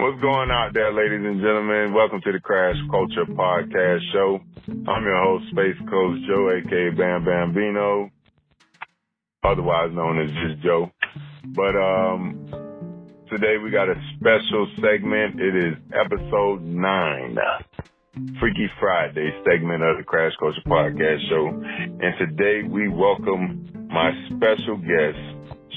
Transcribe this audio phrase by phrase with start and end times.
[0.00, 1.92] What's going out there, ladies and gentlemen?
[1.92, 4.40] Welcome to the Crash Culture Podcast Show.
[4.88, 8.08] I'm your host, Space Coast Joe, aka Bam Bambino,
[9.44, 10.90] otherwise known as just Joe.
[11.52, 12.48] But um,
[13.28, 15.38] today we got a special segment.
[15.38, 17.36] It is episode nine,
[18.40, 21.46] Freaky Friday segment of the Crash Culture Podcast Show.
[21.46, 25.20] And today we welcome my special guest,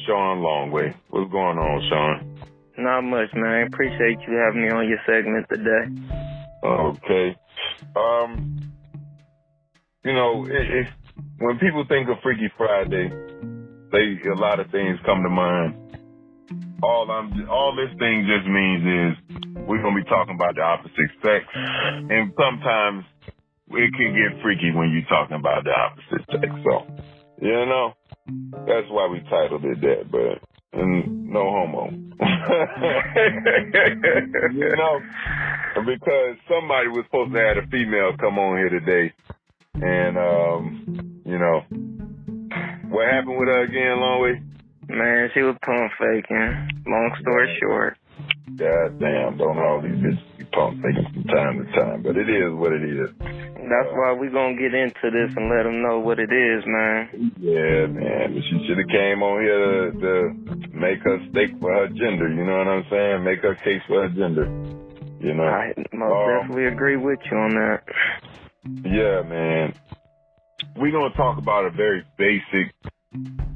[0.08, 0.96] Sean Longway.
[1.10, 2.33] What's going on, Sean?
[2.78, 3.68] Not much, man.
[3.68, 5.84] Appreciate you having me on your segment today.
[6.64, 7.36] Okay.
[7.96, 8.72] Um,
[10.04, 10.88] you know, it, it,
[11.40, 13.10] when people think of Freaky Friday,
[13.92, 15.76] they a lot of things come to mind.
[16.82, 21.12] All I'm, all this thing just means is we're gonna be talking about the opposite
[21.22, 23.06] sex, and sometimes
[23.70, 26.52] it can get freaky when you're talking about the opposite sex.
[26.66, 26.86] So,
[27.42, 27.94] you know,
[28.68, 30.12] that's why we titled it that.
[30.12, 30.42] But
[30.74, 31.90] and no homo.
[34.54, 35.00] you know,
[35.86, 39.14] because somebody was supposed to have a female come on here today,
[39.76, 41.62] and um, you know,
[42.90, 44.42] what happened with her again, Longway?
[44.90, 46.84] Man, she was pump faking.
[46.86, 47.98] Long story short.
[48.56, 52.54] God damn, don't all these bitches be pump from time to time, but it is
[52.54, 53.10] what it is.
[53.20, 57.32] That's why we gonna get into this and let them know what it is, man.
[57.40, 58.42] Yeah, man.
[58.50, 62.30] She should have came on here to, to make her stake for her gender.
[62.30, 63.24] You know what I'm saying?
[63.24, 64.46] Make her case for her gender.
[65.20, 65.44] You know.
[65.44, 67.84] I most um, definitely agree with you on that.
[68.84, 69.74] Yeah, man.
[70.76, 72.74] We're gonna talk about a very basic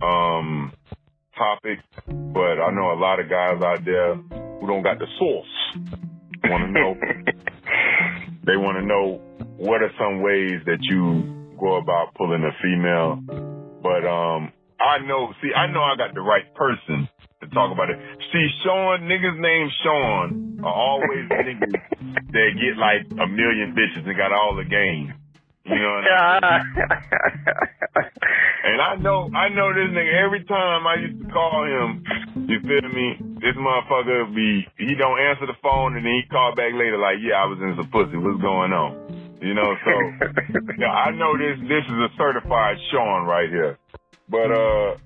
[0.01, 0.71] um
[1.37, 6.07] topic, but I know a lot of guys out there who don't got the source.
[6.43, 6.95] Want to know?
[8.45, 9.21] they want to know
[9.57, 13.19] what are some ways that you go about pulling a female?
[13.81, 15.33] But um, I know.
[15.41, 17.09] See, I know I got the right person
[17.41, 17.97] to talk about it.
[18.31, 21.71] See, Sean, niggas named Sean are always niggas
[22.31, 25.13] that get like a million bitches and got all the game.
[25.67, 26.73] You know what I mean?
[28.63, 30.23] and I know, I know this nigga.
[30.23, 32.03] Every time I used to call him,
[32.47, 33.19] you feel me?
[33.43, 37.17] This motherfucker be, he don't answer the phone and then he call back later like,
[37.19, 38.15] yeah, I was in some pussy.
[38.15, 39.37] What's going on?
[39.41, 39.93] You know, so
[40.79, 43.77] yeah, I know this this is a certified Sean right here.
[44.29, 44.97] But uh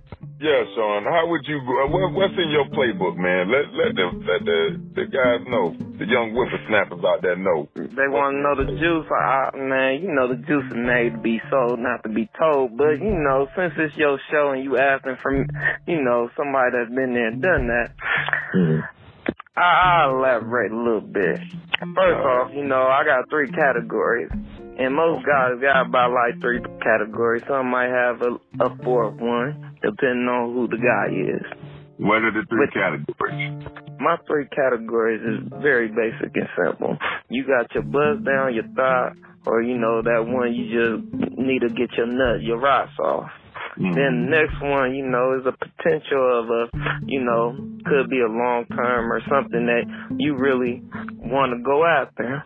[0.42, 3.46] yeah, Sean, how would you uh, what, what's in your playbook, man?
[3.54, 7.70] Let let the let the the guys know, the young whippersnappers out there know.
[7.76, 9.06] They want to know the juice.
[9.14, 12.76] I, man, you know the juice is made to be sold, not to be told.
[12.76, 15.32] But you know, since it's your show and you asking for,
[15.86, 17.90] you know, somebody that's been there and done that.
[18.56, 18.82] Mm-hmm.
[19.56, 21.38] I, will elaborate a little bit.
[21.78, 24.32] First off, you know, I got three categories.
[24.82, 27.44] And most guys got about like three categories.
[27.48, 28.34] Some might have a,
[28.66, 31.46] a fourth one, depending on who the guy is.
[31.98, 33.62] What are the three but categories?
[34.00, 36.98] My three categories is very basic and simple.
[37.30, 39.14] You got your buzz down, your thigh,
[39.46, 43.30] or you know that one you just need to get your nut, your rocks off.
[43.78, 43.94] Mm-hmm.
[43.94, 47.54] Then the next one, you know, is a potential of a, you know,
[47.86, 49.86] could be a long term or something that
[50.18, 50.82] you really
[51.22, 52.44] want to go after.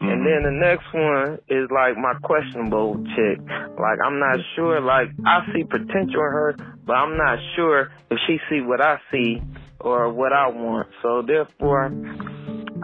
[0.00, 0.12] Mm-hmm.
[0.12, 3.40] And then the next one is like my questionable chick.
[3.80, 4.80] Like I'm not sure.
[4.80, 8.98] Like I see potential in her, but I'm not sure if she see what I
[9.10, 9.40] see
[9.80, 10.88] or what I want.
[11.02, 11.86] So therefore,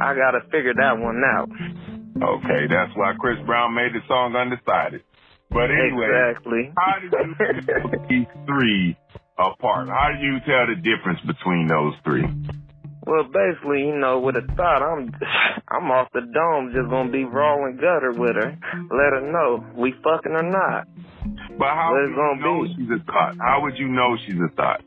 [0.01, 1.51] I gotta figure that one out.
[2.17, 5.03] Okay, that's why Chris Brown made the song Undecided.
[5.51, 6.73] But anyway, exactly.
[6.77, 8.97] how do you tell these three
[9.39, 9.89] apart?
[9.89, 12.25] How do you tell the difference between those three?
[13.07, 15.13] Well, basically, you know, with a thought, I'm
[15.69, 18.59] I'm off the dome, just gonna be rolling gutter with her.
[18.91, 20.87] Let her know we fucking or not.
[21.59, 22.75] But how would you know be.
[22.77, 23.35] she's a thought?
[23.39, 24.81] How would you know she's a thought?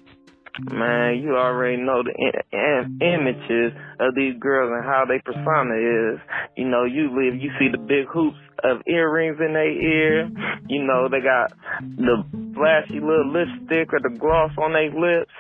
[0.60, 6.20] Man, you already know the in- images of these girls and how they persona is.
[6.56, 10.30] You know, you live, you see the big hoops of earrings in their ear.
[10.68, 11.52] You know, they got
[11.82, 12.24] the
[12.56, 15.32] flashy little lipstick or the gloss on their lips.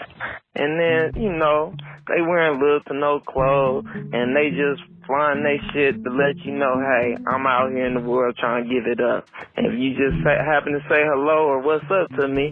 [0.55, 1.73] And then, you know,
[2.07, 6.51] they wearing little to no clothes and they just flying they shit to let you
[6.51, 9.27] know, hey, I'm out here in the world trying to give it up.
[9.55, 12.51] And if you just happen to say hello or what's up to me,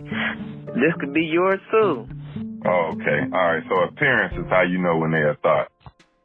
[0.80, 2.08] this could be yours too.
[2.66, 3.20] Oh, okay.
[3.32, 3.64] All right.
[3.68, 5.68] So appearance is how you know when they are thought.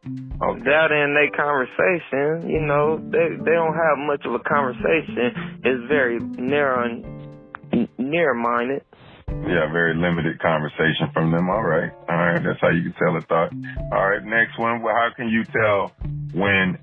[0.07, 0.63] Okay.
[0.71, 5.35] That in their conversation, you know, they they don't have much of a conversation.
[5.65, 8.83] It's very narrow and near minded.
[9.29, 11.51] Yeah, very limited conversation from them.
[11.51, 11.91] All right.
[12.09, 12.41] All right.
[12.45, 13.51] That's how you can tell a thought.
[13.93, 14.23] All right.
[14.23, 14.83] Next one.
[14.83, 15.93] Well, how can you tell
[16.33, 16.79] when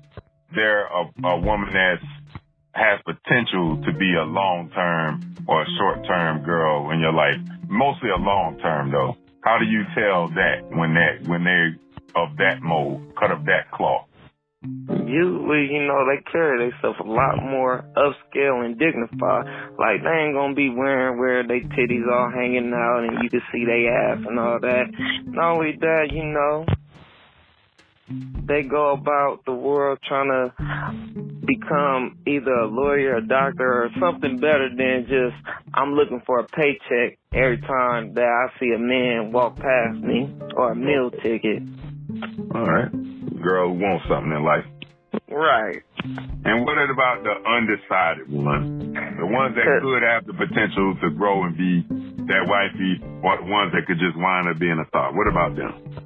[0.54, 1.96] they're a, a woman that
[2.72, 7.40] has potential to be a long term or a short term girl in your life?
[7.68, 9.16] Mostly a long term though.
[9.46, 11.78] How do you tell that when that when they're
[12.16, 14.08] of that mold, cut of that cloth?
[15.06, 19.46] Usually, you know, they carry themselves a lot more upscale and dignified.
[19.78, 23.42] Like they ain't gonna be wearing where they titties all hanging out and you can
[23.52, 24.86] see they ass and all that.
[25.26, 26.66] Not only that, you know,
[28.08, 30.52] they go about the world trying to
[31.44, 35.36] become either a lawyer, a doctor, or something better than just
[35.74, 40.32] I'm looking for a paycheck every time that I see a man walk past me
[40.56, 41.62] or a meal ticket.
[42.54, 42.90] All right.
[43.42, 44.64] Girl wants something in life.
[45.28, 45.82] Right.
[46.44, 48.94] And what about the undecided ones?
[49.18, 51.82] The ones that could have the potential to grow and be
[52.26, 55.14] that wifey, or the ones that could just wind up being a thought.
[55.14, 56.05] What about them?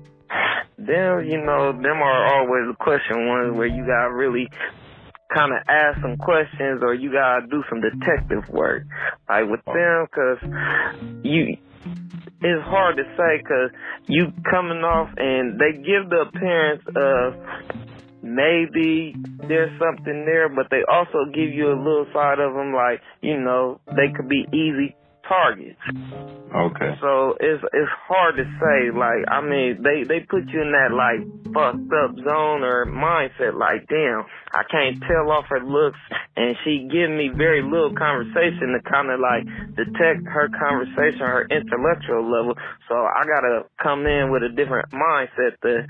[0.78, 4.48] Them, you know, them are always the question ones where you gotta really
[5.34, 8.82] kind of ask some questions or you gotta do some detective work.
[9.28, 9.74] Like with oh.
[9.74, 10.38] them, cause
[11.22, 11.56] you,
[12.40, 13.70] it's hard to say cause
[14.06, 17.34] you coming off and they give the appearance of
[18.22, 19.14] maybe
[19.48, 23.38] there's something there, but they also give you a little side of them like, you
[23.38, 24.96] know, they could be easy
[25.30, 25.78] targets.
[26.50, 26.98] Okay.
[27.00, 28.90] So it's it's hard to say.
[28.90, 31.22] Like I mean, they they put you in that like
[31.54, 33.54] fucked up zone or mindset.
[33.54, 35.98] Like damn, I can't tell off her looks,
[36.36, 39.46] and she give me very little conversation to kind of like
[39.78, 42.58] detect her conversation, her intellectual level.
[42.88, 45.86] So I gotta come in with a different mindset to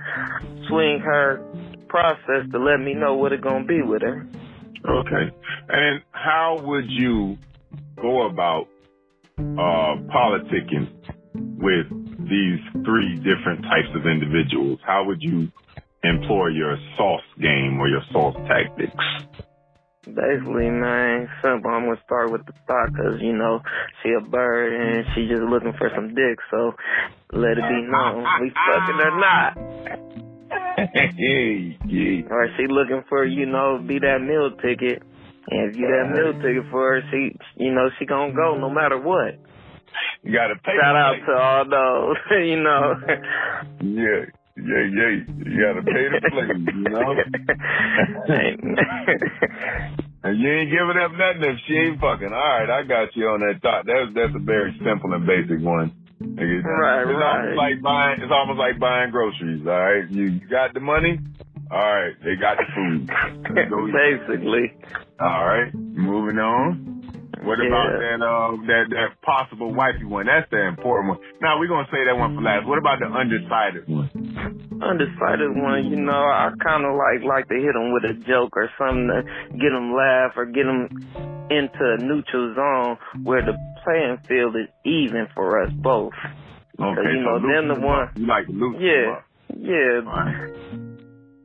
[0.68, 1.40] swing her
[1.88, 4.26] process to let me know what it gonna be with her.
[4.84, 5.32] Okay.
[5.68, 7.38] And how would you
[7.96, 8.68] go about
[9.58, 10.88] uh, politicking
[11.58, 11.86] with
[12.28, 15.50] these three different types of individuals, how would you
[16.04, 19.04] employ your sauce game or your sauce tactics?
[20.04, 21.70] Basically, man, simple.
[21.70, 23.60] I'm gonna start with the thought, cause you know
[24.02, 26.38] she a bird and she just looking for some dick.
[26.50, 26.72] So
[27.32, 29.58] let it be known we fucking or not.
[30.94, 32.22] hey, yeah.
[32.30, 35.02] Or she looking for you know be that meal ticket.
[35.50, 38.70] And if you that meal ticket for her, she, you know, she gonna go no
[38.70, 39.34] matter what.
[40.22, 40.76] You gotta pay.
[40.78, 42.16] Shout out to all those,
[42.46, 42.94] you know.
[43.82, 44.26] yeah,
[44.56, 45.10] yeah, yeah.
[45.42, 47.10] You gotta pay to play, you know.
[50.22, 52.32] and you ain't giving up nothing if she ain't fucking.
[52.32, 53.86] All right, I got you on that thought.
[53.86, 55.92] That's that's a very simple and basic one.
[56.20, 57.40] It's, right, it's right.
[57.40, 58.20] Almost like buying.
[58.20, 59.66] It's almost like buying groceries.
[59.66, 61.18] All right, you, you got the money.
[61.70, 63.08] All right, they got the food.
[63.94, 64.74] Basically.
[65.20, 67.00] All right, moving on.
[67.44, 67.68] What yeah.
[67.68, 70.26] about that uh that that possible wifey one?
[70.26, 71.18] That's the important one.
[71.40, 72.66] Now we're gonna say that one for last.
[72.66, 74.08] What about the undecided one?
[74.80, 78.56] Undecided one, you know, I kind of like like to hit them with a joke
[78.56, 79.22] or something to
[79.56, 80.88] get them laugh or get them
[81.48, 86.12] into a neutral zone where the playing field is even for us both.
[86.80, 88.76] Okay, so, you know, so then the one, you like to lose.
[88.80, 89.20] Yeah,
[89.52, 90.88] yeah.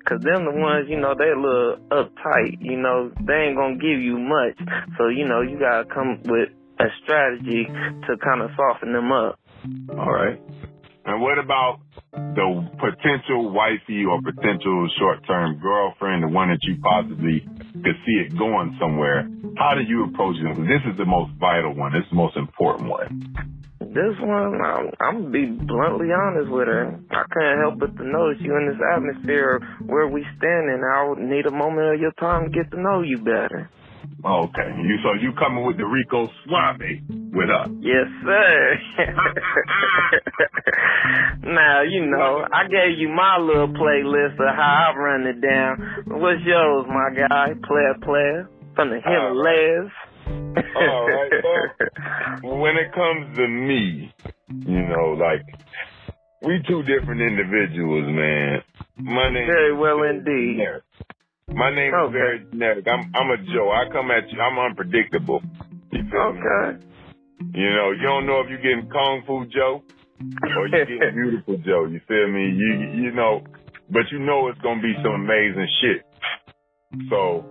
[0.05, 3.77] Cause them the ones, you know, they a little uptight, you know, they ain't gonna
[3.81, 4.53] give you much.
[4.97, 6.49] So, you know, you gotta come with
[6.79, 9.39] a strategy to kind of soften them up.
[9.97, 10.39] All right.
[11.05, 11.81] And what about
[12.11, 17.41] the potential wifey or potential short-term girlfriend, the one that you possibly
[17.73, 19.29] could see it going somewhere?
[19.57, 20.55] How do you approach it?
[20.65, 21.93] This is the most vital one.
[21.93, 23.35] This is the most important one.
[23.95, 26.99] This one, I'm, I'm gonna be bluntly honest with her.
[27.11, 30.83] I can't help but to notice you in this atmosphere where we standing.
[30.83, 33.71] I'll need a moment of your time to get to know you better.
[34.25, 36.83] Okay, you so you coming with the Rico Suave
[37.31, 37.69] with us?
[37.79, 38.79] Yes, sir.
[41.55, 46.03] now you know I gave you my little playlist of how I run it down.
[46.19, 47.53] What's yours, my guy?
[47.63, 49.91] Player, player from the Himalayas.
[50.27, 51.31] All right.
[52.43, 54.13] Well, when it comes to me,
[54.49, 55.45] you know, like
[56.41, 58.61] we two different individuals, man.
[58.97, 60.57] My name very well indeed.
[60.57, 60.83] Generic.
[61.49, 62.07] My name okay.
[62.07, 62.87] is very generic.
[62.87, 63.71] I'm I'm a Joe.
[63.71, 64.39] I come at you.
[64.39, 65.41] I'm unpredictable.
[65.91, 66.77] You okay.
[66.77, 66.85] Me?
[67.53, 69.83] You know, you don't know if you're getting Kung Fu Joe
[70.57, 71.85] or you're getting Beautiful Joe.
[71.85, 72.49] You feel me?
[72.49, 73.43] You you know,
[73.89, 76.05] but you know it's gonna be some amazing shit.
[77.09, 77.45] So,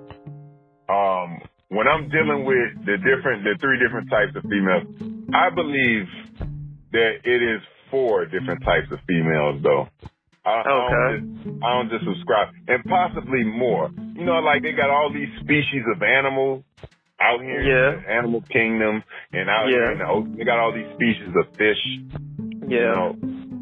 [0.88, 1.40] um,
[1.75, 2.78] when I'm dealing mm-hmm.
[2.78, 4.87] with the different, the three different types of females,
[5.35, 6.07] I believe
[6.93, 9.88] that it is four different types of females, though.
[10.47, 10.71] I, okay.
[10.71, 13.90] I, don't just, I don't just subscribe, and possibly more.
[14.14, 16.62] You know, like they got all these species of animals
[17.21, 17.97] out here yeah.
[17.97, 19.02] in the animal kingdom,
[19.33, 19.73] and out yeah.
[19.73, 21.81] here in the ocean, they got all these species of fish.
[22.69, 22.78] Yeah.
[22.78, 23.16] You know,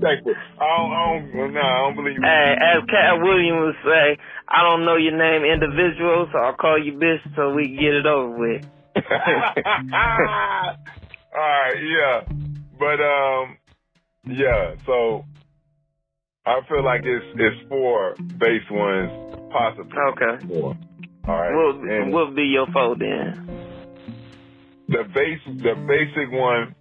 [0.00, 4.16] don't, I don't, no, I don't believe Hey, as Katt Williams would say,
[4.48, 7.94] I don't know your name individual, so I'll call you bitch so we can get
[7.94, 8.62] it over with.
[11.34, 12.20] All right, yeah,
[12.78, 13.56] but um,
[14.26, 14.74] yeah.
[14.86, 15.24] So
[16.44, 19.10] I feel like it's it's four base ones,
[19.52, 20.44] possibly Okay.
[20.48, 20.76] Four.
[21.28, 21.54] All right.
[21.54, 23.71] What what be your four then?
[24.92, 26.74] The base, the basic one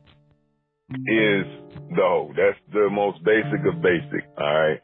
[1.07, 1.47] is
[1.95, 2.33] the hoe.
[2.35, 4.27] That's the most basic of basic.
[4.37, 4.79] All right.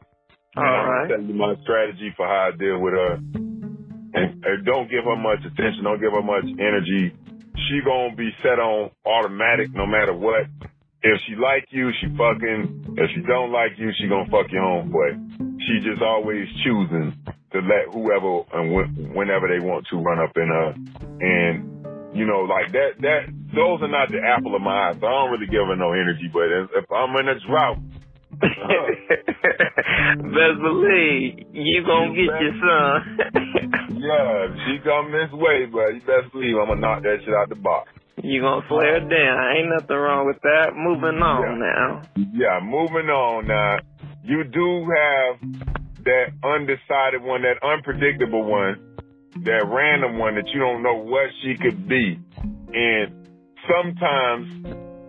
[0.56, 3.14] All And I'm you my strategy for how I deal with her.
[3.14, 5.84] And, and don't give her much attention.
[5.84, 7.14] Don't give her much energy.
[7.68, 10.48] She gonna be set on automatic no matter what.
[11.02, 12.96] If she like you, she fucking.
[12.96, 15.60] If she don't like you, she gonna fuck your homeboy.
[15.60, 17.14] She just always choosing
[17.52, 20.74] to let whoever and wh- whenever they want to run up in her.
[21.20, 21.77] And
[22.14, 22.96] you know, like that.
[23.00, 24.94] That those are not the apple of my eye.
[25.00, 26.28] So I don't really give her no energy.
[26.32, 27.78] But if, I'm in a drought,
[28.38, 28.54] Best
[30.62, 33.02] believe you gonna get your son.
[33.98, 37.48] Yeah, she come this way, but you best believe I'm gonna knock that shit out
[37.48, 37.90] the box.
[38.22, 39.56] you gonna slay her down.
[39.56, 40.76] Ain't nothing wrong with that.
[40.76, 41.56] Moving on Yeah.
[41.58, 42.02] now.
[42.32, 43.78] Yeah, moving on now.
[44.22, 45.40] You do have
[46.04, 48.76] that undecided one, that unpredictable one,
[49.44, 52.18] that random one that you don't know what she could be.
[52.38, 53.28] And
[53.66, 54.46] sometimes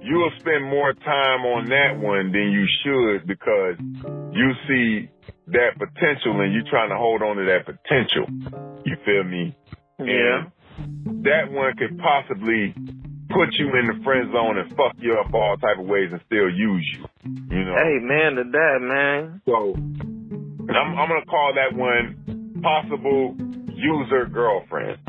[0.02, 3.76] you'll spend more time on that one than you should because
[4.34, 5.10] you see
[5.48, 8.26] that potential and you're trying to hold on to that potential.
[8.86, 9.56] You feel me?
[10.00, 10.50] Yeah.
[11.06, 12.74] And that one could possibly
[13.30, 16.22] put you in the friend zone and fuck you up all type of ways and
[16.26, 17.06] still use you.
[17.24, 17.76] You know.
[17.76, 19.42] Hey man to that man.
[19.46, 23.36] So I'm I'm gonna call that one possible
[23.80, 25.00] user girlfriend.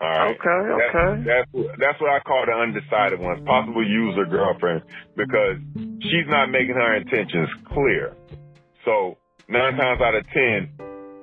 [0.00, 0.32] All right.
[0.32, 1.10] Okay, That's- okay.
[1.26, 4.82] That's what, that's what I call the undecided ones, possible user girlfriend,
[5.16, 5.58] because
[6.00, 8.16] she's not making her intentions clear.
[8.84, 9.18] So
[9.48, 10.72] nine times out of ten,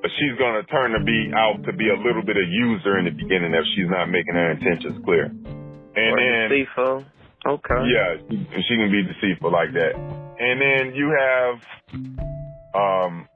[0.05, 3.11] she's gonna turn to be out to be a little bit of user in the
[3.11, 5.25] beginning if she's not making her intentions clear.
[5.25, 7.05] And or then deceitful.
[7.47, 7.81] Okay.
[7.89, 8.35] yeah, she,
[8.67, 9.95] she can be deceitful like that.
[10.39, 11.55] And then you have,
[12.75, 13.27] um,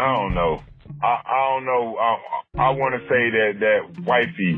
[0.00, 0.62] I don't know.
[1.02, 1.96] I, I don't know.
[2.00, 2.16] I,
[2.56, 4.56] I want to say that that wifey,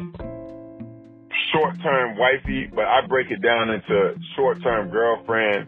[1.53, 5.67] short term wifey, but I break it down into short term girlfriend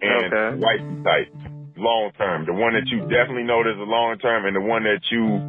[0.00, 0.60] and Okay.
[0.60, 1.28] wifey type.
[1.76, 4.84] Long term, the one that you definitely know is a long term, and the one
[4.84, 5.40] that you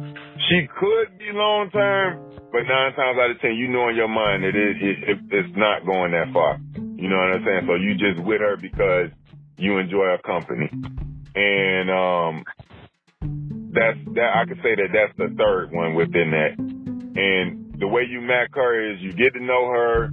[0.48, 2.18] she could be long term,
[2.50, 5.18] but nine times out of ten, you know in your mind that it, it, it
[5.30, 6.58] it's not going that far.
[6.96, 7.62] You know what I'm saying?
[7.68, 9.10] So you just with her because
[9.56, 10.72] you enjoy her company,
[11.36, 12.44] and um,
[13.76, 14.30] that's that.
[14.34, 16.56] I could say that that's the third one within that.
[16.56, 20.10] And the way you mac her is you get to know her,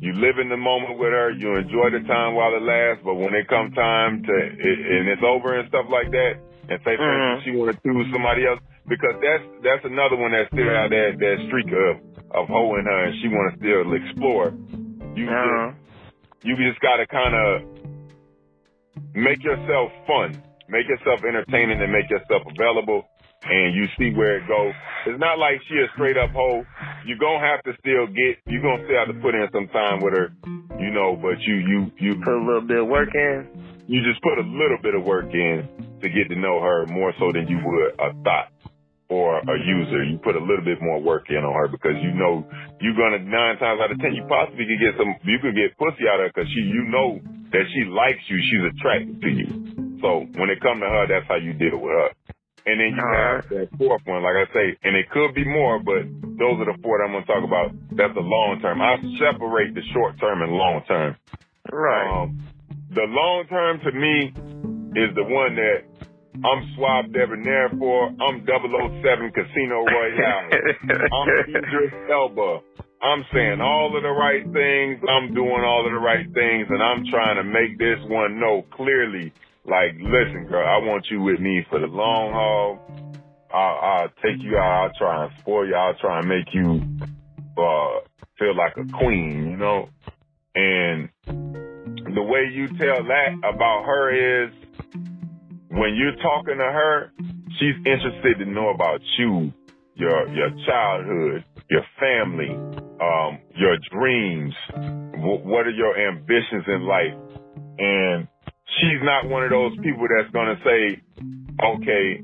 [0.00, 3.04] you live in the moment with her, you enjoy the time while it lasts.
[3.04, 6.80] But when it comes time to it, and it's over and stuff like that, and
[6.84, 7.36] say for Mhm.
[7.36, 10.90] instance she want to choose somebody else because that's that's another one that still have
[10.90, 12.00] that that streak of
[12.32, 14.52] of hoeing her and she want to still explore.
[15.14, 15.72] You Uh-huh.
[15.72, 17.62] just you just gotta kind of
[19.14, 23.04] make yourself fun, make yourself entertaining, and make yourself available.
[23.44, 24.72] And you see where it goes.
[25.04, 26.62] It's not like she a straight up hoe.
[27.04, 28.38] You're gonna have to still get.
[28.46, 30.30] You're gonna still have to put in some time with her,
[30.78, 31.18] you know.
[31.18, 33.84] But you you you Put a little bit of work in.
[33.90, 35.66] you just put a little bit of work in
[36.00, 38.54] to get to know her more so than you would a thought
[39.10, 40.06] or a user.
[40.06, 42.46] You put a little bit more work in on her because you know
[42.78, 45.18] you're gonna nine times out of ten you possibly could get some.
[45.26, 47.18] You could get pussy out of her because she you know
[47.50, 48.38] that she likes you.
[48.38, 49.81] She's attracted to you.
[50.02, 52.10] So when it comes to her, that's how you deal with her.
[52.66, 55.82] And then you have that fourth one, like I say, and it could be more,
[55.82, 56.06] but
[56.38, 57.74] those are the four that I'm gonna talk about.
[57.90, 58.82] That's the long term.
[58.82, 61.16] I separate the short term and long term.
[61.70, 62.22] Right.
[62.22, 62.38] Um,
[62.94, 64.30] the long term to me
[64.94, 65.82] is the one that
[66.44, 68.08] I'm Swab Debonair for.
[68.08, 70.50] I'm 007 Casino Royale.
[71.12, 72.60] I'm Idris Elba.
[73.02, 75.02] I'm saying all of the right things.
[75.08, 78.64] I'm doing all of the right things, and I'm trying to make this one know
[78.72, 79.32] clearly.
[79.64, 82.78] Like, listen, girl, I want you with me for the long haul.
[83.52, 84.84] I'll, I'll take you out.
[84.84, 85.74] I'll try and spoil you.
[85.74, 86.82] I'll try and make you
[87.56, 88.00] uh,
[88.38, 89.88] feel like a queen, you know.
[90.54, 91.08] And
[92.14, 94.52] the way you tell that about her is
[95.68, 97.12] when you're talking to her,
[97.58, 99.52] she's interested to know about you,
[99.94, 102.50] your your childhood, your family,
[103.00, 104.54] um, your dreams.
[105.14, 107.14] W- what are your ambitions in life?
[107.78, 108.28] And
[108.80, 111.00] she's not one of those people that's gonna say,
[111.62, 112.22] "Okay,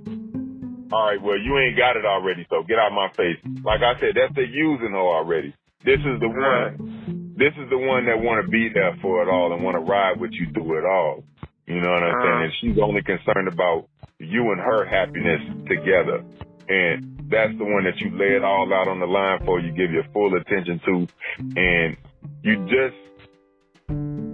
[0.92, 3.98] all right, well you ain't got it already, so get out my face." Like I
[4.00, 5.54] said, that's the using her already.
[5.84, 7.34] This is the one.
[7.36, 9.80] This is the one that want to be there for it all and want to
[9.80, 11.22] ride with you through it all.
[11.66, 12.22] You know what I'm Uh-huh.
[12.24, 12.42] saying?
[12.42, 13.86] And she's only concerned about
[14.18, 16.24] you and her happiness together.
[16.68, 19.70] And that's the one that you lay it all out on the line for, you
[19.70, 21.08] give your full attention to.
[21.56, 21.96] And
[22.42, 22.96] you just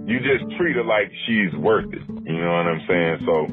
[0.05, 2.05] you just treat her like she's worth it.
[2.07, 3.17] You know what I'm saying?
[3.25, 3.49] So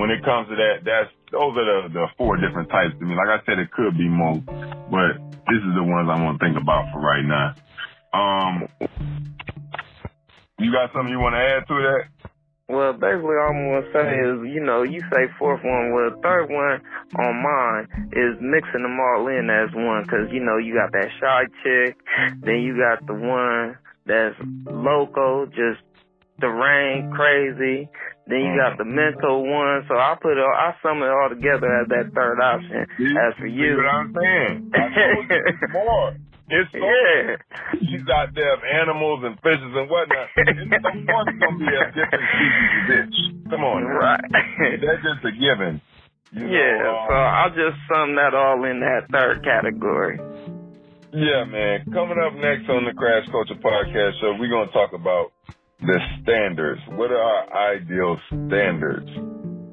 [0.00, 3.14] when it comes to that, that's those are the, the four different types to me.
[3.14, 4.40] Like I said, it could be more,
[4.90, 7.54] but this is the ones I want to think about for right now.
[8.12, 8.68] Um,
[10.58, 12.02] you got something you want to add to that?
[12.70, 15.90] Well, basically, all I'm gonna say is, you know, you say fourth one.
[15.90, 16.78] Well, third one
[17.18, 21.10] on mine is mixing them all in as one, cause you know you got that
[21.18, 21.98] shy chick,
[22.42, 23.76] then you got the one
[24.06, 24.38] that's
[24.70, 25.82] local, just
[26.40, 27.88] the rain crazy.
[28.26, 29.84] Then you got the mental one.
[29.88, 32.86] So I put it, all, I sum it all together as that third option.
[33.16, 34.70] As for you, what I'm saying?
[34.74, 36.16] I more.
[36.50, 37.38] It's so yeah,
[37.78, 40.26] She's out there of animals and fishes and whatnot.
[40.34, 43.50] It's gonna be a different species of bitch.
[43.50, 44.20] Come on, right.
[44.82, 45.80] That's just a given.
[46.32, 50.18] You yeah, know, so um, I'll just sum that all in that third category.
[51.12, 51.86] Yeah, man.
[51.90, 55.30] Coming up next on the Crash Culture Podcast Show, we're gonna talk about
[55.82, 56.80] the standards.
[56.88, 59.08] What are our ideal standards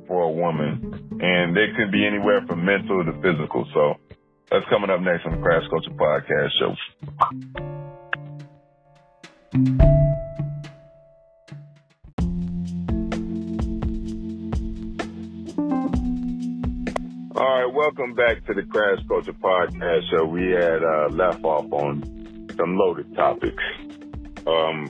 [0.07, 1.19] for a woman?
[1.19, 3.67] And they could be anywhere from mental to physical.
[3.73, 3.95] So
[4.49, 6.75] that's coming up next on the Crash Culture Podcast Show.
[17.35, 20.25] All right, welcome back to the Crash Culture Podcast Show.
[20.25, 23.63] We had uh, left off on some loaded topics.
[24.47, 24.89] Um,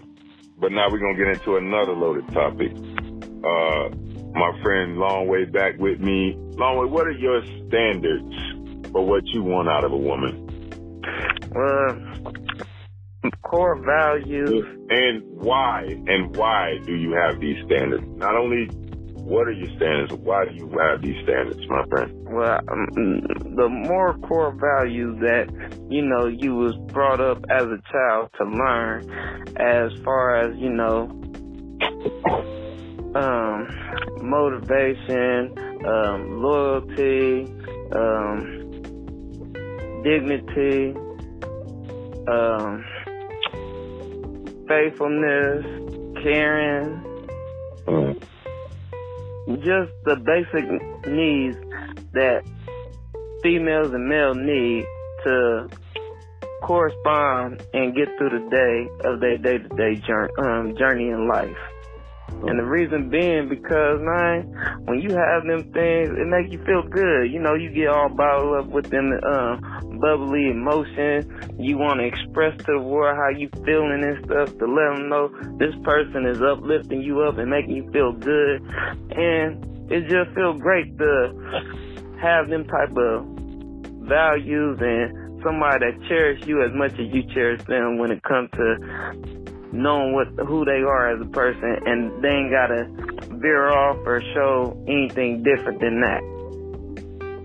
[0.60, 2.72] but now we're gonna get into another loaded topic.
[2.72, 3.90] Uh,
[4.34, 6.36] my friend Longway back with me.
[6.58, 8.36] Longway, what are your standards
[8.92, 10.48] for what you want out of a woman?
[11.54, 11.98] Well,
[13.44, 14.66] core values.
[14.90, 15.84] And why?
[16.08, 18.04] And why do you have these standards?
[18.18, 18.70] Not only
[19.28, 22.12] what are your standards, why do you have these standards, my friend?
[22.30, 23.22] Well, um,
[23.58, 25.50] the more core values that
[25.90, 29.06] you know you was brought up as a child to learn,
[29.58, 31.10] as far as you know,
[33.16, 33.68] um,
[34.22, 35.54] motivation,
[35.86, 37.48] um, loyalty,
[37.94, 38.64] um,
[40.04, 40.96] dignity,
[42.32, 42.86] um,
[44.70, 45.66] faithfulness,
[46.24, 47.04] caring
[47.88, 48.22] Mm.
[49.48, 51.58] Just the basic needs
[52.14, 52.44] that
[53.42, 54.86] females and males need
[55.24, 55.70] to
[56.64, 60.02] correspond and get through the day of their day-to-day
[60.40, 61.58] um, journey in life.
[62.46, 64.46] And the reason being because, man,
[64.86, 67.32] when you have them things, it makes you feel good.
[67.32, 69.58] You know, you get all bottled up with them uh,
[69.98, 71.26] bubbly emotions.
[71.58, 75.10] You want to express to the world how you feeling and stuff to let them
[75.10, 78.62] know this person is uplifting you up and making you feel good.
[79.18, 81.34] And it just feels great to
[82.22, 83.26] have them type of
[84.08, 88.50] values and somebody that cherish you as much as you cherish them when it comes
[88.52, 89.37] to
[89.74, 92.88] knowing what who they are as a person and they ain't gotta
[93.42, 96.22] veer off or show anything different than that.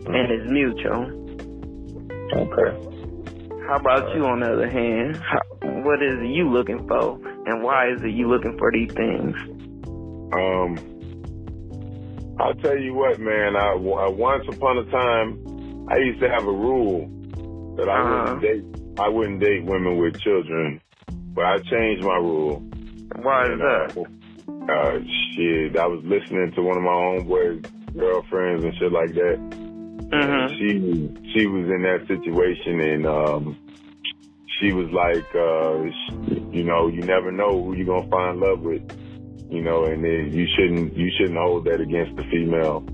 [0.07, 1.13] And it's mutual.
[2.35, 2.79] Okay.
[3.69, 5.19] How about you on the other hand?
[5.23, 5.41] How,
[5.85, 9.35] what is it you looking for and why is it you looking for these things?
[10.33, 10.83] Um,
[12.39, 13.57] I'll tell you what, man.
[13.57, 15.39] I, I once upon a time,
[15.89, 17.11] I used to have a rule
[17.77, 18.01] that I Uh-huh.
[18.01, 18.67] wouldn't date.
[18.99, 20.83] I wouldn't date women with children,
[21.35, 22.61] but I changed my rule.
[23.23, 23.97] Why is that?
[23.97, 24.99] uh, uh,
[25.35, 27.67] shit, I was listening to one of my homeboys'
[27.97, 29.39] girlfriends and shit like that.
[30.13, 30.59] Mhm.
[30.59, 33.57] She she was in that situation, and um,
[34.61, 38.83] she was like, uh, you know, you never know who you're gonna find love with,
[39.51, 42.85] you know, and then you shouldn't you shouldn't hold that against the female.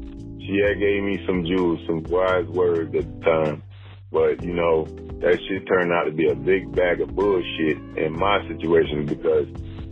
[0.41, 3.63] She had gave me some jewels, some wise words at the time,
[4.11, 4.85] but you know
[5.21, 9.47] that shit turned out to be a big bag of bullshit in my situation because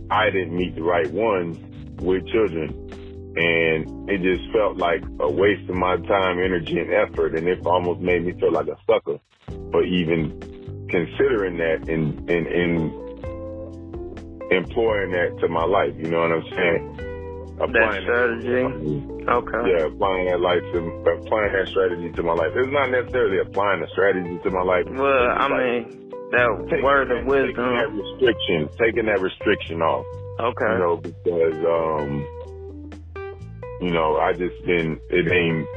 [0.09, 1.57] I didn't meet the right ones
[2.01, 2.87] with children
[3.37, 7.63] and it just felt like a waste of my time, energy, and effort, and it
[7.67, 9.19] almost made me feel like a sucker
[9.71, 10.39] for even
[10.89, 12.91] considering that and and, and
[14.51, 15.93] employing that to my life.
[15.97, 16.96] You know what I'm saying?
[17.57, 19.01] That strategy.
[19.27, 19.61] Okay.
[19.71, 20.77] Yeah, applying that life to
[21.09, 22.51] applying that strategy to my life.
[22.55, 24.85] It's not necessarily applying the strategy to my life.
[24.87, 27.99] Well, I like mean, that taking word that- of taking that wisdom.
[27.99, 30.05] restriction, taking that restriction off.
[30.39, 30.71] Okay.
[30.71, 32.25] You know, because um,
[33.81, 35.67] you know, I just been it ain't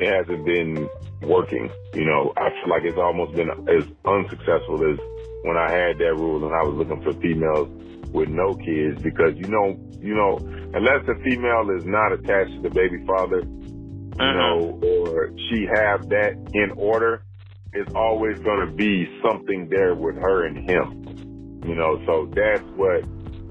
[0.00, 0.88] it hasn't been
[1.22, 1.70] working.
[1.94, 4.98] You know, I feel like it's almost been as unsuccessful as
[5.44, 7.68] when I had that rule and I was looking for females
[8.16, 10.42] with no kids because you know, you know,
[10.74, 13.44] unless the female is not attached to the baby father,
[14.18, 14.32] you Mhm.
[14.32, 17.24] know, or she have that in order,
[17.72, 20.94] it's always going to be something there with her and him.
[21.62, 23.04] You know, so that's what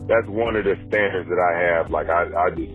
[0.07, 1.91] that's one of the standards that I have.
[1.91, 2.73] Like I, I just,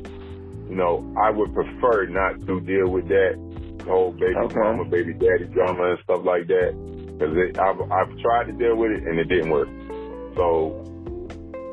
[0.69, 3.37] you know, I would prefer not to deal with that
[3.87, 4.47] whole baby okay.
[4.49, 6.75] mama, baby daddy drama and stuff like that.
[7.19, 9.71] Because I've, I've tried to deal with it and it didn't work.
[10.37, 10.79] So,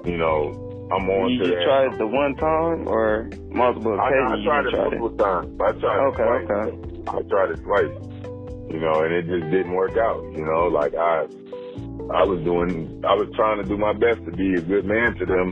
[0.08, 0.56] you know,
[0.92, 4.48] I'm on you to just tried it the one time or multiple occasions?
[4.48, 5.62] I, I tried it multiple times.
[5.62, 6.48] I tried okay, it twice.
[6.48, 7.12] Okay.
[7.12, 7.96] I tried it twice.
[8.72, 10.24] You know, and it just didn't work out.
[10.32, 11.28] You know, like I
[12.14, 15.16] I was doing, I was trying to do my best to be a good man
[15.16, 15.52] to them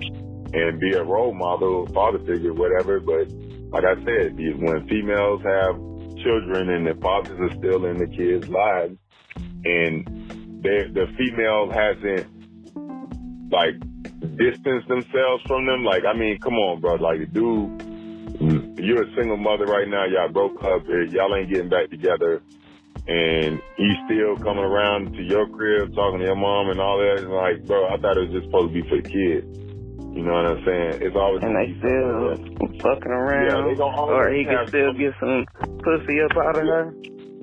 [0.53, 2.99] and be a role model, father figure, whatever.
[3.01, 3.27] But
[3.75, 5.75] like I said, when females have
[6.23, 8.95] children and the fathers are still in the kids' lives,
[9.65, 10.07] and
[10.63, 12.31] the female hasn't
[13.51, 13.75] like
[14.25, 15.83] distanced themselves from them.
[15.83, 16.95] Like, I mean, come on, bro.
[16.95, 20.05] Like, dude, you're a single mother right now.
[20.05, 20.83] Y'all broke up.
[20.87, 22.41] Y'all ain't getting back together
[23.07, 27.17] and he's still coming around to your crib talking to your mom and all that.
[27.21, 29.45] And like, bro, I thought it was just supposed to be for the kids.
[30.15, 31.01] You know what I'm saying?
[31.03, 32.39] It's always and they still
[32.81, 33.45] fucking around.
[33.45, 35.45] Yeah, they or he can still get some
[35.83, 36.93] pussy up out of her.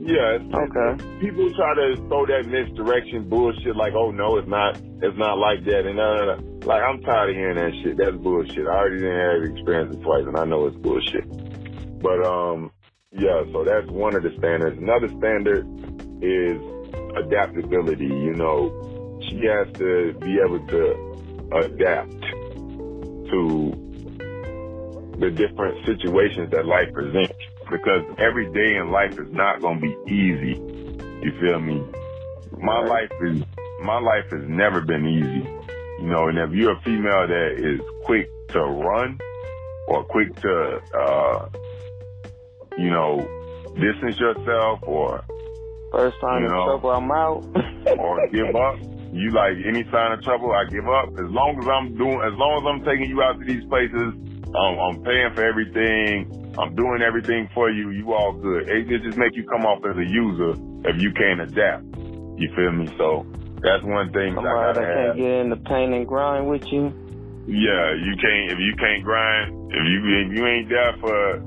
[0.05, 0.39] Yeah.
[0.43, 1.21] okay.
[1.21, 5.65] People try to throw that misdirection bullshit like, oh no, it's not, it's not like
[5.65, 6.67] that, and no, no, no.
[6.67, 7.97] Like I'm tired of hearing that shit.
[7.97, 8.67] That's bullshit.
[8.67, 11.27] I already didn't have experience twice, and I know it's bullshit.
[12.03, 12.73] But um,
[13.13, 14.79] yeah, so that's one of the standards.
[14.79, 15.67] Another standard
[16.23, 16.59] is
[17.15, 18.07] adaptability.
[18.07, 20.83] You know, she has to be able to
[21.63, 22.23] adapt
[23.31, 23.73] to
[25.19, 27.39] the different situations that life presents
[27.73, 30.61] because every day in life is not going to be easy.
[31.23, 31.83] You feel me?
[32.59, 33.43] My life is
[33.83, 35.49] my life has never been easy.
[36.01, 39.19] You know, and if you're a female that is quick to run
[39.89, 41.49] or quick to uh,
[42.79, 43.19] you know,
[43.75, 45.25] distance yourself or
[45.91, 47.45] first time you know, of trouble, I'm out.
[47.99, 48.79] or give up.
[49.13, 51.09] You like any sign of trouble, I give up.
[51.19, 54.15] As long as I'm doing, as long as I'm taking you out to these places,
[54.55, 56.42] um, I'm paying for everything.
[56.59, 57.91] I'm doing everything for you.
[57.91, 58.69] You all good.
[58.69, 60.53] It just make you come off as a user
[60.85, 61.85] if you can't adapt.
[62.37, 62.93] You feel me?
[62.99, 63.25] So
[63.63, 66.93] that's one thing I gotta that can't get in the pain and grind with you.
[67.47, 69.73] Yeah, you can't if you can't grind.
[69.73, 71.41] If you if you ain't there for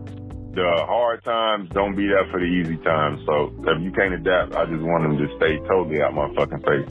[0.56, 3.22] the hard times, don't be there for the easy times.
[3.26, 6.64] So if you can't adapt, I just want them to stay totally out my fucking
[6.64, 6.90] face.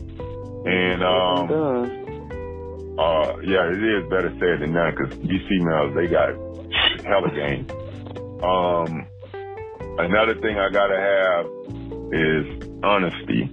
[0.66, 1.50] And um,
[2.96, 6.36] uh, yeah, it is better said than done because these females they got
[7.04, 7.66] hella game.
[8.44, 9.06] Um,
[9.96, 11.46] another thing I gotta have
[12.12, 12.44] is
[12.84, 13.48] honesty.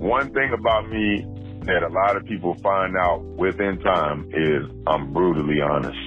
[0.00, 1.20] One thing about me
[1.66, 5.98] that a lot of people find out within time is I'm brutally honest.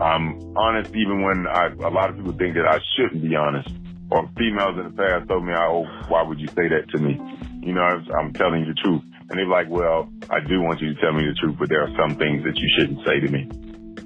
[0.00, 3.68] I'm honest even when I, a lot of people think that I shouldn't be honest.
[4.10, 7.14] Or females in the past told me, oh, why would you say that to me?
[7.62, 7.84] You know,
[8.18, 9.06] I'm telling you the truth.
[9.30, 11.84] And they're like, well, I do want you to tell me the truth, but there
[11.86, 13.46] are some things that you shouldn't say to me.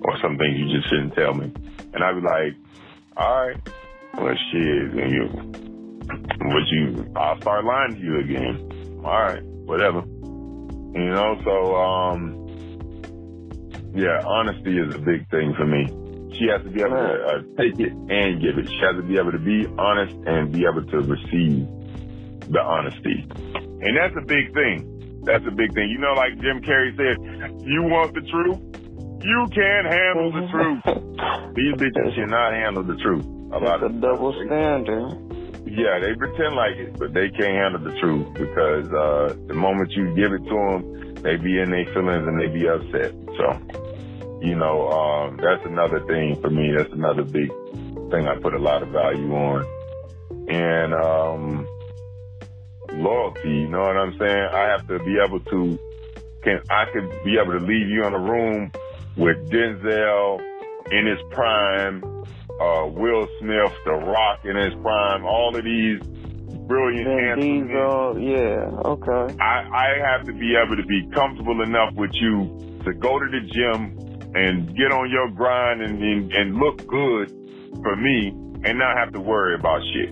[0.04, 1.48] Or some things you just shouldn't tell me.
[1.94, 2.52] And I'd be like,
[3.16, 3.56] all right,
[4.18, 5.24] well, shit, and you,
[6.50, 9.02] what you, I'll start lying to you again.
[9.04, 10.02] All right, whatever.
[10.94, 12.34] You know, so, um,
[13.94, 15.86] yeah, honesty is a big thing for me.
[16.38, 18.66] She has to be able to uh, take it and give it.
[18.66, 21.66] She has to be able to be honest and be able to receive
[22.50, 23.26] the honesty.
[23.30, 25.22] And that's a big thing.
[25.24, 25.88] That's a big thing.
[25.90, 27.16] You know, like Jim Carrey said,
[27.62, 28.58] you want the truth?
[29.24, 30.84] You can't handle the truth.
[31.56, 33.24] These bitches cannot handle the truth.
[33.54, 35.16] A lot of double standard.
[35.64, 39.92] Yeah, they pretend like it, but they can't handle the truth because uh, the moment
[39.96, 43.16] you give it to them, they be in their feelings and they be upset.
[43.40, 43.74] So
[44.44, 46.68] you know, um, that's another thing for me.
[46.76, 47.48] That's another big
[48.12, 49.64] thing I put a lot of value on.
[50.52, 51.66] And um,
[52.92, 54.48] loyalty, you know what I'm saying?
[54.52, 55.78] I have to be able to
[56.44, 58.70] can I could be able to leave you in a room
[59.16, 60.40] with Denzel
[60.90, 62.02] in his prime,
[62.60, 66.00] uh, Will Smith, The Rock in his prime, all of these
[66.66, 69.36] brilliant Vin Diesel, yeah, okay.
[69.40, 73.26] I, I have to be able to be comfortable enough with you to go to
[73.30, 73.98] the gym
[74.34, 77.28] and get on your grind and, and, and look good
[77.82, 78.28] for me
[78.64, 80.10] and not have to worry about shit.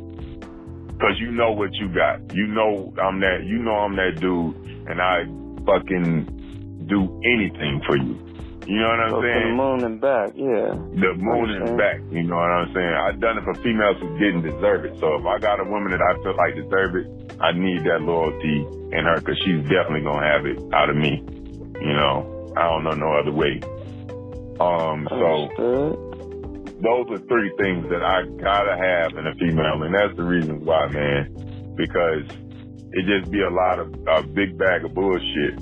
[1.00, 2.20] Cause you know what you got.
[2.32, 4.54] You know I'm that, you know I'm that dude
[4.86, 5.24] and I
[5.66, 8.31] fucking do anything for you.
[8.66, 9.50] You know what I'm Go saying?
[9.50, 10.70] the moon and back, yeah.
[10.70, 12.94] The moon and back, you know what I'm saying?
[12.94, 14.94] I've done it for females who didn't deserve it.
[15.02, 17.06] So if I got a woman that I feel like deserve it,
[17.42, 18.62] I need that loyalty
[18.94, 21.18] in her because she's definitely gonna have it out of me.
[21.82, 23.58] You know, I don't know no other way.
[24.62, 25.50] Um, so
[26.78, 30.64] those are three things that I gotta have in a female, and that's the reason
[30.64, 31.74] why, man.
[31.74, 32.30] Because
[32.94, 35.58] it just be a lot of a big bag of bullshit.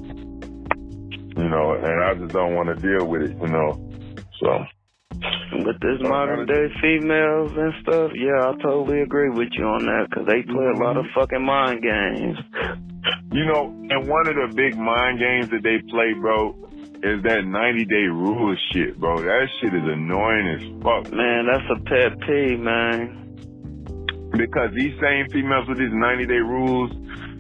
[1.41, 3.81] You know, and I just don't want to deal with it, you know.
[4.41, 4.65] So.
[5.53, 10.07] With this modern day females and stuff, yeah, I totally agree with you on that
[10.09, 12.39] because they play a lot of fucking mind games.
[13.33, 16.51] You know, and one of the big mind games that they play, bro,
[17.03, 19.17] is that 90 day rule shit, bro.
[19.23, 21.13] That shit is annoying as fuck.
[21.15, 23.17] Man, that's a pet peeve, man.
[24.37, 26.91] Because these same females with these 90 day rules,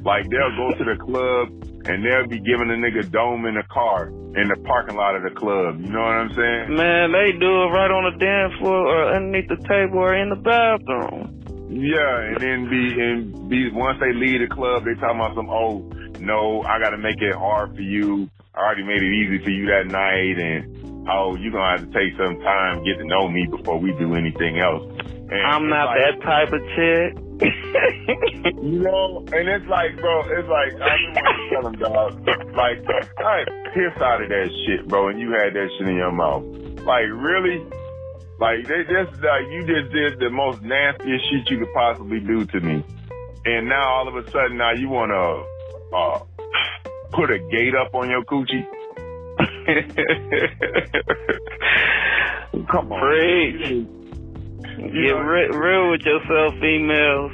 [0.04, 1.48] like they'll go to the club
[1.86, 5.22] and they'll be giving a nigga dome in the car in the parking lot of
[5.22, 5.80] the club.
[5.80, 6.76] You know what I'm saying?
[6.76, 10.30] Man, they do it right on the dance floor or underneath the table or in
[10.30, 11.36] the bathroom.
[11.70, 15.48] Yeah, and then be and be once they leave the club, they talking about some
[15.48, 15.86] oh
[16.18, 18.28] no, I got to make it hard for you.
[18.54, 21.92] I already made it easy for you that night, and oh, you're gonna have to
[21.94, 24.82] take some time get to know me before we do anything else.
[25.30, 27.29] And I'm not like, that type of chick.
[27.40, 32.26] You know, and it's like, bro, it's like I just want to tell him, dog,
[32.56, 32.78] like,
[33.18, 36.44] I piss out of that shit, bro, and you had that shit in your mouth.
[36.84, 37.64] Like, really?
[38.38, 42.44] Like, they just like you just did the most nastiest shit you could possibly do
[42.44, 42.84] to me,
[43.44, 45.44] and now all of a sudden now you wanna
[45.94, 46.20] uh,
[47.12, 48.66] put a gate up on your coochie?
[52.70, 53.00] Come on.
[53.00, 53.86] Preach.
[54.62, 57.32] Get re- real with yourself, females.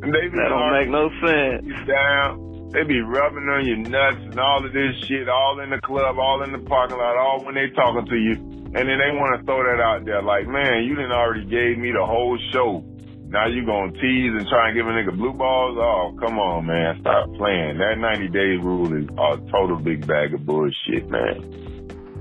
[0.00, 1.86] They that don't make no sense.
[1.86, 2.50] Down.
[2.72, 6.18] They be rubbing on your nuts and all of this shit, all in the club,
[6.18, 8.34] all in the parking lot, all when they talking to you.
[8.72, 11.78] And then they want to throw that out there like, man, you didn't already gave
[11.78, 12.84] me the whole show.
[13.26, 15.78] Now you gonna tease and try and give a nigga blue balls?
[15.78, 16.98] Oh, come on, man.
[17.00, 17.78] Stop playing.
[17.78, 21.42] That 90 day rule is a total big bag of bullshit, man.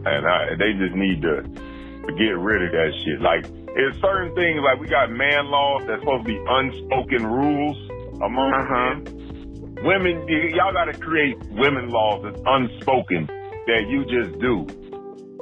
[0.06, 3.22] And I, they just need to, to get rid of that shit.
[3.22, 3.46] Like,
[3.80, 7.78] it's certain things like we got man laws that's supposed to be unspoken rules
[8.20, 8.96] among uh-huh.
[9.00, 9.76] men.
[9.80, 14.68] Women, y'all got to create women laws that's unspoken that you just do.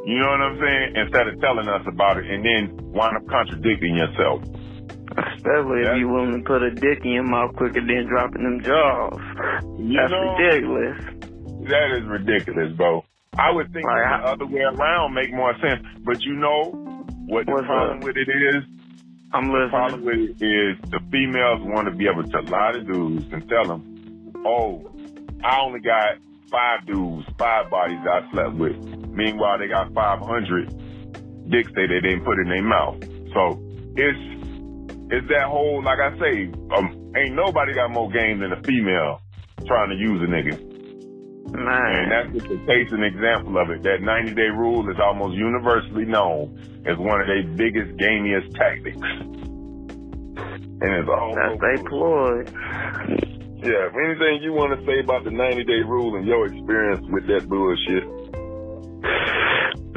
[0.05, 0.87] You know what I'm saying?
[0.95, 4.43] Instead of telling us about it and then wind up contradicting yourself.
[5.17, 8.61] Especially if you willing to put a dick in your mouth quicker than dropping them
[8.61, 9.17] jaws.
[9.41, 10.97] That's know, ridiculous.
[11.67, 13.03] That is ridiculous, bro.
[13.37, 15.81] I would think like, the other way around make more sense.
[16.05, 16.96] But you know,
[17.27, 18.03] what the What's problem up?
[18.03, 18.63] with it is?
[19.33, 19.67] I'm listening.
[19.67, 23.25] The problem with it is the females want to be able to lie to dudes
[23.31, 24.87] and tell them, oh,
[25.43, 26.17] I only got
[26.49, 28.75] five dudes, five bodies I slept with.
[29.11, 32.97] Meanwhile, they got 500 dicks they, they didn't put in their mouth.
[33.33, 33.59] So
[33.95, 34.19] it's
[35.09, 39.21] it's that whole, like I say, um, ain't nobody got more game than a female
[39.65, 40.59] trying to use a nigga.
[41.51, 41.95] Man.
[41.95, 43.83] And that's just a case and example of it.
[43.83, 48.97] That 90 day rule is almost universally known as one of their biggest, gamiest tactics.
[50.79, 52.43] And it's all That's they ploy.
[53.57, 57.25] Yeah, anything you want to say about the 90 day rule and your experience with
[57.27, 58.05] that bullshit?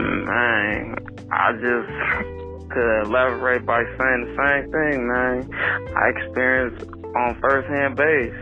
[0.00, 0.96] Man,
[1.30, 5.50] I just could elaborate by saying the same thing, man.
[5.94, 8.32] I experienced on first hand base.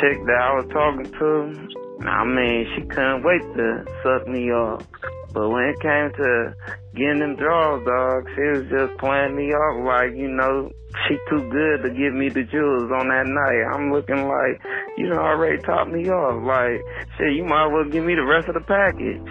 [0.00, 1.68] Chick that I was talking to,
[2.06, 4.84] I mean, she couldn't wait to suck me off.
[5.32, 6.54] But when it came to
[6.94, 10.70] getting them draws, dog, she was just playing me off like, you know,
[11.06, 13.62] she too good to give me the jewels on that night.
[13.70, 14.58] I'm looking like,
[14.98, 16.42] you know, already taught me off.
[16.42, 16.82] Like,
[17.16, 19.22] shit, you might as well give me the rest of the package.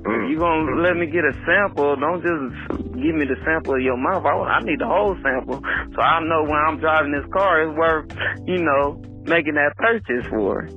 [0.00, 3.82] If you gonna let me get a sample, don't just give me the sample of
[3.82, 4.24] your mouth.
[4.24, 5.60] I, I need the whole sample.
[5.94, 8.08] So I know when I'm driving this car, it's worth,
[8.46, 10.68] you know, making that purchase for.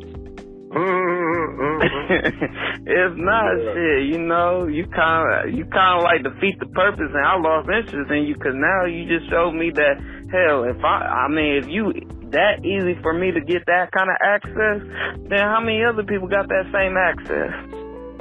[0.73, 2.87] Mm-hmm, mm-hmm, mm-hmm.
[2.89, 3.73] it's not yeah.
[3.73, 4.65] shit, you know.
[4.65, 8.25] You kind of you kind of like defeat the purpose, and I lost interest in
[8.25, 10.01] you because now you just showed me that
[10.33, 10.65] hell.
[10.65, 11.93] If I, I mean, if you
[12.33, 14.81] that easy for me to get that kind of access,
[15.29, 17.53] then how many other people got that same access?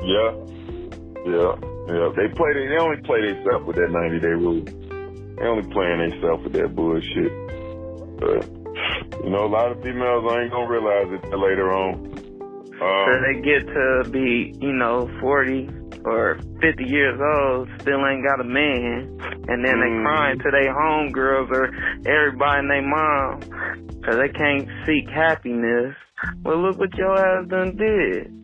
[0.04, 0.36] Yeah,
[1.24, 1.56] yeah,
[1.88, 2.08] yeah.
[2.12, 2.52] They play.
[2.52, 4.60] They, they only play themselves with that ninety day rule.
[4.60, 7.32] They only playing themselves with that bullshit.
[8.20, 8.44] But
[9.24, 12.31] you know, a lot of females I ain't gonna realize it later on.
[12.82, 15.68] Um, so they get to be, you know, 40
[16.04, 19.06] or 50 years old, still ain't got a man,
[19.48, 19.82] and then mm.
[19.82, 21.66] they crying to their homegirls or
[22.06, 23.40] everybody and their mom
[23.86, 25.94] because they can't seek happiness.
[26.42, 28.42] Well, look what your ass done did.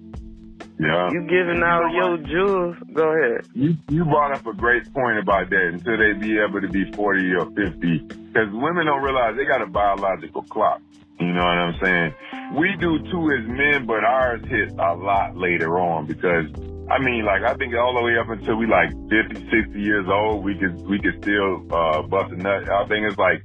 [0.78, 1.10] Yeah.
[1.10, 2.76] You giving out you know your jewels.
[2.94, 3.46] Go ahead.
[3.54, 6.90] You you brought up a great point about that until they be able to be
[6.92, 7.98] 40 or 50.
[7.98, 10.80] Because women don't realize they got a biological clock.
[11.20, 12.10] You know what I'm saying?
[12.58, 16.46] We do too as men, but ours hit a lot later on because
[16.88, 20.06] I mean, like I think all the way up until we like 50, 60 years
[20.08, 22.64] old, we could we could still uh, bust a nut.
[22.70, 23.42] I think it's like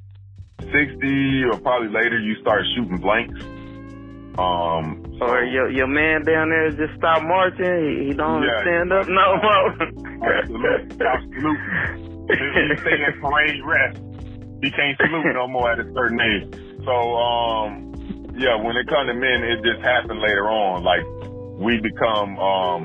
[0.72, 3.36] 60 or probably later you start shooting blanks.
[4.38, 7.58] Um, so, or your your man down there just stop marching.
[7.60, 9.70] He, he don't yeah, stand up no more.
[10.30, 11.74] absolutely, absolutely.
[12.34, 13.98] He stay in parade rest.
[14.62, 16.73] He can't salute no more at a certain age.
[16.86, 20.84] So, um, yeah, when it comes to men, it just happened later on.
[20.84, 21.04] Like
[21.60, 22.84] we become um,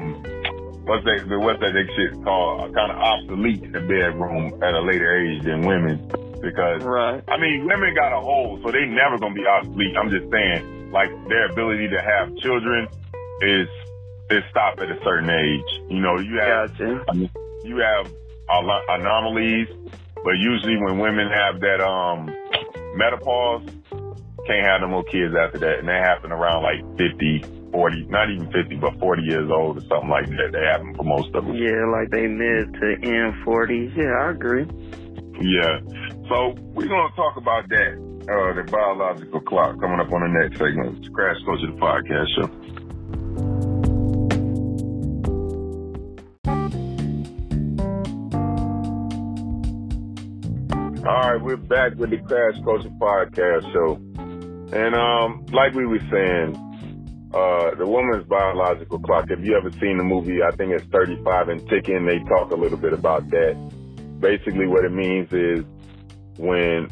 [0.87, 1.27] what's that?
[1.27, 2.75] What's that shit called?
[2.75, 5.99] Kind of obsolete in the bedroom at a later age than women
[6.43, 7.23] because right.
[7.27, 9.97] I mean women got a hold, so they never gonna be obsolete.
[9.97, 12.89] I'm just saying like their ability to have children
[13.43, 13.69] is
[14.31, 15.71] is stopped at a certain age.
[15.91, 17.31] You know, you have gotcha.
[17.65, 18.07] you have
[18.89, 19.69] anomalies,
[20.23, 22.29] but usually when women have that um
[22.97, 23.63] menopause,
[24.49, 28.31] can't have no more kids after that, and that happened around like 50, 40, not
[28.31, 30.57] even 50, but 40 years old or something like that.
[30.57, 31.55] They happen for most of them.
[31.55, 33.93] Yeah, like they mid to end 40s.
[33.93, 34.65] Yeah, I agree.
[35.45, 35.85] Yeah.
[36.33, 40.59] So we're gonna talk about that uh, the biological clock coming up on the next
[40.59, 40.99] segment.
[40.99, 42.49] It's Crash Coach of the Podcast Show.
[51.09, 53.99] All right, we're back with the Crash Culture Podcast Show.
[54.73, 56.55] And um, like we were saying,
[57.33, 61.49] uh, the woman's biological clock, if you ever seen the movie, I think it's 35
[61.49, 63.55] and ticking, they talk a little bit about that.
[64.21, 65.65] Basically what it means is
[66.39, 66.91] when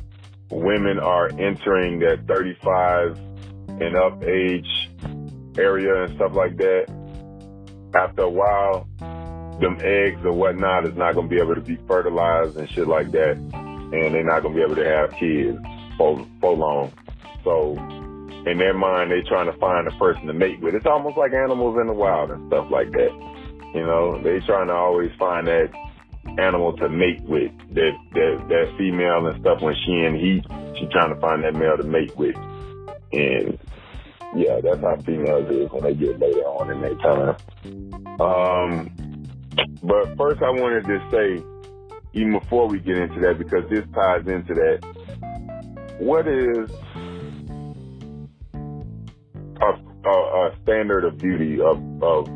[0.50, 3.18] women are entering that 35
[3.80, 4.90] and up age
[5.58, 6.86] area and stuff like that,
[7.94, 8.86] after a while,
[9.60, 12.86] them eggs or whatnot is not going to be able to be fertilized and shit
[12.86, 13.32] like that.
[13.32, 15.58] And they're not going to be able to have kids
[15.96, 16.92] for, for long.
[17.46, 17.78] So
[18.50, 20.74] in their mind, they're trying to find a person to mate with.
[20.74, 23.14] It's almost like animals in the wild and stuff like that.
[23.74, 25.70] You know, they're trying to always find that
[26.38, 27.50] animal to mate with.
[27.74, 30.42] That that that female and stuff when she in heat,
[30.78, 32.34] she trying to find that male to mate with.
[33.12, 33.58] And
[34.34, 37.36] yeah, that's how females is when they get later on in their time.
[38.20, 38.90] Um,
[39.82, 41.42] but first, I wanted to say,
[42.18, 44.78] even before we get into that, because this ties into that.
[45.98, 46.68] What is
[50.06, 52.28] a, a, standard of beauty of of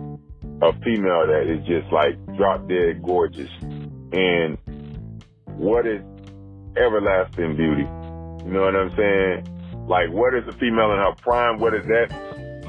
[0.62, 3.50] a female that is just like drop dead gorgeous?
[4.12, 4.58] And
[5.56, 6.02] what is
[6.76, 7.86] everlasting beauty?
[8.44, 9.86] You know what I'm saying?
[9.86, 11.58] Like, what is a female in her prime?
[11.58, 12.10] What does that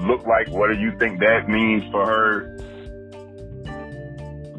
[0.07, 0.49] look like?
[0.49, 2.57] What do you think that means for her?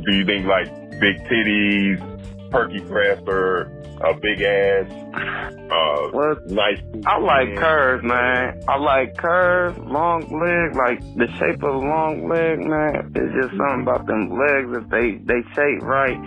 [0.04, 0.68] Do you think like
[1.00, 3.70] big titties, perky breasts, or
[4.04, 4.90] a big ass?
[5.72, 6.80] Uh, well, nice.
[7.06, 8.60] I like curves, man.
[8.68, 13.12] I like curves, long legs, like the shape of a long leg, man.
[13.14, 14.84] It's just something about them legs.
[14.84, 16.18] If they they shape right,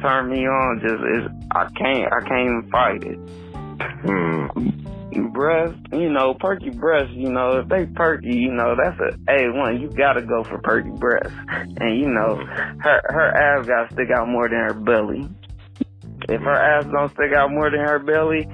[0.00, 0.80] turn me on.
[0.80, 3.18] Just it's, I can't I can't even fight it.
[4.04, 4.80] Hmm.
[5.32, 9.52] Breast, you know, perky breasts, you know, if they perky, you know, that's a A
[9.52, 9.80] one.
[9.80, 11.32] You gotta go for perky breasts.
[11.48, 15.28] And you know, her her ass gotta stick out more than her belly.
[16.28, 18.48] If her ass don't stick out more than her belly,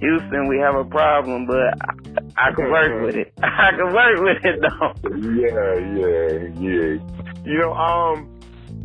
[0.00, 1.78] Houston, we have a problem, but
[2.36, 3.32] I, I can work with it.
[3.42, 4.92] I can work with it though.
[5.38, 7.44] Yeah, yeah, yeah.
[7.44, 8.28] You know, um,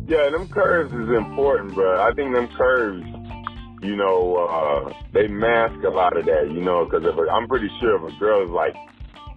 [0.06, 2.00] yeah, them curves is important, bro.
[2.00, 3.04] I think them curves,
[3.82, 7.96] you know, uh, they mask a lot of that, you know, because I'm pretty sure
[7.96, 8.74] if a girl is like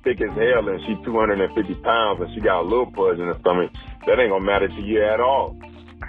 [0.03, 3.37] thick as hell and she's 250 pounds and she got a little pudge in her
[3.41, 3.71] stomach,
[4.05, 5.57] that ain't gonna matter to you at all.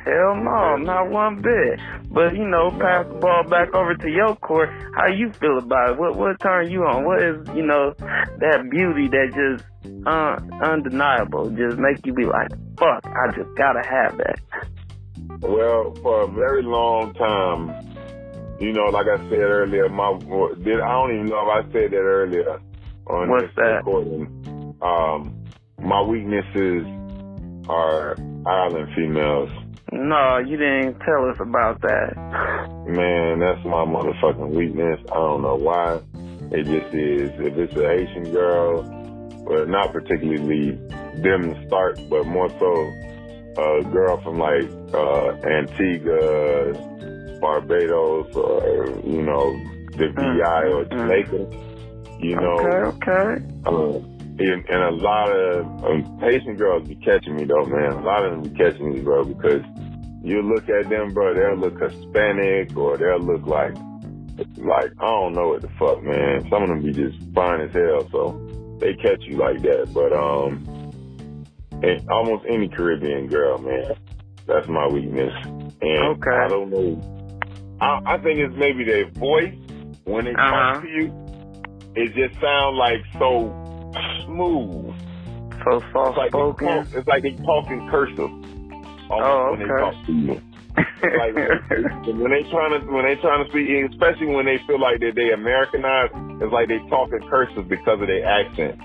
[0.04, 1.78] Hell no, not one bit.
[2.10, 4.68] But you know, pass the ball back over to your court.
[4.96, 5.98] How you feel about it?
[5.98, 7.04] What what turn you on?
[7.04, 12.50] What is you know that beauty that just uh, undeniable, just make you be like,
[12.78, 14.38] fuck, I just gotta have that.
[15.40, 20.18] Well, for a very long time, you know, like I said earlier, my
[20.64, 22.60] did I don't even know if I said that earlier
[23.06, 23.84] on What's this that?
[23.84, 24.76] recording.
[24.82, 25.44] Um,
[25.80, 26.86] my weaknesses
[27.68, 29.50] are island females.
[29.92, 32.16] No, you didn't tell us about that.
[32.88, 34.98] Man, that's my motherfucking weakness.
[35.10, 36.00] I don't know why.
[36.50, 37.30] It just is.
[37.38, 38.82] If it's a Haitian girl,
[39.44, 40.70] well, not particularly
[41.20, 42.92] them to start, but more so
[43.52, 44.64] a girl from like
[44.94, 46.72] uh, Antigua,
[47.40, 49.52] Barbados, or you know
[49.92, 50.72] the VI mm-hmm.
[50.72, 52.16] or Jamaica.
[52.18, 52.58] You know.
[52.96, 53.12] Okay.
[53.12, 53.44] Okay.
[53.66, 54.00] Uh,
[54.38, 57.92] and, and a lot of um, Haitian girls be catching me though, man.
[57.92, 59.62] A lot of them be catching me, bro, because
[60.24, 63.74] you look at them, bro, they'll look Hispanic or they'll look like,
[64.56, 66.48] like, I don't know what the fuck, man.
[66.48, 69.92] Some of them be just fine as hell, so they catch you like that.
[69.92, 70.64] But, um,
[71.82, 73.94] and almost any Caribbean girl, man,
[74.46, 75.34] that's my weakness.
[75.44, 76.30] And okay.
[76.30, 77.38] I don't know.
[77.80, 79.54] I, I think it's maybe their voice
[80.04, 80.74] when they uh-huh.
[80.74, 81.12] talk to you.
[81.94, 83.50] It just sounds like so
[84.24, 84.94] smooth.
[85.64, 86.68] So soft It's like, spoken.
[86.94, 88.30] it's like they talk in cursive.
[89.20, 89.82] Oh, when they okay.
[89.82, 90.40] talk to you.
[91.02, 91.34] like
[92.06, 95.12] when they trying to when they trying to speak, especially when they feel like that
[95.14, 98.80] they Americanized, it's like they talk in cursive because of their accent.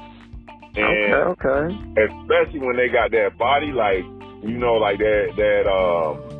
[0.75, 2.11] And okay, okay.
[2.11, 4.03] especially when they got that body, like
[4.43, 6.37] you know, like that that um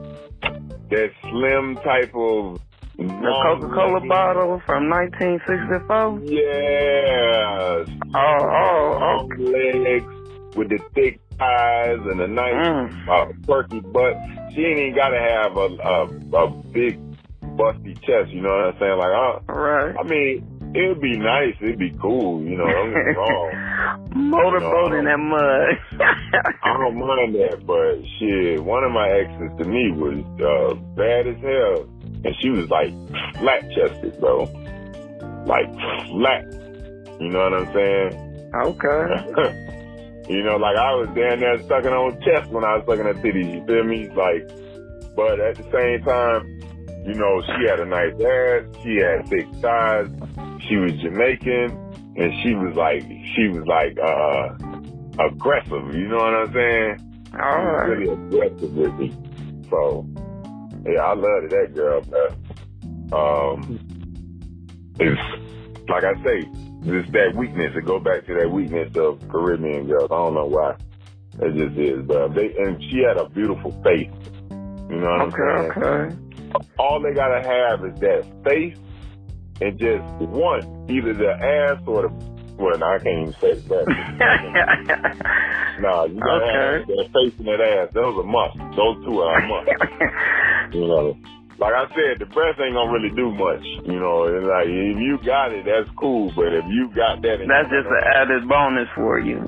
[0.90, 2.60] that slim type of
[2.98, 6.22] The Coca Cola bottle from 1964.
[6.26, 7.88] Yes.
[8.14, 13.08] Oh, oh, Long legs with the thick thighs and a nice Mm.
[13.08, 14.16] uh, perky butt.
[14.54, 17.00] She ain't even gotta have a, a a big
[17.58, 18.30] busty chest.
[18.32, 18.98] You know what I'm saying?
[18.98, 19.96] Like, uh, Right.
[20.00, 21.54] I mean, it'd be nice.
[21.62, 22.42] It'd be cool.
[22.44, 23.52] You know, don't get me wrong.
[24.16, 26.02] Motorboat in that mud.
[26.64, 31.28] I don't mind that, but shit, one of my exes to me was uh, bad
[31.28, 31.88] as hell,
[32.26, 32.90] and she was like
[33.38, 34.44] flat chested, bro,
[35.46, 35.72] like
[36.10, 36.44] flat.
[37.20, 38.52] You know what I'm saying?
[38.56, 39.64] okay.
[40.30, 43.14] you know, like I was down there sucking on chest when I was sucking her
[43.16, 43.54] titties.
[43.54, 44.10] You feel me?
[44.10, 44.48] Like,
[45.16, 46.46] but at the same time,
[47.08, 48.64] you know, she had a nice ass.
[48.84, 50.10] She had thick thighs.
[50.68, 51.72] She was Jamaican,
[52.18, 53.04] and she was like,
[53.36, 54.56] she was like uh
[55.24, 55.96] aggressive.
[55.96, 57.08] You know what I'm saying?
[57.40, 59.16] All She was really aggressive with me.
[59.70, 60.06] So,
[60.86, 63.80] yeah, I loved that girl, but um,
[65.00, 65.22] it's
[65.90, 67.74] like I say, it's that weakness.
[67.76, 70.10] It go back to that weakness of Caribbean girls.
[70.12, 70.76] I don't know why.
[71.40, 74.12] It just is, but they and she had a beautiful face.
[74.90, 75.78] You know what Okay, I'm saying?
[75.78, 76.18] okay.
[76.80, 78.78] All they gotta have is that face
[79.62, 82.10] and just one, either the ass or the.
[82.58, 83.90] Well, no, I can't even say that.
[85.78, 86.54] nah, you gotta Okay.
[86.54, 87.90] have that face and that ass.
[87.94, 88.58] Those are must.
[88.76, 89.72] Those two are a must.
[90.74, 91.18] You know,
[91.60, 93.64] like I said, the breast ain't gonna really do much.
[93.86, 96.32] You know, and like if you got it, that's cool.
[96.36, 99.42] But if you got that, That's just an added bonus for you.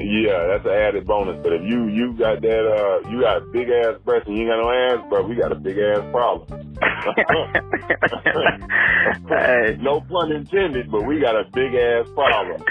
[0.00, 1.36] yeah, that's an added bonus.
[1.42, 4.50] But if you you got that, uh, you got big ass breast and you ain't
[4.50, 6.48] got no ass, bro, we got a big ass problem.
[9.28, 12.62] hey, no pun intended, but we got a big ass problem.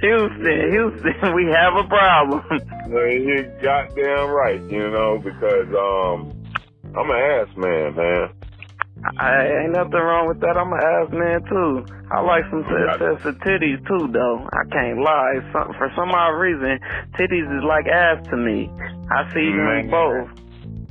[0.00, 2.42] Houston, Houston, we have a problem.
[2.88, 6.32] Well, you goddamn right, you know, because um,
[6.96, 8.28] I'm an ass man, man.
[9.18, 10.56] I ain't nothing wrong with that.
[10.56, 11.84] I'm an ass man too.
[12.14, 14.46] I like some sets of titties too, though.
[14.46, 15.42] I can't lie.
[15.52, 16.78] Some, for some odd reason,
[17.18, 18.70] titties is like ass to me.
[19.10, 20.30] I see them both.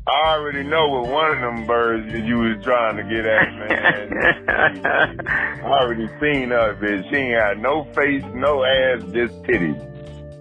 [0.06, 3.48] I already know what one of them birds that you was trying to get at,
[3.56, 4.12] man.
[5.64, 7.10] I already seen her, bitch.
[7.10, 9.80] She ain't got no face, no ass, just titties.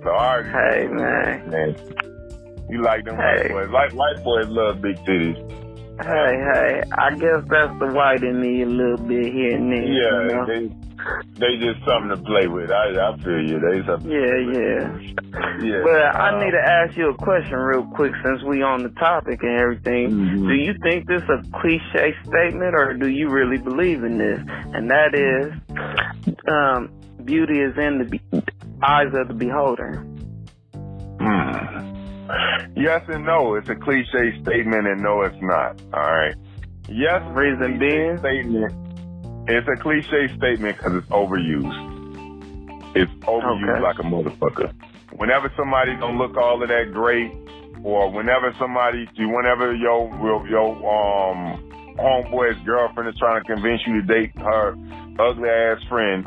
[0.03, 1.51] So I already Hey, man.
[1.51, 2.12] man.
[2.73, 3.53] You like them Hey.
[3.53, 3.71] white boys.
[3.71, 5.37] Like white boys love big titties.
[6.01, 6.83] Hey, hey.
[6.99, 9.83] I guess that's the white in me a little bit here and there.
[9.83, 10.47] Yeah, You know?
[10.47, 10.73] they
[11.39, 12.71] they just something to play with.
[12.71, 13.61] I I feel you.
[13.61, 14.11] They something.
[14.11, 14.99] Yeah, yeah.
[15.61, 15.83] Yeah.
[15.85, 18.89] But I Uh, need to ask you a question real quick since we on the
[19.01, 20.11] topic and everything.
[20.13, 20.49] Mhm.
[20.49, 24.41] Do you think this a cliche statement or do you really believe in this?
[24.73, 25.53] And that is,
[26.49, 26.89] um,
[27.25, 28.43] beauty is in the be-
[28.83, 30.05] eyes of the beholder.
[31.21, 32.02] Hmm.
[32.77, 33.55] Yes and no.
[33.57, 35.77] It's a cliche statement, and no, it's not.
[35.93, 36.35] All right.
[36.89, 38.19] Yes, Reason being?
[38.19, 38.75] statement.
[39.49, 42.95] It's a cliche statement because it's overused.
[42.95, 43.83] It's overused Okay.
[43.83, 44.73] like a motherfucker.
[45.17, 47.31] Whenever somebody don't look all of that great,
[47.85, 54.01] or whenever somebody, whenever your your, your um homeboy's girlfriend is trying to convince you
[54.01, 54.75] to date her
[55.19, 56.25] ugly ass friend.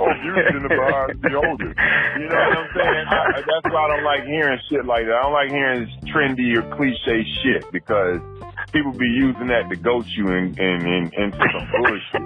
[0.00, 1.70] Oh, beauty's in the older.
[2.16, 3.06] You know what I'm saying?
[3.08, 5.12] I, that's why I don't like hearing shit like that.
[5.14, 8.20] I don't like hearing trendy or cliche shit because
[8.72, 12.24] people be using that to goat you in, in, in, into some bullshit.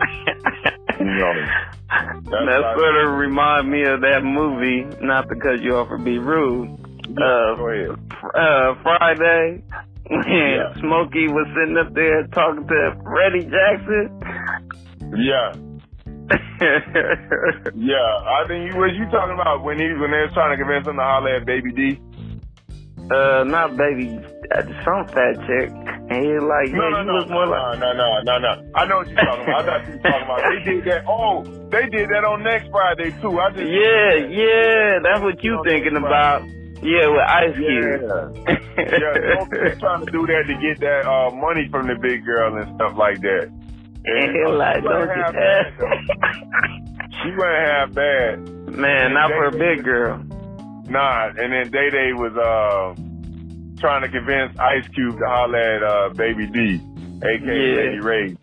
[1.00, 1.34] You know,
[2.30, 6.70] that why- sort of remind me of that movie, not because you offer be rude.
[7.04, 7.54] Uh,
[8.38, 9.62] uh, Friday,
[10.08, 10.72] when Yeah.
[10.80, 14.20] Smokey was sitting up there talking to Freddie Jackson.
[15.16, 15.52] Yeah,
[17.74, 18.10] yeah.
[18.24, 20.86] I think you was you talking about when he when they was trying to convince
[20.86, 22.00] him to holler at Baby D.
[23.12, 24.16] uh, not baby,
[24.54, 25.68] uh, some fat chick.
[26.08, 27.78] And he like, No, yeah, no, you no, look more no, like.
[27.80, 28.38] no, no, no, no.
[28.40, 28.52] no.
[28.74, 29.68] I know what you're talking about.
[29.68, 30.40] I thought you were talking about.
[30.48, 31.04] They did that.
[31.08, 33.40] Oh, they did that on next Friday too.
[33.40, 36.44] I just Yeah, yeah, that's what you thinking about.
[36.84, 38.00] Yeah, with Ice Cube.
[38.04, 38.56] Yeah.
[38.76, 42.24] yeah, don't be trying to do that to get that uh, money from the big
[42.24, 43.48] girl and stuff like that.
[44.06, 47.08] And he like, she wasn't don't half get bad, that.
[47.22, 48.38] She wasn't half bad.
[48.76, 50.18] Man, not for a big girl.
[50.88, 52.92] Nah, and then Day Day was uh,
[53.80, 56.80] trying to convince Ice Cube to holler at uh, Baby D,
[57.24, 57.76] aka Yeah.
[57.80, 58.36] Lady Rage.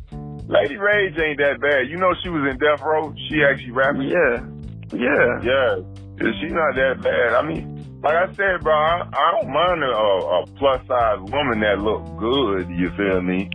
[0.49, 1.87] Lady Rage ain't that bad.
[1.89, 3.13] You know she was in Death Row.
[3.29, 4.09] She actually rapping.
[4.09, 4.41] Yeah,
[4.91, 5.39] yeah.
[5.45, 7.33] Yeah, She's not that bad.
[7.37, 11.61] I mean, like I said, bro, I, I don't mind a, a plus size woman
[11.61, 12.67] that look good.
[12.69, 13.49] You feel me?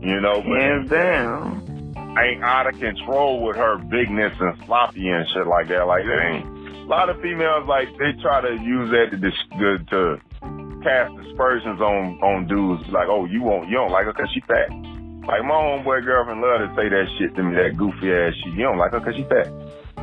[0.00, 1.66] You know, but hands down.
[2.18, 5.86] Ain't out of control with her bigness and sloppy and shit like that.
[5.86, 6.46] Like that ain't.
[6.84, 10.00] A lot of females like they try to use that to to, to
[10.82, 12.82] cast aspersions on on dudes.
[12.90, 14.70] Like, oh, you won't, you don't like her because she fat.
[15.28, 18.54] Like my homeboy girlfriend love to say that shit to me, that goofy ass shit.
[18.54, 19.46] You don't like her because she fat.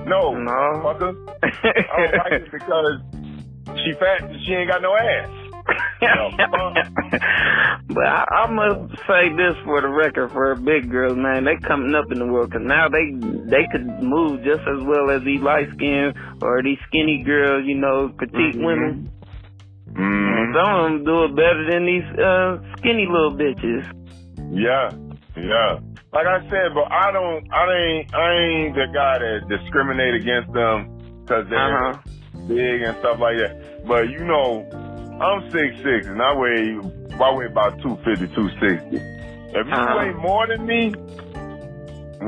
[0.08, 0.56] No, no.
[0.86, 1.12] fucker.
[1.44, 3.02] I don't like it because
[3.84, 5.47] she fat and she ain't got no ass.
[7.88, 11.46] but I, I must say this for the record for big girls, man.
[11.46, 13.12] They coming up in the world because now they
[13.50, 17.76] they could move just as well as these light skinned or these skinny girls, you
[17.76, 18.64] know, petite mm-hmm.
[18.64, 19.12] women.
[19.92, 20.54] Mm-hmm.
[20.54, 23.86] Some of them do it better than these uh, skinny little bitches.
[24.52, 24.92] Yeah,
[25.36, 25.80] yeah.
[26.14, 30.54] Like I said, but I don't, I ain't, I ain't the guy that discriminate against
[30.54, 32.02] them because they're uh-huh.
[32.48, 33.86] big and stuff like that.
[33.86, 34.66] But you know,
[35.22, 36.80] I'm six six and I weigh,
[37.20, 38.98] I weigh about 250, 260.
[38.98, 39.98] If you uh-huh.
[39.98, 40.94] weigh more than me,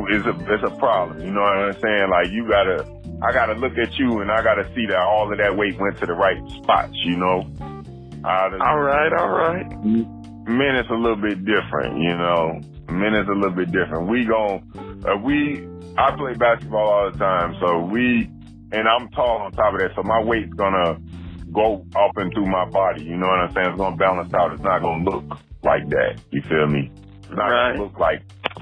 [0.09, 1.21] it's a, it's a problem.
[1.21, 2.09] You know what I'm saying?
[2.09, 2.85] Like you gotta,
[3.21, 5.97] I gotta look at you and I gotta see that all of that weight went
[5.99, 6.93] to the right spots.
[7.05, 7.47] You know.
[8.25, 9.67] all right, all right.
[10.47, 12.01] Men, it's a little bit different.
[12.01, 12.61] You know
[12.91, 14.09] men is a little bit different.
[14.09, 15.67] We gon' uh, we
[15.97, 18.29] I play basketball all the time, so we
[18.71, 20.99] and I'm tall on top of that, so my weight's gonna
[21.53, 23.03] go up and through my body.
[23.03, 23.69] You know what I'm saying?
[23.69, 24.53] It's gonna balance out.
[24.53, 26.19] It's not gonna look like that.
[26.31, 26.91] You feel me?
[27.23, 27.73] It's not right.
[27.73, 28.21] gonna look like.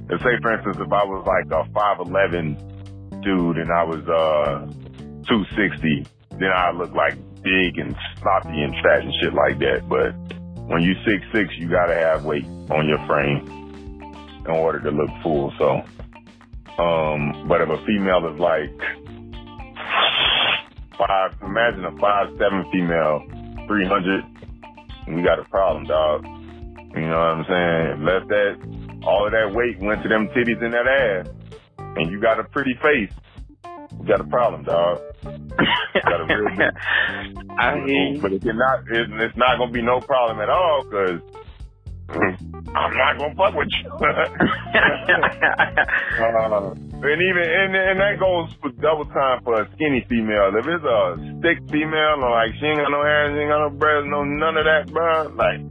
[0.09, 2.55] Let's say, for instance, if I was like a five eleven
[3.23, 4.65] dude and I was uh
[5.27, 9.87] two sixty, then I look like big and sloppy and fat and shit like that.
[9.87, 10.15] But
[10.67, 13.47] when you six six, you gotta have weight on your frame
[14.45, 15.53] in order to look full.
[15.57, 15.81] So,
[16.81, 18.71] um, but if a female is like
[20.97, 23.21] five, imagine a five seven female,
[23.67, 24.23] three hundred,
[25.07, 26.25] we got a problem, dog.
[26.95, 28.05] You know what I'm saying?
[28.05, 31.27] Left that all of that weight went to them titties and that ass,
[31.95, 33.13] and you got a pretty face,
[33.99, 34.99] you got a problem, dog.
[35.23, 36.61] got a real big,
[37.59, 38.19] I you.
[38.21, 41.21] But it's not, it's not gonna be no problem at all, cause
[42.09, 43.91] I'm not gonna fuck with you.
[46.25, 50.49] uh, and even and, and that goes for double time for a skinny female.
[50.57, 53.69] If it's a stick female, or like she ain't got no hair, she ain't got
[53.69, 55.29] no breasts, no none of that, bro.
[55.35, 55.61] Like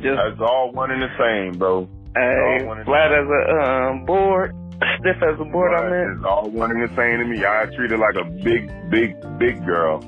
[0.00, 1.88] just it's all one and the same, bro.
[2.14, 4.54] Hey, flat as a um, board,
[5.00, 5.72] stiff as a board.
[5.72, 5.84] Right.
[5.84, 7.44] I mean, it's all one and the same to me.
[7.44, 10.04] I treat her like a big, big, big girl,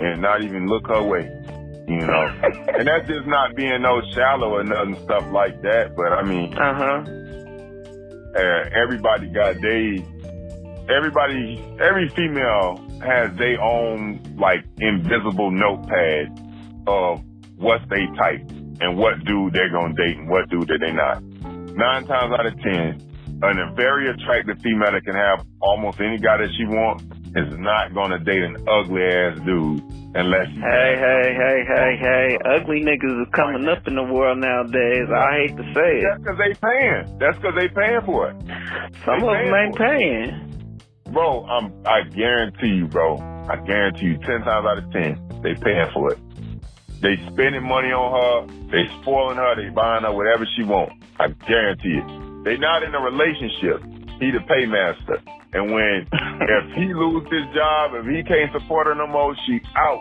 [0.00, 1.30] and not even look her way
[1.88, 2.26] you know.
[2.68, 5.96] and that's just not being no shallow or nothing stuff like that.
[5.96, 7.04] But I mean, uh-huh.
[8.34, 10.04] Uh, everybody got they,
[10.92, 16.38] everybody, every female has their own like invisible notepad
[16.86, 17.22] of
[17.56, 18.42] what they type
[18.80, 21.22] and what dude they're gonna date and what dude that they not.
[21.22, 23.00] Nine times out of ten,
[23.42, 27.04] a very attractive female that can have almost any guy that she wants
[27.46, 29.82] is not gonna date an ugly ass dude
[30.14, 35.04] Unless hey, hey, hey, hey, hey, ugly niggas is coming up in the world nowadays.
[35.12, 36.04] I hate to say it.
[36.08, 37.18] That's because they paying.
[37.20, 38.36] That's because they paying for it.
[39.04, 41.12] Some they of them ain't paying.
[41.12, 43.20] Bro, I'm, I guarantee you, bro.
[43.20, 46.18] I guarantee you, ten times out of ten, they paying for it.
[47.04, 48.72] They spending money on her.
[48.72, 49.60] They spoiling her.
[49.60, 50.90] They buying her whatever she want.
[51.20, 52.08] I guarantee it.
[52.48, 53.84] They not in a relationship.
[54.20, 55.22] He the paymaster.
[55.52, 59.60] And when if he lose his job, if he can't support her no more, she
[59.76, 60.00] out.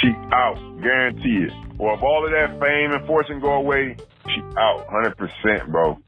[0.00, 1.52] She out, guarantee it.
[1.78, 5.98] Or if all of that fame and fortune go away, she out, hundred percent, bro.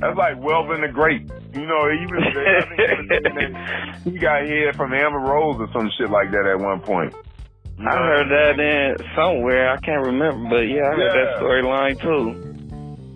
[0.00, 1.22] That's like Welvin the Great.
[1.54, 2.18] You know, even
[4.12, 7.14] he got here from Amber Rose or some shit like that at one point.
[7.78, 9.70] You know I heard that in somewhere.
[9.70, 11.12] I can't remember, but yeah, I heard yeah.
[11.12, 12.51] that storyline too.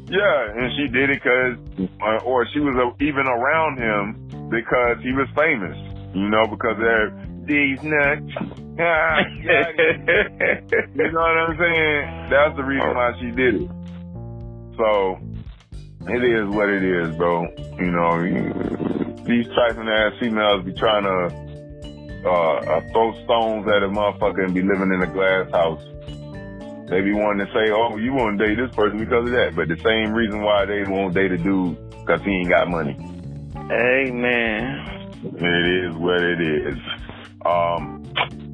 [0.09, 1.59] Yeah, and she did it because,
[2.00, 5.76] uh, or she was uh, even around him because he was famous.
[6.14, 7.11] You know, because they're
[7.44, 8.32] these nuts.
[10.94, 12.30] you know what I'm saying?
[12.30, 13.70] That's the reason why she did it.
[14.76, 15.18] So
[16.09, 17.46] it is what it is, bro.
[17.78, 18.22] You know,
[19.24, 21.46] these trifling ass females be trying to
[22.26, 25.82] uh, uh, throw stones at a motherfucker and be living in a glass house.
[26.89, 29.57] They be wanting to say, oh, you want to date this person because of that.
[29.57, 32.97] But the same reason why they won't date a dude because he ain't got money.
[33.70, 35.12] Amen.
[35.24, 36.78] It is what it is.
[37.45, 38.05] Um,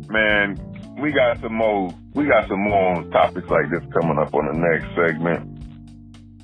[0.08, 0.56] man,
[0.98, 1.94] we got some more.
[2.14, 5.48] We got some more topics like this coming up on the next segment.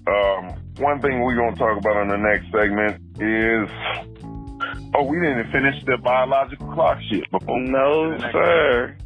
[0.07, 3.68] Um, one thing we're gonna talk about on the next segment is
[4.95, 7.61] Oh, we didn't finish the biological clock shit before.
[7.61, 8.97] No, sir.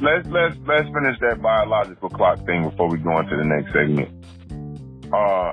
[0.00, 4.10] Let's let's let's finish that biological clock thing before we go into the next segment.
[5.12, 5.52] Uh,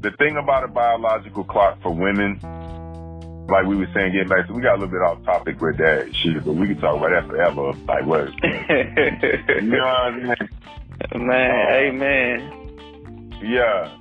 [0.00, 2.38] the thing about a biological clock for women,
[3.48, 5.78] like we were saying, getting back to, we got a little bit off topic with
[5.78, 7.72] that shit, but we can talk about that forever.
[7.86, 8.28] Like what?
[9.62, 10.34] you know what I mean?
[11.14, 12.58] Man, uh, amen.
[13.42, 13.96] Yeah.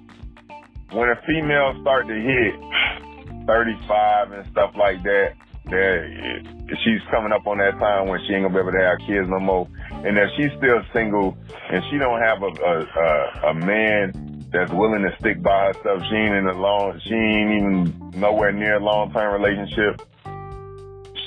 [0.92, 5.34] When a female start to hit 35 and stuff like that,
[5.70, 9.00] that she's coming up on that time when she ain't gonna be able to have
[9.08, 9.68] kids no more.
[9.92, 11.38] And if she's still single
[11.70, 16.04] and she don't have a a, a, a man that's willing to stick by herself,
[16.10, 20.02] she ain't in a long, she ain't even nowhere near a long term relationship.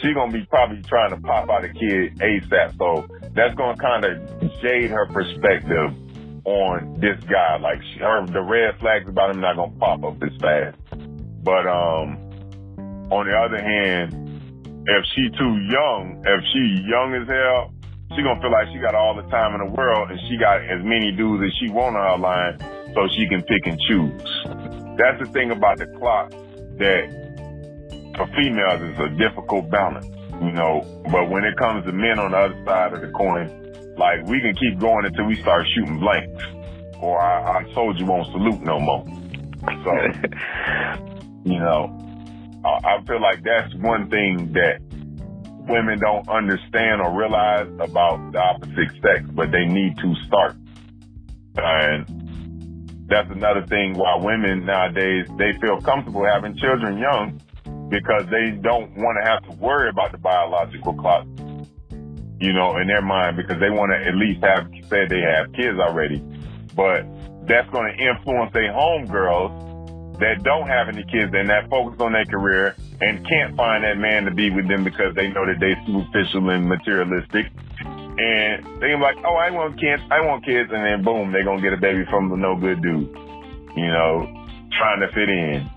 [0.01, 2.78] She gonna be probably trying to pop out a kid ASAP.
[2.78, 5.95] So that's gonna kind of shade her perspective
[6.45, 7.59] on this guy.
[7.59, 10.78] Like she, her, the red flags about him not gonna pop up this fast.
[11.43, 12.16] But um,
[13.11, 14.29] on the other hand,
[14.86, 17.72] if she too young, if she young as hell,
[18.16, 20.62] she gonna feel like she got all the time in the world and she got
[20.64, 22.58] as many dudes as she want on her line
[22.94, 24.22] so she can pick and choose.
[24.98, 26.30] That's the thing about the clock
[26.80, 27.04] that
[28.16, 30.06] for females is a difficult balance,
[30.42, 30.82] you know.
[31.10, 33.46] But when it comes to men on the other side of the coin,
[33.96, 36.42] like we can keep going until we start shooting blanks
[36.98, 39.04] or our, our soldier won't salute no more.
[39.84, 39.92] So,
[41.44, 42.09] you know,
[42.64, 44.80] I feel like that's one thing that
[45.66, 50.56] women don't understand or realize about the opposite sex, but they need to start.
[51.56, 57.40] And that's another thing why women nowadays, they feel comfortable having children young
[57.88, 61.26] because they don't want to have to worry about the biological clock,
[62.40, 65.52] you know, in their mind because they want to at least have said they have
[65.52, 66.22] kids already.
[66.76, 67.06] But
[67.46, 69.69] that's going to influence their homegirls
[70.20, 73.98] that don't have any kids and that focus on their career and can't find that
[73.98, 77.46] man to be with them because they know that they superficial and materialistic.
[77.80, 81.44] And they are like, oh, I want kids, I want kids, and then boom, they're
[81.44, 83.08] gonna get a baby from a no good dude,
[83.76, 84.28] you know,
[84.76, 85.68] trying to fit in.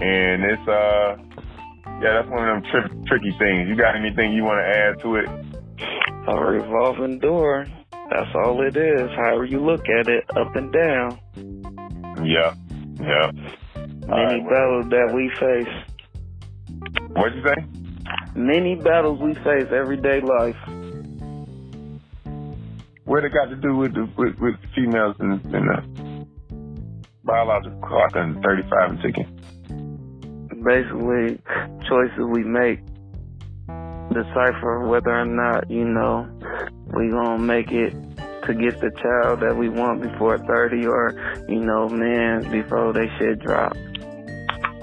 [0.00, 1.16] And it's uh,
[2.00, 3.68] yeah, that's one of them tri- tricky things.
[3.68, 5.28] You got anything you want to add to it?
[6.26, 7.66] A revolving door.
[8.10, 9.10] That's all it is.
[9.16, 11.18] However you look at it, up and down.
[12.24, 12.54] Yeah,
[13.00, 13.30] yeah.
[14.06, 15.74] Many right, battles that we face.
[17.16, 17.54] What'd you say?
[18.34, 20.56] Many battles we face everyday life.
[23.04, 26.26] What it got to do with the with, with females and, and the
[27.24, 29.28] biological clock and 35 and ticking?
[30.62, 31.38] Basically,
[31.88, 32.80] choices we make
[34.12, 36.28] decipher whether or not, you know,
[36.94, 37.92] we gonna make it
[38.46, 43.08] to get the child that we want before 30 or, you know, man, before they
[43.18, 43.76] should drop.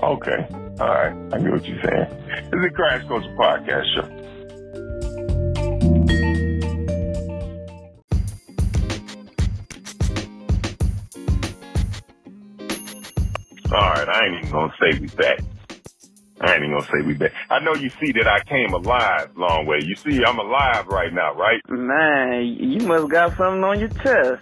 [0.03, 0.47] Okay.
[0.79, 1.13] All right.
[1.31, 2.07] I get what you're saying.
[2.25, 4.21] This is the Crash Course Podcast Show.
[13.73, 15.39] All right, I ain't even gonna say we back.
[16.41, 17.31] I ain't even gonna say we back.
[17.49, 19.85] I know you see that I came alive Longway.
[19.85, 21.61] You see I'm alive right now, right?
[21.69, 24.41] Man, you must got something on your chest.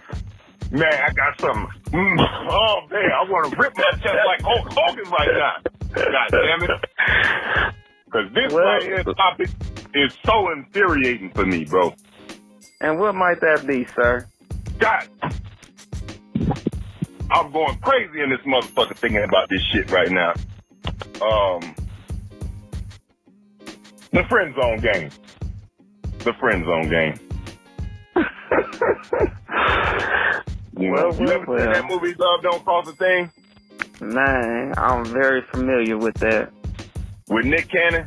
[0.70, 1.66] Man, I got something.
[1.86, 5.56] Mm, oh man, I want to rip my chest like Hulk Hogan right now.
[5.94, 6.70] God damn it!
[8.04, 9.50] Because this well, right here topic
[9.94, 11.92] is so infuriating for me, bro.
[12.80, 14.28] And what might that be, sir?
[14.78, 15.08] God,
[17.32, 20.32] I'm going crazy in this motherfucker thinking about this shit right now.
[21.20, 21.74] Um,
[24.12, 25.10] the friend zone game.
[26.20, 27.18] The friend zone game.
[30.78, 31.58] You, well, you ever well.
[31.58, 33.30] seen that movie Love Don't Cost a Thing?
[34.00, 36.52] Man, I'm very familiar with that.
[37.28, 38.06] With Nick Cannon?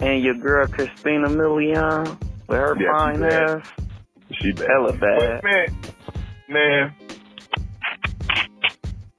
[0.00, 3.66] And your girl Christina Milian with her yeah, fine ass.
[4.40, 4.68] She bad.
[4.68, 5.42] Hella bad.
[5.42, 5.76] But man,
[6.48, 6.94] man,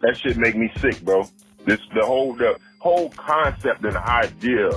[0.01, 1.27] that shit make me sick, bro.
[1.65, 4.69] This the whole the whole concept and idea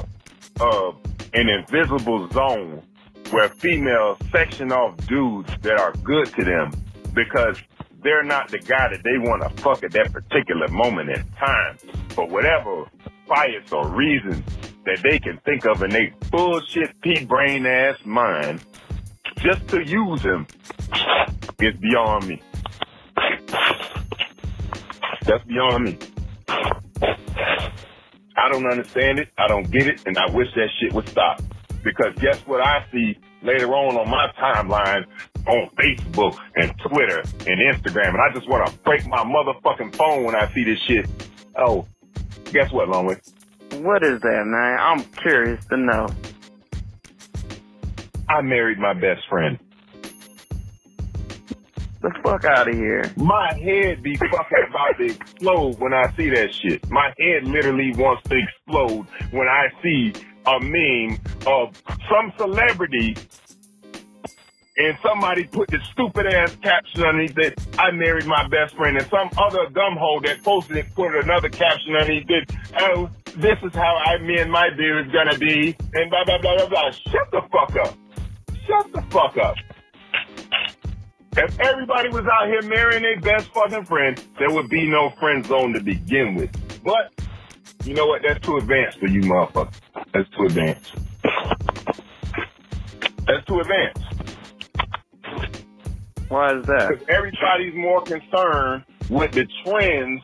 [0.60, 0.96] of
[1.34, 2.82] an invisible zone
[3.30, 6.72] where females section off dudes that are good to them
[7.14, 7.58] because
[8.02, 11.76] they're not the guy that they want to fuck at that particular moment in time
[12.10, 12.84] for whatever
[13.28, 14.44] bias or reason
[14.84, 18.64] that they can think of in their bullshit pea brain ass mind
[19.38, 20.46] just to use him
[21.60, 22.40] is beyond me.
[25.24, 25.98] That's beyond me.
[28.36, 29.28] I don't understand it.
[29.38, 30.02] I don't get it.
[30.06, 31.40] And I wish that shit would stop.
[31.84, 35.04] Because guess what I see later on on my timeline
[35.46, 40.24] on Facebook and Twitter and Instagram, and I just want to break my motherfucking phone
[40.24, 41.08] when I see this shit.
[41.56, 41.86] Oh,
[42.52, 43.20] guess what, Longway?
[43.80, 44.78] what is that, man?
[44.78, 46.08] I'm curious to know.
[48.28, 49.58] I married my best friend.
[52.00, 53.12] The fuck out of here.
[53.16, 56.88] My head be fucking about to explode when I see that shit.
[56.90, 60.12] My head literally wants to explode when I see
[60.46, 61.80] a meme of
[62.10, 63.16] some celebrity
[64.76, 69.06] and somebody put this stupid ass caption underneath it, I married my best friend, and
[69.08, 72.50] some other dumbhole that posted it put another caption underneath it,
[72.80, 76.40] oh, this is how I, me and my beer is gonna be, and blah, blah,
[76.40, 76.90] blah, blah, blah.
[76.90, 77.96] Shut the fuck up.
[78.66, 79.56] Shut the fuck up.
[81.34, 85.44] If everybody was out here marrying their best fucking friend, there would be no friend
[85.46, 86.50] zone to begin with.
[86.84, 87.12] But,
[87.84, 88.22] you know what?
[88.22, 89.80] That's too advanced for you motherfuckers.
[90.12, 90.94] That's too advanced.
[93.26, 94.11] That's too advanced.
[96.32, 96.88] Why is that?
[96.88, 100.22] Because everybody's more concerned with the trends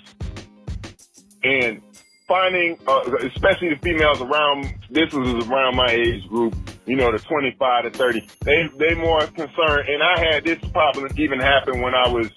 [1.45, 1.83] and
[2.27, 6.57] finding, uh, especially the females around, this was around my age group,
[6.87, 8.27] you know, the 25 to 30.
[8.41, 9.87] They, they more concerned.
[9.87, 12.31] And I had this problem even happen when I was,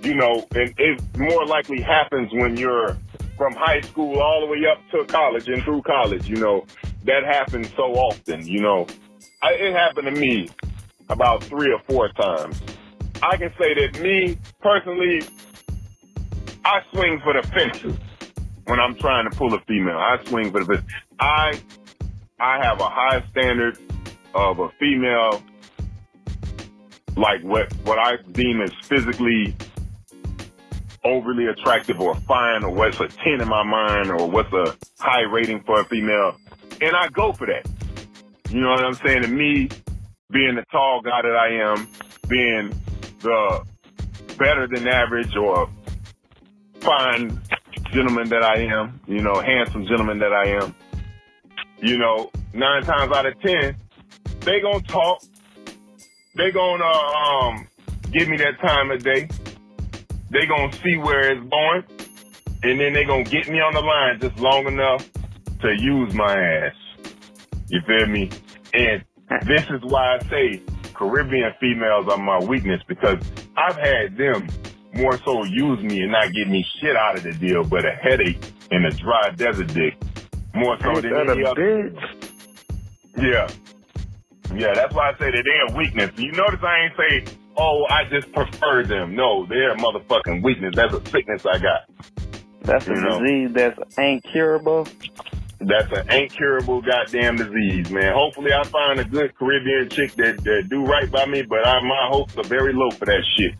[0.00, 2.96] you know, and it more likely happens when you're
[3.36, 6.64] from high school all the way up to college and through college, you know,
[7.04, 8.86] that happens so often, you know.
[9.42, 10.48] I, it happened to me
[11.10, 12.58] about three or four times.
[13.22, 15.22] I can say that me personally,
[16.64, 17.96] I swing for the fences
[18.64, 19.96] when I'm trying to pull a female.
[19.96, 20.90] I swing for the fences.
[21.20, 21.60] I
[22.40, 23.78] I have a high standard
[24.34, 25.42] of a female,
[27.16, 29.54] like what what I deem as physically
[31.04, 35.22] overly attractive or fine, or what's a ten in my mind, or what's a high
[35.22, 36.36] rating for a female,
[36.80, 37.68] and I go for that.
[38.50, 39.22] You know what I'm saying?
[39.22, 39.68] To me,
[40.30, 41.88] being the tall guy that I am,
[42.28, 42.81] being
[43.22, 43.64] the
[44.38, 45.68] better than average or
[46.80, 47.40] fine
[47.92, 50.74] gentleman that I am, you know, handsome gentleman that I am,
[51.78, 53.76] you know, nine times out of ten,
[54.40, 55.22] they gonna talk.
[56.34, 57.68] They gonna um
[58.10, 59.28] give me that time of day.
[60.30, 61.84] They gonna see where it's going,
[62.62, 65.08] and then they gonna get me on the line just long enough
[65.60, 66.74] to use my ass.
[67.68, 68.30] You feel me?
[68.74, 69.04] And
[69.46, 70.62] this is why I say
[70.94, 73.18] Caribbean females are my weakness because
[73.56, 74.48] I've had them
[74.94, 77.92] more so use me and not get me shit out of the deal, but a
[77.92, 78.38] headache
[78.70, 79.94] and a dry desert dick
[80.54, 81.60] more so Ain't than that any a other.
[81.62, 82.28] bitch?
[83.16, 83.48] Yeah.
[84.54, 86.10] Yeah, that's why I say that they're a weakness.
[86.16, 89.14] You notice I ain't say, oh, I just prefer them.
[89.14, 90.74] No, they're a motherfucking weakness.
[90.76, 91.88] That's a sickness I got.
[92.62, 93.18] That's a know.
[93.20, 94.86] disease that's ain't curable.
[95.64, 98.12] That's an incurable goddamn disease, man.
[98.14, 101.80] Hopefully I find a good Caribbean chick that, that do right by me, but I,
[101.82, 103.54] my hopes are very low for that shit.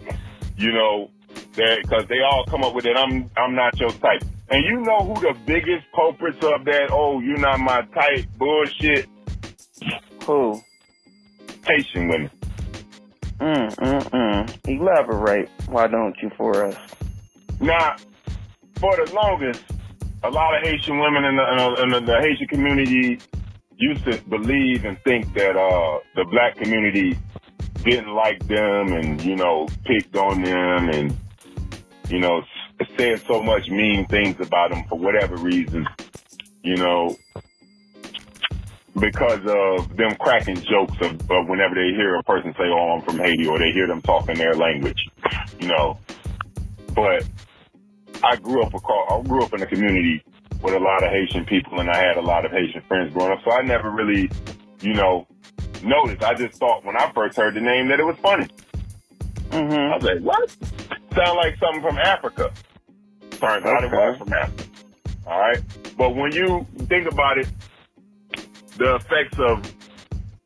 [0.56, 1.10] You know,
[1.54, 2.96] that, cause they all come up with it.
[2.96, 4.22] I'm, I'm not your type.
[4.50, 9.08] And you know who the biggest culprits of that, oh, you're not my type bullshit?
[10.26, 10.60] Who?
[11.66, 12.30] Haitian women.
[13.38, 14.68] Mm, mm, mm.
[14.68, 15.48] Elaborate.
[15.66, 16.76] Why don't you for us?
[17.60, 17.96] Now,
[18.76, 19.62] for the longest,
[20.24, 23.18] a lot of Haitian women in the, in the, in the, Haitian community
[23.76, 27.18] used to believe and think that uh, the black community
[27.84, 31.16] didn't like them and, you know, picked on them and,
[32.08, 32.42] you know,
[32.96, 35.86] said so much mean things about them for whatever reason,
[36.62, 37.16] you know,
[38.98, 43.02] because of them cracking jokes of, of whenever they hear a person say, oh, I'm
[43.02, 45.08] from Haiti, or they hear them talking their language,
[45.58, 45.98] you know.
[46.94, 47.24] But
[48.22, 50.22] I grew up I grew up in a community
[50.62, 53.32] with a lot of Haitian people, and I had a lot of Haitian friends growing
[53.32, 53.40] up.
[53.44, 54.30] So I never really,
[54.80, 55.26] you know,
[55.82, 56.22] noticed.
[56.22, 58.48] I just thought when I first heard the name that it was funny.
[59.50, 59.94] I Mm-hmm.
[59.94, 60.50] was like, what?
[61.14, 62.50] Sound like something from Africa.
[63.32, 64.64] Turns out it was from Africa.
[65.26, 65.60] All right.
[65.98, 67.48] But when you think about it,
[68.78, 69.70] the effects of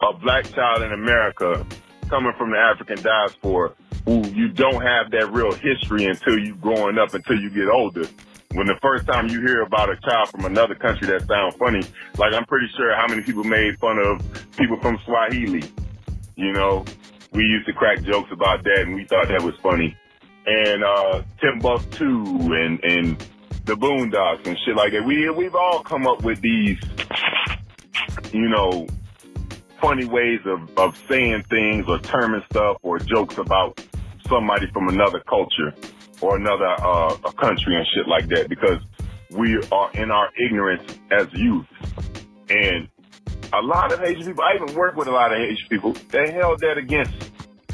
[0.03, 1.65] a black child in America
[2.09, 3.73] coming from the African diaspora,
[4.07, 8.07] who you don't have that real history until you growing up, until you get older.
[8.53, 11.83] When the first time you hear about a child from another country that sounds funny,
[12.17, 14.23] like I'm pretty sure how many people made fun of
[14.57, 15.65] people from Swahili.
[16.37, 16.85] You know,
[17.33, 19.97] we used to crack jokes about that and we thought that was funny.
[20.47, 23.19] And uh Timbuktu and and
[23.65, 25.05] the Boondocks and shit like that.
[25.05, 26.79] We we've all come up with these,
[28.33, 28.87] you know,
[29.81, 33.85] funny ways of of saying things or terming stuff or jokes about
[34.29, 35.75] somebody from another culture
[36.21, 38.79] or another uh country and shit like that because
[39.31, 41.67] we are in our ignorance as youth.
[42.49, 42.89] And
[43.53, 46.33] a lot of Haitian people, I even work with a lot of Haitian people, they
[46.33, 47.13] held that against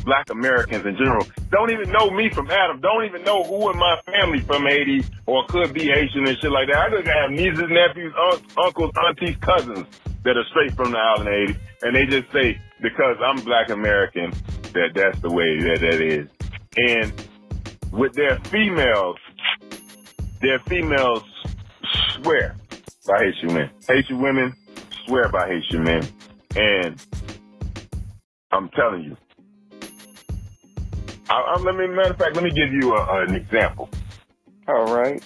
[0.04, 3.78] black Americans in general don't even know me from Adam, don't even know who in
[3.78, 6.78] my family from Haiti or could be Haitian and shit like that.
[6.78, 9.86] I just have nieces, nephews, un- uncles, aunties, cousins
[10.24, 11.58] that are straight from the island of Haiti.
[11.82, 14.32] And they just say, because I'm black American,
[14.72, 16.28] that that's the way that that is.
[16.76, 17.12] And
[17.90, 19.16] with their females,
[20.40, 21.22] their females
[22.14, 22.56] swear
[23.06, 23.70] by Haitian men.
[23.86, 24.54] Haitian women
[25.04, 26.08] swear by Haitian men.
[26.56, 27.06] And
[28.50, 29.16] I'm telling you,
[31.28, 33.88] I, I, let me, matter of fact, let me give you a, an example.
[34.68, 35.22] All right.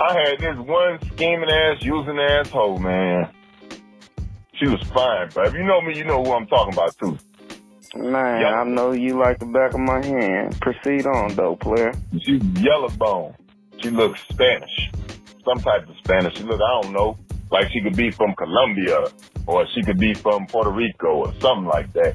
[0.00, 3.28] I had this one scheming ass, using asshole, man.
[4.54, 7.18] She was fine, but if you know me, you know who I'm talking about too.
[7.94, 8.56] Man, yellow.
[8.56, 10.60] I know you like the back of my hand.
[10.60, 11.92] Proceed on, though, player.
[12.22, 13.34] She's yellow bone.
[13.78, 14.90] She looks Spanish.
[15.44, 16.36] Some type of Spanish.
[16.36, 17.18] She look, I don't know,
[17.50, 19.06] like she could be from Colombia
[19.46, 22.14] or she could be from Puerto Rico or something like that.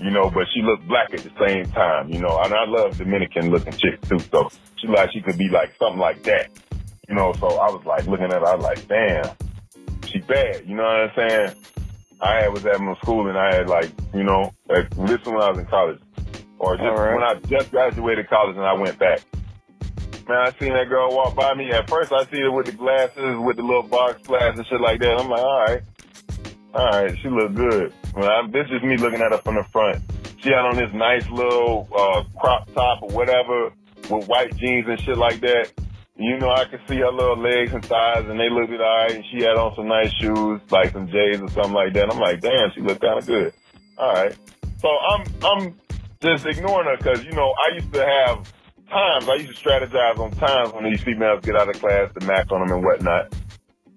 [0.00, 2.98] You know, but she looked black at the same time, you know, and I love
[2.98, 6.50] Dominican looking chicks too, so she like she could be like something like that.
[7.08, 9.30] You know, so I was like looking at her, I was like, damn,
[10.06, 11.54] she bad, you know what I'm saying?
[12.24, 15.36] I had, was at my school and I had like, you know, like, this when
[15.36, 16.00] I was in college.
[16.58, 17.14] Or just right.
[17.14, 19.20] when I just graduated college and I went back.
[20.26, 21.70] Man, I seen that girl walk by me.
[21.70, 24.80] At first I see her with the glasses, with the little box glass and shit
[24.80, 25.18] like that.
[25.18, 25.82] I'm like, alright.
[26.74, 27.92] Alright, she look good.
[28.16, 30.02] Well, I'm, this is me looking at her from the front.
[30.38, 33.70] She had on this nice little, uh, crop top or whatever
[34.10, 35.72] with white jeans and shit like that.
[36.16, 39.16] You know, I could see her little legs and thighs, and they looked at alright.
[39.16, 42.12] And she had on some nice shoes, like some J's or something like that.
[42.12, 43.52] I'm like, damn, she looked kind of good.
[43.98, 44.36] All right.
[44.78, 45.80] So I'm I'm
[46.20, 48.52] just ignoring her because you know I used to have
[48.88, 49.28] times.
[49.28, 52.50] I used to strategize on times when these females get out of class to mac
[52.52, 53.34] on them and whatnot.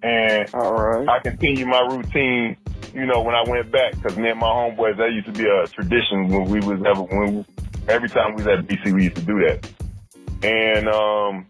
[0.02, 1.08] And All right.
[1.08, 2.58] I continue my routine.
[2.94, 5.46] You know, when I went back, because me and my homeboys, that used to be
[5.46, 7.46] a tradition when we was ever when we,
[7.88, 9.70] every time we was at BC, we used to do that.
[10.44, 11.46] And um,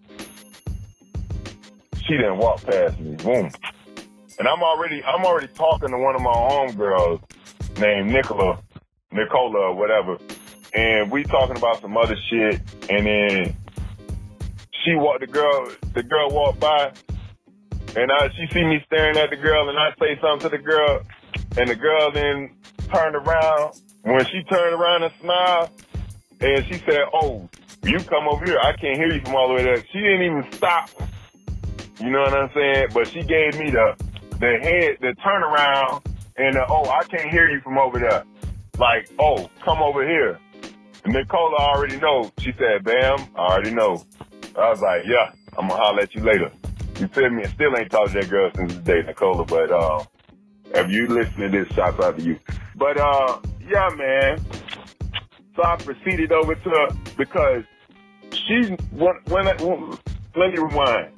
[2.07, 3.15] she didn't walk past me.
[3.15, 3.51] Boom.
[4.39, 7.21] And I'm already I'm already talking to one of my homegirls
[7.79, 8.61] named Nicola,
[9.11, 10.17] Nicola or whatever.
[10.73, 13.57] And we talking about some other shit and then
[14.83, 16.91] she walked the girl the girl walked by
[17.95, 20.63] and I she see me staring at the girl and I say something to the
[20.63, 21.01] girl
[21.57, 22.55] and the girl then
[22.93, 23.81] turned around.
[24.03, 25.69] When she turned around and smiled
[26.39, 27.49] and she said, Oh,
[27.83, 28.59] you come over here.
[28.59, 29.83] I can't hear you from all the way there.
[29.91, 30.89] She didn't even stop
[31.99, 32.87] you know what I'm saying?
[32.93, 33.95] But she gave me the
[34.39, 36.05] the head, the turnaround,
[36.37, 38.23] and the, oh, I can't hear you from over there.
[38.77, 40.39] Like, oh, come over here.
[41.03, 42.31] And Nicola already know.
[42.37, 44.05] She said, Bam, I already know.
[44.55, 46.51] I was like, yeah, I'm gonna holler at you later.
[46.99, 47.43] You feel me?
[47.43, 50.03] I still ain't talked to that girl since the day, Nicola, but uh,
[50.65, 52.39] if you listen to this, shouts out to you.
[52.75, 54.43] But uh, yeah, man.
[55.55, 56.87] So I proceeded over to her
[57.17, 57.63] because
[58.31, 59.97] she's when, when, when
[60.35, 61.11] let me rewind.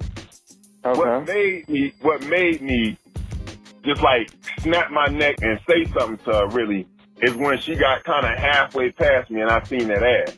[0.84, 0.98] Okay.
[0.98, 2.96] What made me, what made me
[3.84, 6.86] just like snap my neck and say something to her really
[7.22, 10.36] is when she got kind of halfway past me and I seen that ass.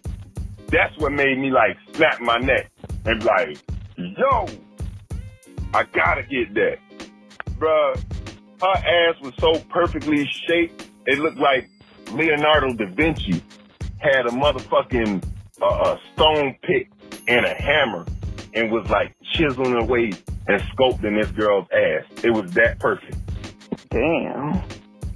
[0.68, 2.70] That's what made me like snap my neck
[3.05, 3.59] and be like,
[3.97, 4.49] yo,
[5.74, 6.78] I gotta get that.
[7.59, 7.97] Bruh,
[8.61, 11.68] her ass was so perfectly shaped, it looked like
[12.12, 13.43] Leonardo da Vinci
[13.99, 15.24] had a motherfucking
[15.61, 16.90] uh, a stone pick
[17.28, 18.05] and a hammer
[18.55, 20.13] and was like chiseling away
[20.49, 22.05] and sculpting this girl's ass.
[22.25, 23.17] It was that perfect.
[23.91, 24.63] Damn.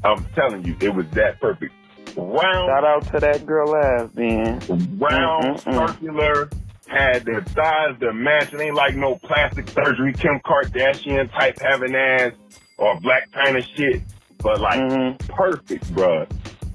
[0.04, 1.72] I'm telling you, it was that perfect.
[2.16, 2.68] Round.
[2.68, 4.60] Shout out to that girl ass, man.
[4.98, 5.88] Round, Mm-mm-mm.
[5.88, 6.48] circular,
[6.86, 8.54] had their thighs, their match.
[8.54, 12.32] It ain't like no plastic surgery, Kim Kardashian type having ass
[12.78, 14.02] or black kind of shit.
[14.38, 15.32] But like mm-hmm.
[15.32, 16.26] perfect, bro.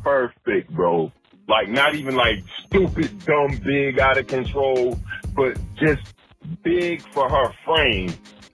[0.03, 1.11] Perfect, bro.
[1.47, 4.99] Like not even like stupid, dumb, big, out of control,
[5.35, 6.13] but just
[6.63, 8.13] big for her frame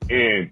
[0.09, 0.51] and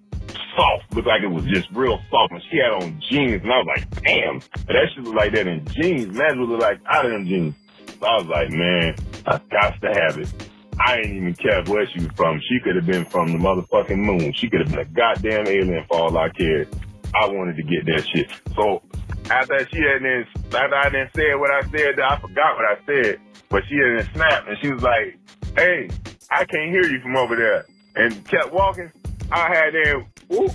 [0.55, 0.93] soft.
[0.93, 2.33] Looked like it was just real soft.
[2.33, 5.47] And she had on jeans, and I was like, damn, that shit look like that
[5.47, 6.15] in jeans.
[6.15, 7.55] Man, look like out of them jeans.
[7.99, 10.33] So I was like, man, I got to have it.
[10.79, 12.39] I ain't even care where she was from.
[12.49, 14.33] She could have been from the motherfucking moon.
[14.33, 16.67] She could have been a goddamn alien for all I cared.
[17.13, 18.29] I wanted to get that shit.
[18.55, 18.81] So
[19.29, 22.77] after she had then, after I didn't say what I said, I forgot what I
[22.86, 23.19] said.
[23.49, 25.17] But she then snapped and she was like,
[25.55, 25.89] hey,
[26.30, 27.65] I can't hear you from over there.
[27.95, 28.91] And kept walking.
[29.32, 30.51] I had then, whoop,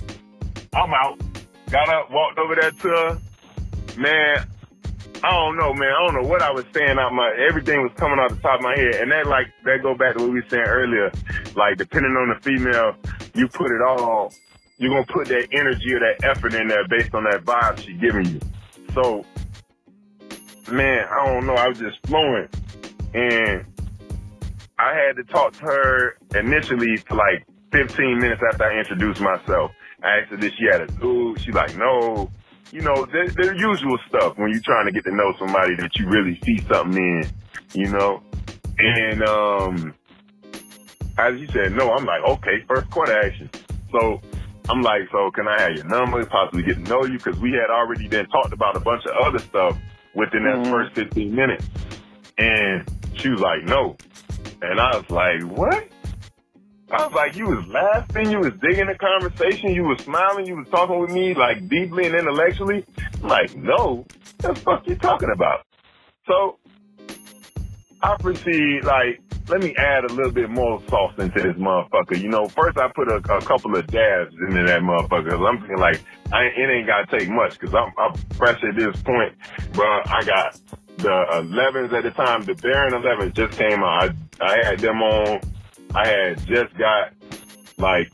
[0.73, 1.19] I'm out.
[1.69, 3.21] Got up, walked over there to her.
[3.97, 4.47] Man,
[5.23, 5.89] I don't know, man.
[5.89, 8.59] I don't know what I was saying out my, everything was coming out the top
[8.59, 8.95] of my head.
[8.95, 11.11] And that like, that go back to what we were saying earlier.
[11.55, 12.95] Like, depending on the female,
[13.33, 14.33] you put it all,
[14.77, 17.77] you're going to put that energy or that effort in there based on that vibe
[17.79, 18.39] she's giving you.
[18.93, 19.23] So,
[20.71, 21.53] man, I don't know.
[21.53, 22.47] I was just flowing,
[23.13, 23.65] and
[24.81, 29.71] I had to talk to her initially for like 15 minutes after I introduced myself.
[30.03, 31.39] I asked her if she had a dude.
[31.39, 32.31] She's like, no.
[32.71, 35.91] You know, the, the usual stuff when you're trying to get to know somebody that
[35.97, 37.29] you really see something in,
[37.73, 38.23] you know?
[38.79, 39.93] And, um,
[41.19, 43.51] as you said, no, I'm like, okay, first quarter action.
[43.91, 44.19] So
[44.67, 47.19] I'm like, so can I have your number, possibly get to know you?
[47.19, 49.77] Cause we had already then talked about a bunch of other stuff
[50.15, 50.71] within that mm-hmm.
[50.71, 51.67] first 15 minutes.
[52.39, 53.95] And she was like, no.
[54.61, 55.87] And I was like, what?
[56.91, 60.57] I was like, you was laughing, you was digging the conversation, you was smiling, you
[60.57, 62.85] was talking with me like deeply and intellectually.
[63.21, 64.05] I'm like, no,
[64.41, 65.65] what the fuck you talking about?
[66.27, 66.59] So
[68.01, 72.21] I proceed like, let me add a little bit more sauce into this motherfucker.
[72.21, 75.47] You know, first I put a, a couple of dabs into that motherfucker.
[75.47, 76.01] I'm thinking like,
[76.31, 79.33] I, it ain't gotta take much because I'm, I'm fresh at this point,
[79.73, 80.01] bro.
[80.05, 80.59] I got
[80.97, 84.09] the 11s at the time, the Baron 11s just came out.
[84.09, 85.41] I, I had them on
[85.93, 87.13] I had just got
[87.77, 88.11] like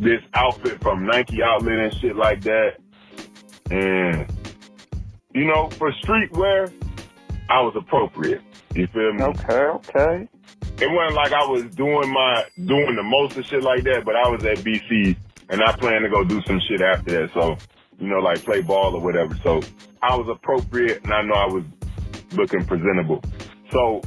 [0.00, 2.76] this outfit from Nike outlet and shit like that.
[3.70, 4.26] And
[5.34, 6.72] you know, for streetwear,
[7.48, 8.42] I was appropriate.
[8.74, 9.22] You feel me?
[9.22, 10.28] Okay, okay.
[10.78, 14.16] It wasn't like I was doing my doing the most of shit like that, but
[14.16, 15.16] I was at BC
[15.50, 17.32] and I plan to go do some shit after that.
[17.34, 17.56] So,
[17.98, 19.38] you know, like play ball or whatever.
[19.42, 19.60] So
[20.00, 21.64] I was appropriate and I know I was
[22.32, 23.22] looking presentable.
[23.70, 24.00] So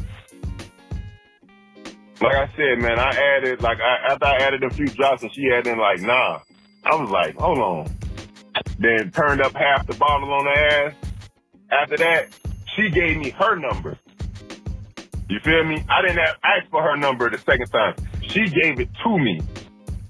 [2.21, 5.33] like I said, man, I added like I, after I added a few drops and
[5.33, 6.39] she added in like nah.
[6.83, 7.97] I was like, hold on.
[8.77, 10.93] Then turned up half the bottle on her ass.
[11.71, 12.29] After that,
[12.75, 13.97] she gave me her number.
[15.27, 15.83] You feel me?
[15.89, 17.95] I didn't have, ask for her number the second time.
[18.21, 19.41] She gave it to me.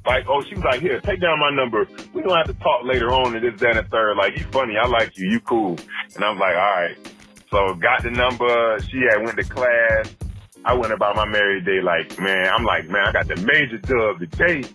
[0.06, 1.88] Like, oh, she was like, here, take down my number.
[2.14, 4.18] We don't have to talk later on and this, that, and third.
[4.18, 4.76] Like, you funny.
[4.78, 5.32] I like you.
[5.32, 5.78] You cool.
[6.16, 6.98] And I was like, all right.
[7.50, 8.80] So got the number.
[8.82, 10.14] She had went to class.
[10.66, 13.78] I went about my married day like, man, I'm like, man, I got the major
[13.78, 14.68] dub today.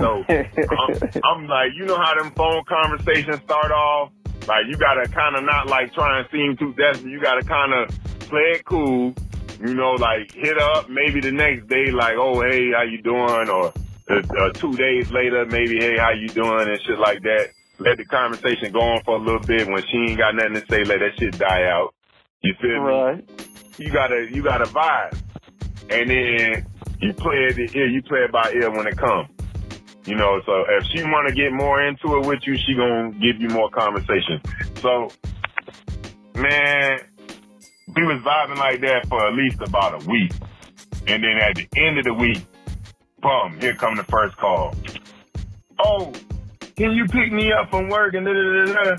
[0.00, 4.10] So I'm, I'm like, you know how them phone conversations start off?
[4.48, 7.10] Like you gotta kind of not like try and seem too desperate.
[7.10, 7.88] You gotta kind of
[8.20, 9.14] play it cool.
[9.60, 13.48] You know, like hit up maybe the next day, like, oh hey, how you doing?
[13.48, 13.72] Or
[14.10, 16.68] uh, uh, two days later, maybe hey, how you doing?
[16.68, 17.50] And shit like that.
[17.78, 19.68] Let the conversation go on for a little bit.
[19.68, 21.94] When she ain't got nothing to say, let that shit die out.
[22.42, 23.28] You feel right.
[23.28, 23.84] me?
[23.84, 25.16] You gotta you gotta vibe
[25.90, 26.66] and then
[27.00, 29.28] you play it ear, you play it by ear when it comes.
[30.04, 33.12] You know, so if she want to get more into it with you, she gonna
[33.12, 34.40] give you more conversation.
[34.80, 35.10] So,
[36.34, 37.00] man,
[37.94, 40.32] we was vibing like that for at least about a week,
[41.06, 42.38] and then at the end of the week,
[43.20, 44.74] boom, here come the first call.
[45.78, 46.12] Oh,
[46.76, 48.96] can you pick me up from work and da da da?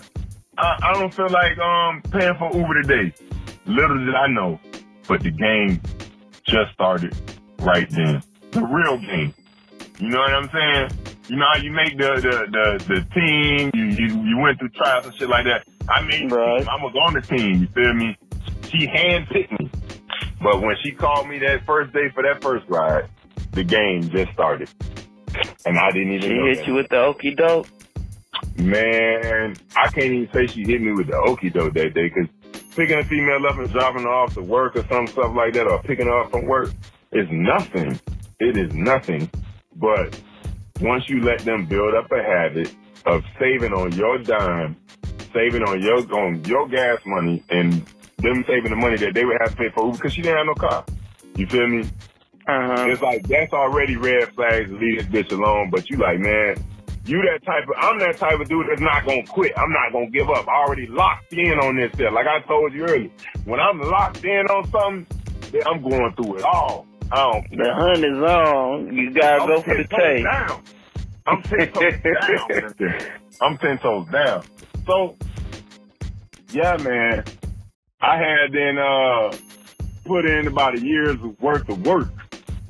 [0.58, 3.14] I, I don't feel like um paying for Uber today.
[3.66, 4.60] Little did I know,
[5.08, 5.82] but the game
[6.50, 7.16] just started
[7.60, 8.24] right then.
[8.52, 9.34] The real game.
[10.00, 11.16] You know what I'm saying?
[11.28, 14.70] You know how you make the the the, the team, you, you you went through
[14.70, 15.68] trials and shit like that.
[15.88, 16.68] I mean, right.
[16.68, 18.18] I was on the team, you feel me?
[18.70, 19.70] She handpicked me.
[20.42, 23.10] But when she called me that first day for that first ride,
[23.52, 24.70] the game just started.
[25.66, 26.68] And I didn't even she hit that.
[26.68, 27.68] you with the okie doke?
[28.58, 32.28] Man, I can't even say she hit me with the okie doke that day because
[32.80, 35.68] picking a female up and dropping her off to work or some stuff like that,
[35.68, 36.70] or picking her up from work,
[37.12, 38.00] is nothing.
[38.40, 39.30] It is nothing.
[39.76, 40.18] But
[40.80, 42.74] once you let them build up a habit
[43.06, 44.78] of saving on your dime,
[45.34, 47.86] saving on your on your gas money, and
[48.20, 50.46] them saving the money that they would have to pay for because she didn't have
[50.46, 50.86] no car.
[51.36, 51.82] You feel me?
[52.48, 52.86] Uh-huh.
[52.88, 55.70] It's like that's already red flags to leave this bitch alone.
[55.70, 56.56] But you like, man,
[57.06, 59.54] you that type of, I'm that type of dude that's not gonna quit.
[59.58, 60.48] I'm not gonna give up.
[60.48, 62.12] I already locked in on this shit.
[62.14, 63.10] Like I told you earlier,
[63.46, 66.86] when I'm locked in on something, I'm going through it all.
[67.12, 68.94] I don't The hunt is on.
[68.96, 70.24] You gotta I'm go for the taste.
[70.24, 70.64] Down.
[71.26, 73.00] I'm ten toes down.
[73.42, 74.44] I'm ten toes down.
[74.86, 75.16] So,
[76.52, 77.24] yeah, man,
[78.02, 79.36] I had then uh
[80.06, 82.10] put in about a year's worth of work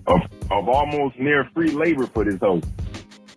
[0.08, 0.22] of
[0.52, 2.62] of almost near free labor for this hoe.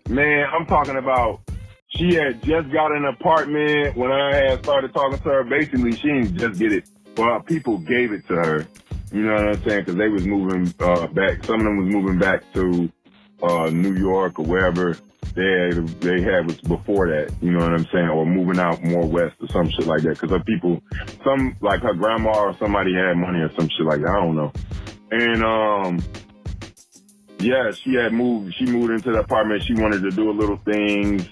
[0.09, 1.41] Man, I'm talking about
[1.87, 5.43] she had just got an apartment when I had started talking to her.
[5.43, 6.85] Basically, she didn't just get it.
[7.15, 8.67] Well, people gave it to her.
[9.11, 9.79] You know what I'm saying?
[9.81, 11.45] Because they was moving uh, back.
[11.45, 12.91] Some of them was moving back to
[13.43, 14.97] uh, New York or wherever
[15.35, 17.33] they had, they had was before that.
[17.41, 18.09] You know what I'm saying?
[18.09, 20.19] Or moving out more west or some shit like that.
[20.19, 20.81] Because her people,
[21.23, 24.09] some like her grandma or somebody had money or some shit like that.
[24.09, 24.51] I don't know.
[25.11, 26.03] And um,
[27.43, 28.55] yeah, she had moved.
[28.55, 29.63] She moved into the apartment.
[29.63, 31.27] She wanted to do a little things,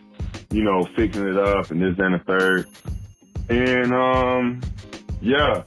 [0.52, 2.68] you know, fixing it up and this and the third.
[3.50, 4.62] And um,
[5.22, 5.64] Yeah.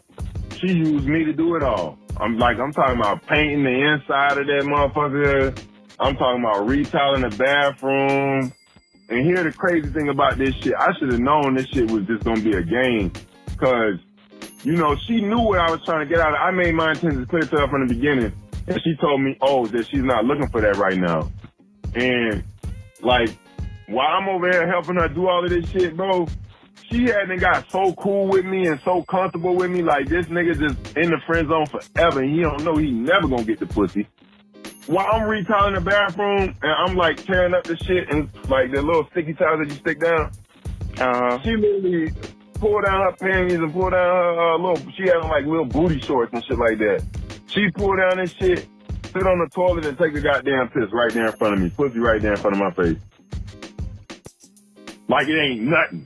[0.59, 1.99] She used me to do it all.
[2.16, 5.59] I'm like, I'm talking about painting the inside of that motherfucker.
[5.99, 8.53] I'm talking about retiling the bathroom.
[9.09, 12.07] And here the crazy thing about this shit, I should have known this shit was
[12.07, 13.12] just gonna be a game.
[13.59, 13.99] Cause,
[14.62, 16.40] you know, she knew what I was trying to get out of.
[16.40, 18.32] I made my intentions clear to her from the beginning.
[18.66, 21.30] And she told me, oh, that she's not looking for that right now.
[21.94, 22.42] And
[23.02, 23.30] like,
[23.88, 26.26] while I'm over here helping her do all of this shit, bro,
[26.90, 29.82] she hadn't got so cool with me and so comfortable with me.
[29.82, 32.22] Like this nigga just in the friend zone forever.
[32.22, 34.08] And he don't know he never gonna get the pussy.
[34.86, 38.82] While I'm retiling the bathroom and I'm like tearing up the shit and like the
[38.82, 40.30] little sticky towels that you stick down.
[40.98, 41.40] Uh-huh.
[41.42, 42.12] She literally
[42.54, 44.92] pulled down her panties and pulled down her uh, little.
[44.92, 47.04] She had like little booty shorts and shit like that.
[47.55, 48.66] She pulled down this shit,
[49.05, 51.70] sit on the toilet and take a goddamn piss right there in front of me,
[51.70, 52.98] pussy right there in front of my face.
[55.07, 56.05] Like it ain't nothing.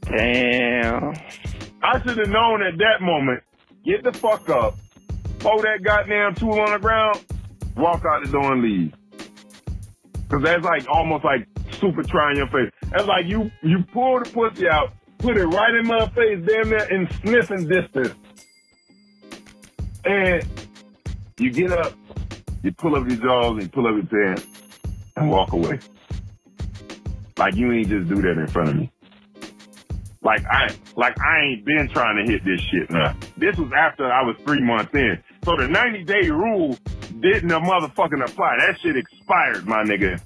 [0.00, 1.14] Damn.
[1.82, 3.42] I should have known at that moment,
[3.84, 4.78] get the fuck up,
[5.38, 7.22] throw that goddamn tool on the ground,
[7.76, 8.94] walk out the door and leave.
[10.30, 12.72] Cause that's like almost like super trying your face.
[12.90, 16.70] That's like you, you pull the pussy out, put it right in my face, damn
[16.70, 18.14] near in sniffing distance.
[20.08, 20.42] And
[21.38, 21.92] you get up,
[22.62, 24.46] you pull up your jaws and you pull up your pants
[25.16, 25.78] and walk away.
[27.36, 28.90] Like you ain't just do that in front of me.
[30.22, 33.14] Like I, like I ain't been trying to hit this shit now.
[33.36, 35.22] This was after I was three months in.
[35.44, 36.78] So the 90 day rule
[37.20, 38.56] didn't a motherfucking apply.
[38.66, 40.20] That shit expired, my nigga.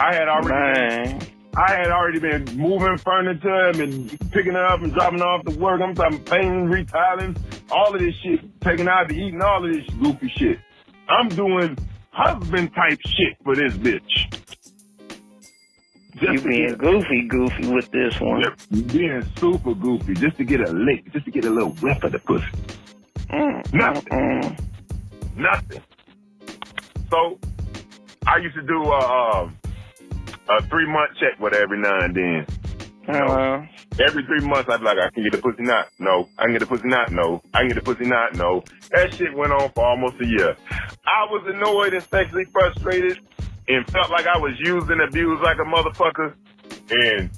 [0.00, 1.26] I had already, Man.
[1.54, 5.58] I had already been moving furniture and picking it up and dropping it off to
[5.58, 5.80] work.
[5.82, 7.36] I'm talking painting, retiling,
[7.70, 10.58] all of this shit, taking out to eating, all of this goofy shit.
[11.08, 11.76] I'm doing
[12.10, 14.38] husband type shit for this bitch.
[16.14, 18.44] You Just to being goofy, goofy with this one.
[18.86, 22.12] Being super goofy just to get a lick, just to get a little whiff of
[22.12, 22.46] the pussy.
[23.30, 24.02] Mm, Nothing.
[24.04, 25.36] mm, mm.
[25.36, 25.82] Nothing.
[27.10, 27.38] So
[28.26, 29.56] I used to do a, um,
[30.48, 32.46] a three month check with every now and then.
[33.08, 33.62] Uh-huh.
[34.00, 35.88] Every three months I'd be like, I can get a pussy not.
[35.98, 36.28] No.
[36.38, 37.10] I can get a pussy not.
[37.10, 37.42] No.
[37.52, 38.34] I can get a pussy not.
[38.36, 38.62] No.
[38.90, 40.56] That shit went on for almost a year.
[40.70, 43.18] I was annoyed and sexually frustrated
[43.68, 46.34] and felt like I was used and abused like a motherfucker.
[46.90, 47.30] And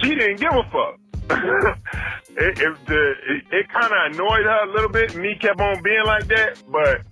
[0.00, 0.98] she didn't give a fuck.
[1.30, 5.14] it it, it, it kind of annoyed her a little bit.
[5.16, 7.02] Me kept on being like that, but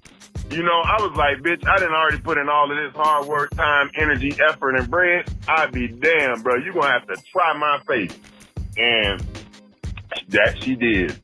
[0.51, 3.27] you know, I was like, bitch, I didn't already put in all of this hard
[3.27, 5.29] work, time, energy, effort, and bread.
[5.49, 6.57] I'd be damn, bro.
[6.57, 8.17] You gonna have to try my face.
[8.77, 9.25] And
[10.29, 11.21] that she did.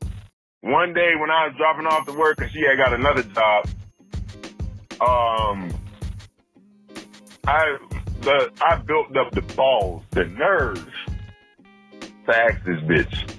[0.62, 3.66] One day when I was dropping off to work, cause she had got another job,
[5.00, 5.74] um,
[7.46, 7.76] I
[8.20, 10.86] the I built up the balls, the nerves
[12.26, 13.36] to ask this bitch.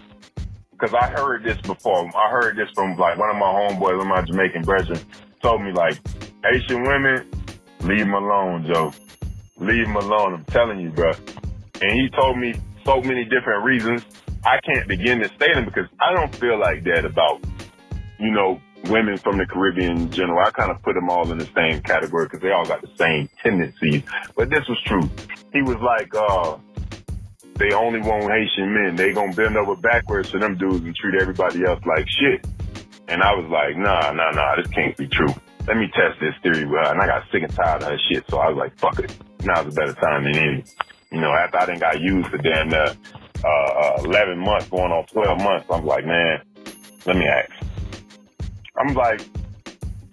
[0.78, 2.10] Cause I heard this before.
[2.14, 5.00] I heard this from like one of my homeboys, one of my Jamaican brethren,
[5.44, 6.00] told me like,
[6.44, 7.30] Haitian women,
[7.82, 8.94] leave them alone, Joe.
[9.60, 10.34] Leave them alone.
[10.34, 11.12] I'm telling you, bro.
[11.82, 14.04] And he told me so many different reasons.
[14.46, 17.44] I can't begin to state them because I don't feel like that about,
[18.20, 20.40] you know, women from the Caribbean in general.
[20.46, 22.90] I kind of put them all in the same category because they all got the
[22.98, 24.04] same tendencies.
[24.36, 25.10] But this was true.
[25.54, 26.58] He was like, uh,
[27.56, 28.96] they only want Haitian men.
[28.96, 32.46] They gonna bend over backwards to them dudes and treat everybody else like shit.
[33.14, 35.30] And I was like, nah, nah, nah, this can't be true.
[35.68, 36.66] Let me test this theory.
[36.66, 38.98] Well, and I got sick and tired of her shit, so I was like, fuck
[38.98, 39.16] it.
[39.44, 40.64] Now's a better time than any.
[41.12, 42.90] You know, after I didn't got used for damn uh,
[43.46, 46.42] uh, 11 months, going on 12 months, I'm like, man,
[47.06, 47.52] let me ask.
[48.78, 49.20] I'm like,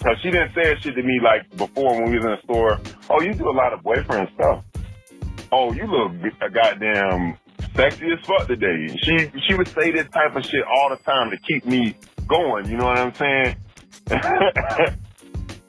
[0.04, 2.78] cause she didn't say shit to me like before when we was in the store.
[3.08, 4.62] Oh, you do a lot of boyfriend stuff.
[5.50, 6.12] Oh, you look
[6.42, 7.38] a goddamn
[7.74, 8.88] sexy as fuck today.
[9.02, 11.96] She she would say this type of shit all the time to keep me
[12.30, 12.66] going.
[12.70, 13.56] You know what I'm saying?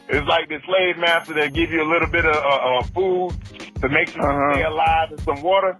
[0.09, 2.39] it's like the slave master that give you a little bit of uh,
[2.79, 3.33] uh, food
[3.81, 4.53] to make you Uh-huh.
[4.53, 5.77] stay alive and some water.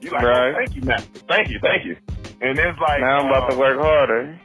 [0.00, 0.52] You like, Right.
[0.52, 1.20] oh, thank you, master.
[1.28, 1.96] Thank you, thank you.
[2.40, 4.38] And it's like, Now I'm about uh, to work harder.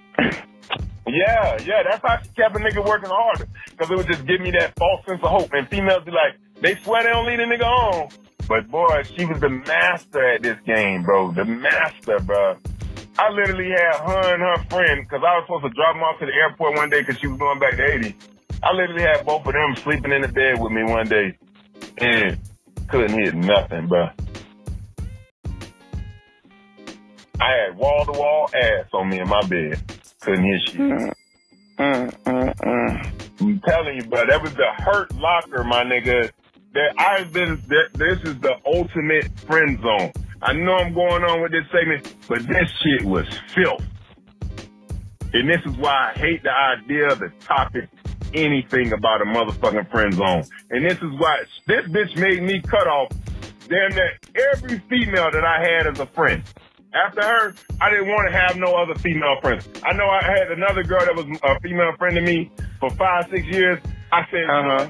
[1.08, 3.48] yeah, yeah, that's how she kept a nigga working harder.
[3.78, 5.54] Cause it would just give me that false sense of hope.
[5.54, 8.10] And females be like, they swear they don't lead a nigga on.
[8.48, 11.32] But boy, she was the master at this game, bro.
[11.32, 12.58] The master, bro.
[13.18, 16.20] I literally had her and her friend, cause I was supposed to drop them off
[16.20, 18.16] to the airport one day cause she was going back to Haiti.
[18.62, 21.38] I literally had both of them sleeping in the bed with me one day.
[21.98, 22.40] And
[22.90, 24.10] couldn't hit nothing, bro.
[27.40, 29.82] I had wall to wall ass on me in my bed.
[30.22, 30.80] Couldn't hit shit.
[30.80, 31.14] Mm,
[31.78, 33.12] mm, mm.
[33.42, 36.32] I'm telling you, bro, that was the hurt locker, my nigga.
[36.74, 37.62] That I've been.
[37.68, 40.12] That, this is the ultimate friend zone.
[40.42, 43.84] I know I'm going on with this segment, but this shit was filth.
[45.34, 47.90] And this is why I hate the idea of the topic,
[48.34, 50.44] anything about a motherfucking friend zone.
[50.70, 53.10] And this is why this bitch made me cut off
[53.68, 54.12] damn near
[54.54, 56.44] every female that I had as a friend.
[56.94, 59.68] After her, I didn't want to have no other female friends.
[59.84, 63.26] I know I had another girl that was a female friend to me for five,
[63.30, 63.80] six years.
[64.14, 64.90] I said, uh-huh.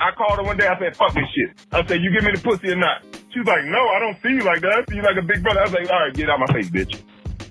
[0.00, 0.66] I called her one day.
[0.66, 1.50] I said, fuck this shit.
[1.72, 3.02] I said, you give me the pussy or not?
[3.32, 4.72] She's like, no, I don't see you like that.
[4.72, 5.60] I see you like a big brother.
[5.60, 7.00] I was like, all right, get out of my face, bitch.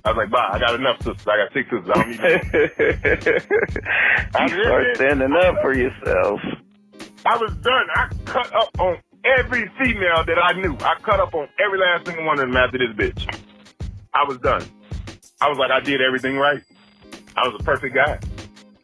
[0.03, 0.49] I was like, bye.
[0.53, 1.25] I got enough sisters.
[1.27, 1.89] I got six sisters.
[1.89, 2.19] I don't need
[4.35, 6.41] I you start standing up for yourself.
[7.25, 7.87] I was done.
[7.95, 10.75] I cut up on every female that I knew.
[10.79, 13.27] I cut up on every last single one of them after this bitch.
[14.13, 14.63] I was done.
[15.41, 16.61] I was like, I did everything right.
[17.35, 18.19] I was a perfect guy.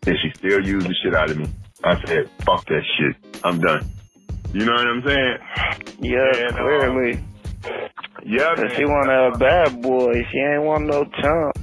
[0.07, 1.47] And she still used the shit out of me.
[1.85, 3.15] I said, fuck that shit.
[3.43, 3.87] I'm done.
[4.53, 5.37] You know what I'm saying?
[5.99, 7.13] Yeah, and, clearly.
[7.13, 7.89] Uh,
[8.25, 8.71] yeah, man.
[8.75, 10.13] She want a bad boy.
[10.31, 11.57] She ain't want no chump.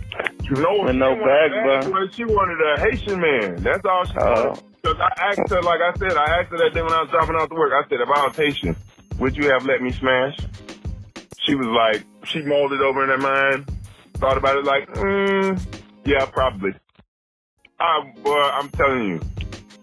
[0.45, 2.11] You know, With no backbone.
[2.13, 3.63] She wanted a Haitian man.
[3.63, 4.45] That's all she oh.
[4.47, 4.63] wanted.
[4.83, 7.11] Because I asked her, like I said, I asked her that day when I was
[7.11, 7.73] dropping out to work.
[7.73, 8.77] I said, if I was Haitian,
[9.19, 10.37] would you have let me smash?
[11.39, 13.71] She was like, she molded over in her mind,
[14.15, 16.73] thought about it like, mm, yeah, probably.
[17.81, 19.21] I, boy, I'm telling you,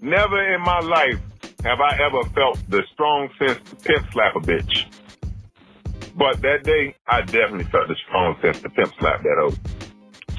[0.01, 1.19] never in my life
[1.63, 4.85] have I ever felt the strong sense to pimp slap a bitch.
[6.15, 9.55] But that day, I definitely felt the strong sense to pimp slap that hoe.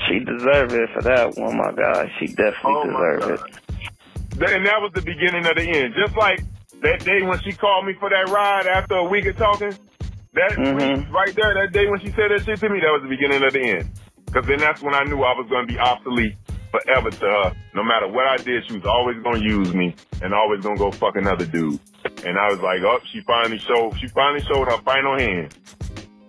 [0.09, 2.11] She deserved it for that one, my God.
[2.19, 3.51] She definitely oh deserved
[4.41, 4.51] it.
[4.51, 5.95] And that was the beginning of the end.
[5.95, 6.41] Just like
[6.81, 9.77] that day when she called me for that ride after a week of talking,
[10.32, 10.77] that mm-hmm.
[10.77, 13.09] week right there, that day when she said that shit to me, that was the
[13.09, 13.91] beginning of the end.
[14.24, 16.37] Because then that's when I knew I was going to be obsolete
[16.71, 17.57] forever to her.
[17.75, 20.91] No matter what I did, she was always to use me and always to go
[20.91, 21.81] fuck another dude.
[22.25, 25.55] And I was like, oh, she finally showed, she finally showed her final hand.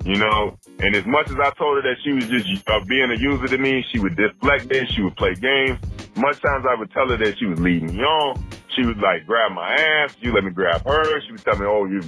[0.04, 3.12] You know, and as much as I told her that she was just uh, being
[3.12, 4.90] a user to me, she would deflect it.
[4.92, 5.78] She would play games.
[6.16, 8.44] Much times I would tell her that she was leading me on.
[8.76, 10.16] She would like grab my ass.
[10.20, 11.22] You let me grab her.
[11.22, 12.02] She would tell me, oh, you,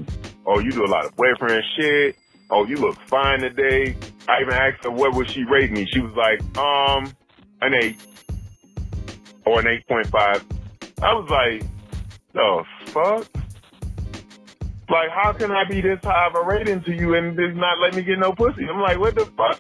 [0.48, 2.18] oh, you do a lot of boyfriend shit.
[2.50, 3.96] Oh, you look fine today.
[4.28, 5.86] I even asked her what would she rate me.
[5.92, 7.14] She was like, um,
[7.66, 7.98] an eight
[9.46, 10.44] or an 8.5.
[11.02, 11.64] I was like,
[12.34, 13.28] the fuck?
[14.90, 17.80] Like, how can I be this high of a rating to you and just not
[17.80, 18.68] let me get no pussy?
[18.68, 19.60] I'm like, what the fuck?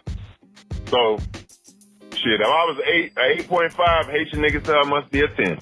[0.90, 1.18] So,
[2.16, 5.60] shit, if I was eight, a 8.5, Haitian niggas tell I must be a 10.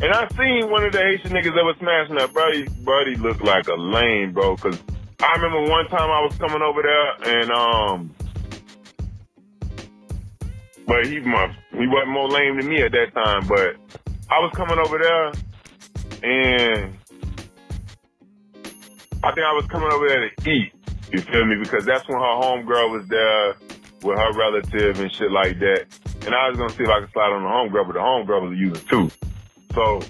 [0.00, 2.32] And I seen one of the Haitian niggas that was smashing up.
[2.32, 4.56] Buddy, buddy looked like a lame, bro.
[4.56, 4.78] Cause
[5.20, 8.14] I remember one time I was coming over there and, um,
[10.88, 13.46] but he my, he wasn't more lame than me at that time.
[13.46, 13.76] But
[14.30, 15.26] I was coming over there,
[16.24, 16.96] and
[19.22, 20.72] I think I was coming over there to eat.
[21.12, 21.56] You feel me?
[21.62, 23.54] Because that's when her homegirl was there
[24.02, 25.86] with her relative and shit like that.
[26.24, 28.48] And I was gonna see if I could slide on the homegirl, but the homegirl
[28.48, 29.10] was using too.
[29.74, 30.00] So,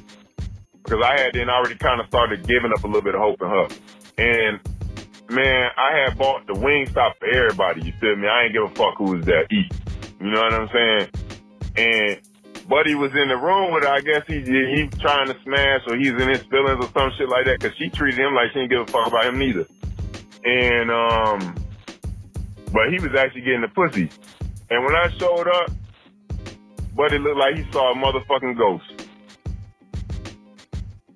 [0.85, 3.43] because I had then already kind of started giving up a little bit of hope
[3.43, 3.69] in her.
[4.19, 4.61] And
[5.29, 7.83] man, I had bought the Wingstop for everybody.
[7.85, 8.29] You feel me?
[8.29, 9.73] I ain't give a fuck who was there eat.
[10.21, 11.09] You know what I'm saying?
[11.77, 12.21] And
[12.69, 13.91] Buddy was in the room with her.
[13.91, 17.29] I guess he he trying to smash or he's in his feelings or some shit
[17.29, 19.67] like that because she treated him like she didn't give a fuck about him neither.
[20.45, 21.55] And um,
[22.73, 24.11] but he was actually getting the pussy.
[24.71, 25.71] And when I showed up,
[26.95, 29.09] Buddy looked like he saw a motherfucking ghost.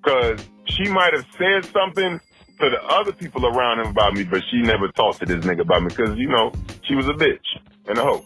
[0.01, 2.19] Cause she might have said something
[2.59, 5.61] to the other people around him about me, but she never talked to this nigga
[5.61, 6.51] about me because, you know,
[6.83, 7.45] she was a bitch
[7.87, 8.25] and a hoe.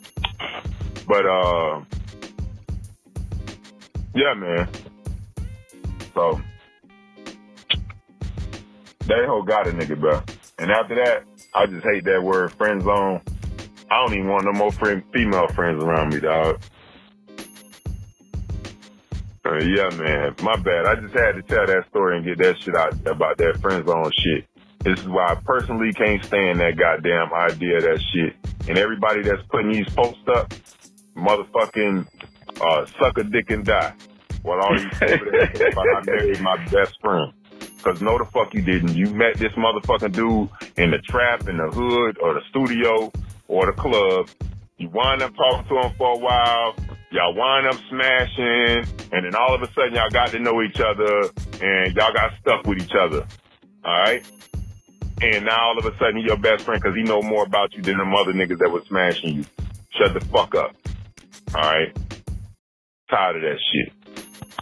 [1.07, 1.83] But uh,
[4.13, 4.67] yeah, man.
[6.13, 6.41] So
[9.07, 10.21] that whole got a nigga, bro.
[10.59, 11.23] And after that,
[11.53, 13.21] I just hate that word friend zone.
[13.89, 16.59] I don't even want no more friend, female friends around me, dog.
[19.45, 20.35] Uh, yeah, man.
[20.41, 20.85] My bad.
[20.85, 23.87] I just had to tell that story and get that shit out about that friend
[23.87, 24.45] zone shit.
[24.87, 28.37] This is why I personally can't stand that goddamn idea that shit.
[28.69, 30.53] And everybody that's putting these posts up,
[31.13, 32.07] motherfucking
[32.61, 33.93] uh, suck a dick and die.
[34.45, 37.33] Well, all you over there I married my best friend.
[37.83, 38.95] Cause no the fuck you didn't.
[38.95, 43.11] You met this motherfucking dude in the trap, in the hood, or the studio,
[43.49, 44.29] or the club.
[44.77, 46.75] You wind up talking to him for a while.
[47.11, 50.79] Y'all wind up smashing, and then all of a sudden y'all got to know each
[50.79, 51.29] other,
[51.61, 53.27] and y'all got stuck with each other.
[53.83, 54.25] All right.
[55.21, 57.73] And now all of a sudden he your best friend because he know more about
[57.73, 59.45] you than the other niggas that was smashing you.
[59.97, 60.75] Shut the fuck up.
[61.55, 61.95] All right.
[63.09, 63.93] Tired of that shit.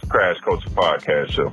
[0.08, 1.52] Crash Culture Podcast Show.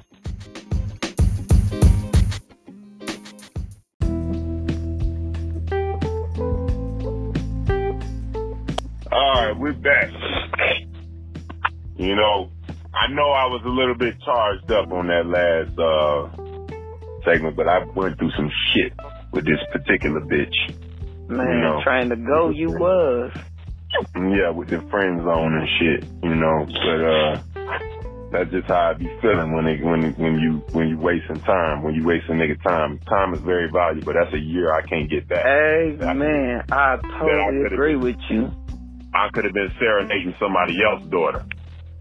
[9.12, 10.10] All right, we're back.
[11.98, 12.52] You know,
[12.94, 16.53] I know I was a little bit charged up on that last uh
[17.26, 18.94] segment, but I went through some shit
[19.32, 20.58] with this particular bitch.
[21.30, 21.82] Man, you know?
[21.84, 23.32] trying to go, you was.
[24.16, 26.66] Yeah, with the friend zone and shit, you know.
[26.66, 27.54] But uh
[28.34, 31.84] that's just how I be feeling when it, when when you when you wasting time,
[31.84, 33.00] when you wasting nigga time.
[33.08, 34.14] Time is very valuable.
[34.14, 35.46] That's a year I can't get back.
[35.46, 38.50] Hey man, I totally I agree with you.
[39.14, 41.46] I could have been serenading somebody else's daughter.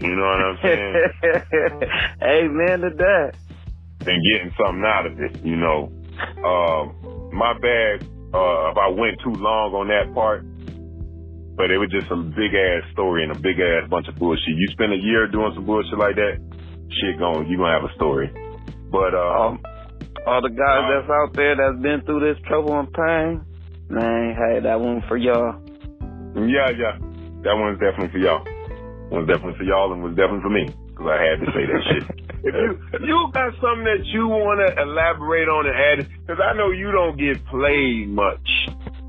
[0.01, 0.95] You know what I'm saying?
[2.23, 3.35] Amen to that.
[4.05, 5.93] And getting something out of it, you know.
[6.43, 8.03] Um, my bad
[8.33, 10.45] uh, if I went too long on that part.
[11.53, 14.57] But it was just a big ass story and a big ass bunch of bullshit.
[14.57, 16.41] You spend a year doing some bullshit like that,
[16.89, 18.33] shit going, you gonna have a story.
[18.89, 19.61] But um,
[20.27, 23.45] all the guys uh, that's out there that's been through this trouble and pain,
[23.93, 25.61] man, hey, that one for y'all.
[26.41, 26.97] Yeah, yeah,
[27.45, 28.45] that one's definitely for y'all.
[29.13, 30.73] One's definitely for y'all and was definitely for me
[31.03, 32.19] because I had to say that shit.
[32.45, 36.43] If you uh, you got something that you want to elaborate on and add, because
[36.43, 38.67] I know you don't get played much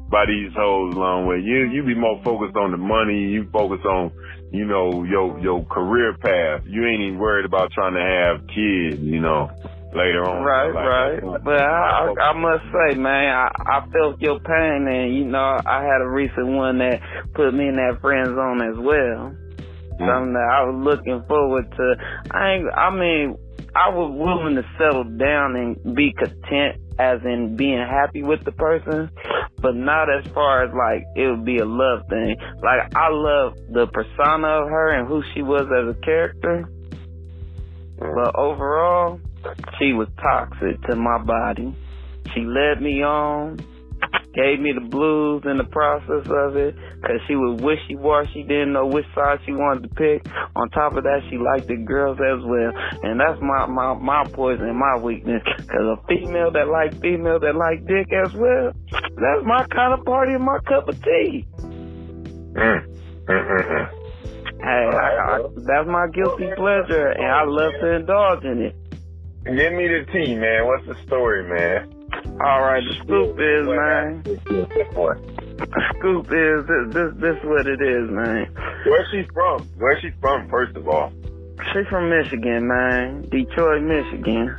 [0.07, 1.43] by these hoes Longway.
[1.43, 3.33] You you be more focused on the money.
[3.33, 4.11] You focus on
[4.51, 6.61] you know your your career path.
[6.67, 9.01] You ain't even worried about trying to have kids.
[9.01, 9.49] You know
[9.95, 10.43] later on.
[10.43, 11.43] Right, like right.
[11.43, 15.59] But I, I, I must say, man, I, I felt your pain, and you know,
[15.65, 17.01] I had a recent one that
[17.33, 19.35] put me in that friend zone as well.
[20.07, 21.95] Something that I was looking forward to.
[22.31, 23.37] I ain't, I mean,
[23.75, 28.51] I was willing to settle down and be content as in being happy with the
[28.51, 29.09] person,
[29.61, 32.35] but not as far as like it would be a love thing.
[32.61, 36.69] Like I love the persona of her and who she was as a character.
[37.97, 39.19] But overall,
[39.79, 41.75] she was toxic to my body.
[42.33, 43.57] She led me on
[44.33, 48.87] gave me the blues in the process of it because she was wishy-washy, didn't know
[48.87, 50.25] which side she wanted to pick.
[50.55, 52.71] On top of that, she liked the girls as well.
[53.03, 57.39] And that's my, my, my poison and my weakness because a female that like female
[57.39, 61.45] that like dick as well, that's my kind of party and my cup of tea.
[61.57, 62.93] Mm.
[63.25, 63.89] Mm-mm-mm.
[64.59, 68.75] Hey, I, I, that's my guilty pleasure, and I love to indulge in it.
[69.43, 70.65] Give me the tea, man.
[70.65, 72.02] What's the story, man?
[72.41, 74.23] All right, the scoop is, man.
[74.23, 77.13] The scoop is this, this.
[77.21, 78.47] This what it is, man.
[78.85, 79.67] Where's she from?
[79.77, 80.49] Where's she from?
[80.49, 81.11] First of all,
[81.71, 83.21] she from Michigan, man.
[83.29, 84.55] Detroit, Michigan.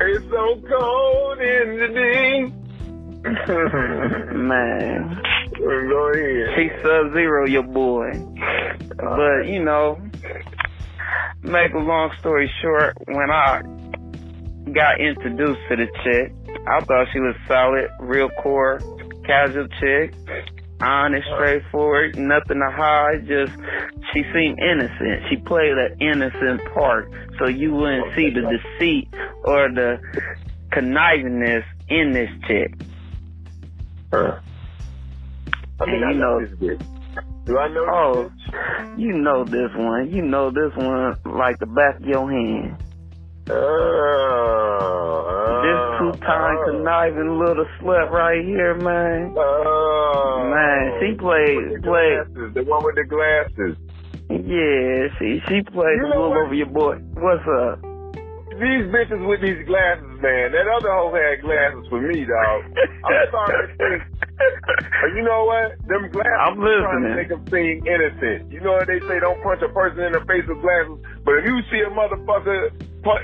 [0.00, 2.54] It's so cold in the ding.
[4.48, 5.20] man.
[5.58, 6.54] Go ahead.
[6.56, 8.12] She sub zero, your boy.
[8.96, 10.00] But you know,
[11.42, 13.62] make a long story short, when I
[14.72, 16.32] got introduced to the chick,
[16.66, 18.80] I thought she was solid, real core,
[19.24, 20.14] casual chick,
[20.80, 23.26] honest, straightforward, nothing to hide.
[23.26, 23.52] Just
[24.12, 25.28] she seemed innocent.
[25.30, 29.08] She played an innocent part, so you wouldn't see the deceit
[29.44, 29.98] or the
[30.70, 32.74] connivingness in this chick.
[34.12, 34.40] Uh,
[35.80, 36.40] I mean, and you know,
[37.44, 37.86] do I know?
[37.90, 38.30] Oh,
[38.96, 40.10] you know this one.
[40.10, 42.76] You know this one like the back of your hand.
[43.48, 49.34] Uh, this two-time uh, conniving little slut right here, man.
[49.36, 53.76] Uh, man, she played played the one with the glasses.
[54.30, 56.96] Yeah, she she played you the wool over your boy.
[57.16, 57.80] What's up?
[58.58, 60.50] These bitches with these glasses, man.
[60.50, 62.60] That other hoe had glasses for me, dog.
[63.06, 64.02] I'm starting to think.
[64.34, 65.78] But you know what?
[65.86, 66.82] Them glasses I'm listening.
[66.82, 68.50] trying to make them seem innocent.
[68.50, 69.22] You know what they say?
[69.22, 70.98] Don't punch a person in the face with glasses.
[71.22, 72.74] But if you see a motherfucker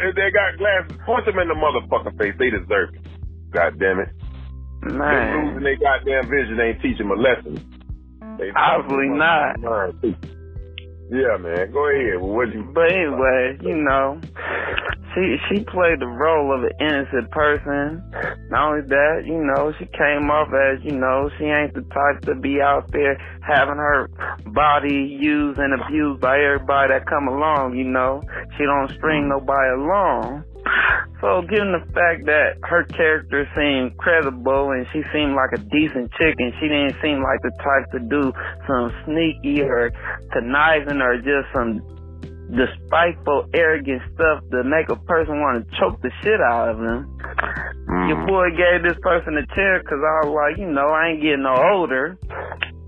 [0.01, 2.35] if they got glasses, punch them in the motherfucking face.
[2.39, 3.07] They deserve it.
[3.53, 4.09] God damn it.
[4.83, 4.99] Man.
[4.99, 6.57] They're losing their goddamn vision.
[6.57, 7.55] They ain't teaching them a lesson.
[8.39, 9.61] They Obviously not.
[11.11, 11.71] Yeah, man.
[11.71, 12.21] Go ahead.
[12.21, 12.65] What you?
[12.75, 14.21] But anyway, you know,
[15.15, 18.03] she she played the role of an innocent person.
[18.51, 22.23] Not only that, you know, she came off as you know she ain't the type
[22.23, 23.17] to be out there
[23.47, 24.09] having her
[24.47, 27.77] body used and abused by everybody that come along.
[27.77, 28.23] You know,
[28.57, 29.39] she don't string mm-hmm.
[29.39, 30.45] nobody along.
[31.21, 36.13] So, given the fact that her character seemed credible and she seemed like a decent
[36.21, 38.33] chick and she didn't seem like the type to do
[38.69, 39.91] some sneaky or
[40.33, 41.81] conniving or just some
[42.53, 47.09] despiteful, arrogant stuff to make a person want to choke the shit out of him.
[47.89, 48.09] Mm.
[48.09, 51.23] Your boy gave this person a chair because I was like, you know, I ain't
[51.23, 52.19] getting no older.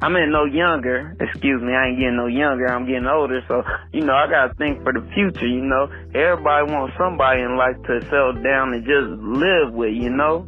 [0.03, 1.17] I mean, no younger.
[1.19, 2.69] Excuse me, I ain't getting no younger.
[2.69, 3.41] I'm getting older.
[3.49, 3.63] So,
[3.93, 5.89] you know, I got to think for the future, you know.
[6.15, 10.45] Everybody wants somebody in life to settle down and just live with, you know.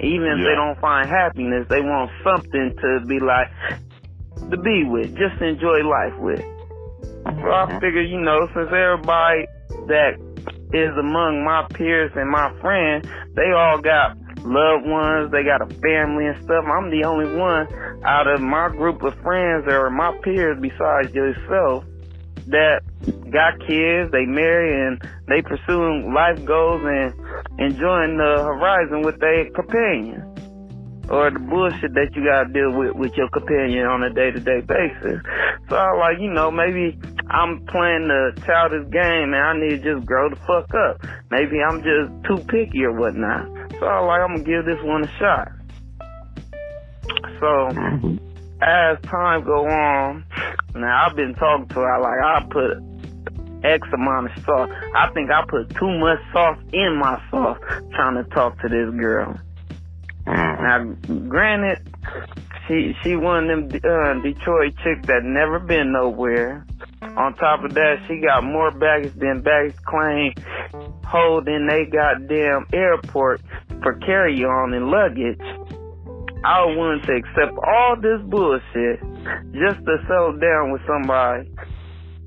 [0.00, 0.50] Even if yeah.
[0.50, 3.50] they don't find happiness, they want something to be like,
[4.50, 6.42] to be with, just enjoy life with.
[7.22, 9.46] So I figure, you know, since everybody
[9.86, 10.18] that
[10.72, 14.16] is among my peers and my friends, they all got
[14.48, 16.64] loved ones, they got a family and stuff.
[16.64, 17.68] I'm the only one
[18.04, 21.84] out of my group of friends or my peers besides yourself
[22.48, 22.80] that
[23.30, 27.12] got kids, they marry and they pursuing life goals and
[27.60, 30.24] enjoying the horizon with their companion.
[31.08, 34.40] Or the bullshit that you gotta deal with with your companion on a day to
[34.40, 35.22] day basis.
[35.68, 36.98] So I like, you know, maybe
[37.30, 41.00] I'm playing the childish game and I need to just grow the fuck up.
[41.30, 43.48] Maybe I'm just too picky or whatnot.
[43.80, 45.48] So I like, I'm gonna give this one a shot.
[47.40, 48.18] So
[48.60, 50.24] as time go on,
[50.74, 52.00] now I've been talking to her.
[52.00, 54.70] Like I put X amount of sauce.
[54.94, 57.58] I think I put too much sauce in my sauce
[57.94, 59.38] trying to talk to this girl.
[60.28, 60.84] Now,
[61.28, 61.80] granted,
[62.66, 66.66] she she one of them uh, Detroit chicks that never been nowhere.
[67.02, 70.34] On top of that, she got more baggage than baggage claim
[71.06, 73.40] hold in they goddamn airport
[73.82, 75.40] for carry on and luggage.
[76.44, 79.00] I willing to accept all this bullshit
[79.52, 81.50] just to settle down with somebody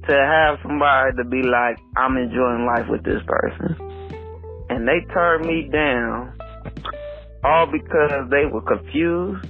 [0.08, 3.78] to have somebody to be like, I'm enjoying life with this person.
[4.70, 6.34] And they turned me down
[7.44, 9.46] all because they were confused,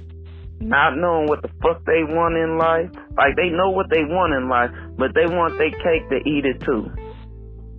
[0.60, 2.90] not knowing what the fuck they want in life.
[3.16, 6.44] Like they know what they want in life, but they want their cake to eat
[6.44, 6.90] it too.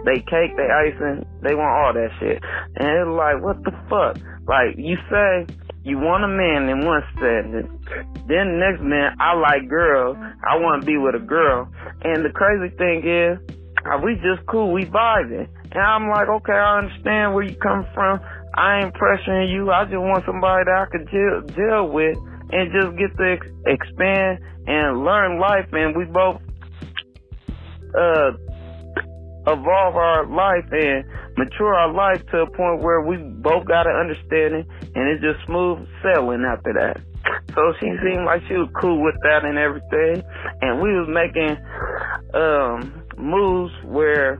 [0.06, 2.44] They cake, they icing, they want all that shit.
[2.76, 4.20] And it's like, what the fuck?
[4.46, 5.48] Like you say,
[5.84, 7.68] you want a man in one setting.
[8.28, 10.18] Then next man, I like girls.
[10.44, 11.72] I want to be with a girl.
[12.04, 13.40] And the crazy thing is,
[13.84, 14.72] uh, we just cool.
[14.72, 15.48] We vibing.
[15.72, 18.20] And I'm like, okay, I understand where you come from.
[18.54, 19.72] I ain't pressuring you.
[19.72, 22.18] I just want somebody that I could deal, deal with
[22.52, 25.68] and just get to ex- expand and learn life.
[25.72, 26.42] And we both,
[27.98, 28.32] uh,
[29.48, 31.04] evolve our life and
[31.38, 34.66] mature our life to a point where we both got an understanding
[34.96, 37.02] and it's just smooth sailing after that.
[37.56, 40.24] So she seemed like she was cool with that and everything.
[40.62, 41.58] And we was making
[42.34, 44.40] um moves where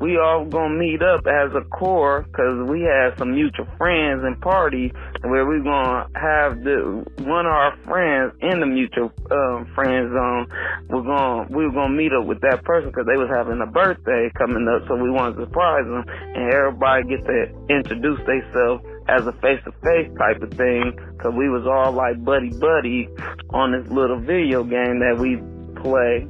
[0.00, 4.40] we all gonna meet up as a core because we had some mutual friends and
[4.40, 10.12] party where we gonna have the one of our friends in the mutual um, friend
[10.12, 10.46] zone.
[10.88, 13.66] We're gonna we were gonna meet up with that person because they was having a
[13.66, 18.84] birthday coming up, so we wanted to surprise them and everybody get to introduce themselves
[19.08, 23.08] as a face to face type of thing because we was all like buddy buddy
[23.50, 25.38] on this little video game that we
[25.82, 26.26] play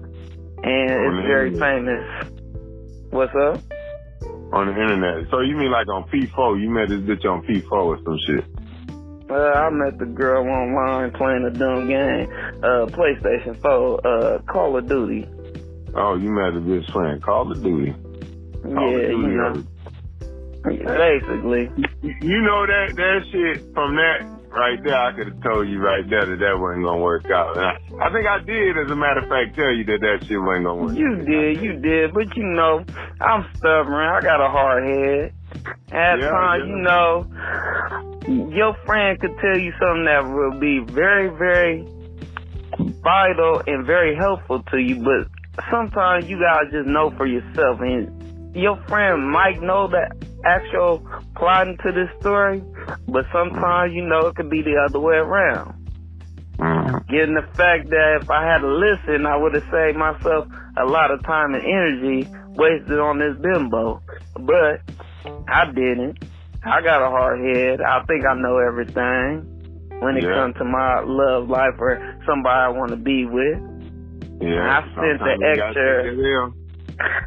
[0.62, 1.84] and on it's very internet.
[1.84, 2.32] famous.
[3.10, 3.60] What's up?
[4.52, 5.30] On the internet.
[5.30, 6.60] So you mean like on P4?
[6.60, 8.44] You met this bitch on P4 or some shit?
[9.28, 12.28] Uh, I met the girl online playing a dumb game,
[12.62, 15.26] uh, PlayStation 4, uh, Call of Duty.
[15.96, 17.92] Oh, you met a bitch playing Call of Duty.
[18.62, 19.64] Call yeah, of Duty you know.
[20.62, 21.70] Basically.
[22.02, 26.08] You know that that shit from that right there, I could have told you right
[26.08, 27.56] there that that wasn't gonna work out.
[27.56, 30.40] I, I, think I did, as a matter of fact, tell you that that shit
[30.40, 30.96] wasn't gonna work.
[30.96, 32.84] You did, you did, but you know,
[33.20, 34.08] I'm stubborn.
[34.08, 35.32] I got a hard head.
[35.92, 36.70] At yeah, times, yeah.
[36.70, 41.86] you know, your friend could tell you something that will be very, very
[43.02, 45.28] vital and very helpful to you, but
[45.70, 47.80] sometimes you gotta just know for yourself.
[47.80, 50.16] And your friend might know that
[50.46, 52.62] actual plot into this story,
[53.08, 55.74] but sometimes, you know, it could be the other way around.
[56.58, 57.12] Mm-hmm.
[57.12, 60.48] Given the fact that if I had to listen, I would have saved myself
[60.78, 64.00] a lot of time and energy wasted on this bimbo.
[64.40, 64.80] But
[65.48, 66.24] I didn't.
[66.64, 67.80] I got a hard head.
[67.80, 69.52] I think I know everything
[70.00, 70.34] when it yeah.
[70.34, 73.60] comes to my love life or somebody I want to be with.
[74.40, 76.52] Yeah, I spent the extra.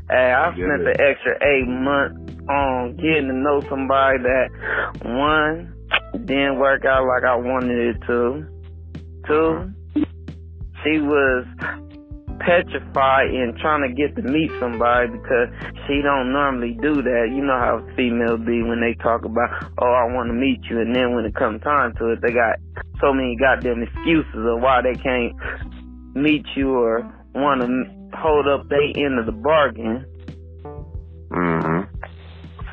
[0.10, 4.50] Hey, I spent the extra eight months on getting to know somebody that
[5.06, 5.74] one
[6.26, 8.46] didn't work out like I wanted it to.
[9.28, 10.04] Two, mm-hmm.
[10.84, 11.46] she was
[12.40, 15.50] petrified in trying to get to meet somebody because
[15.86, 17.30] she don't normally do that.
[17.30, 20.80] You know how females be when they talk about, oh, I want to meet you,
[20.80, 22.58] and then when it comes time to it, they got
[23.00, 25.36] so many goddamn excuses of why they can't
[26.16, 27.06] meet you or
[27.36, 30.06] want to hold up their end of the bargain.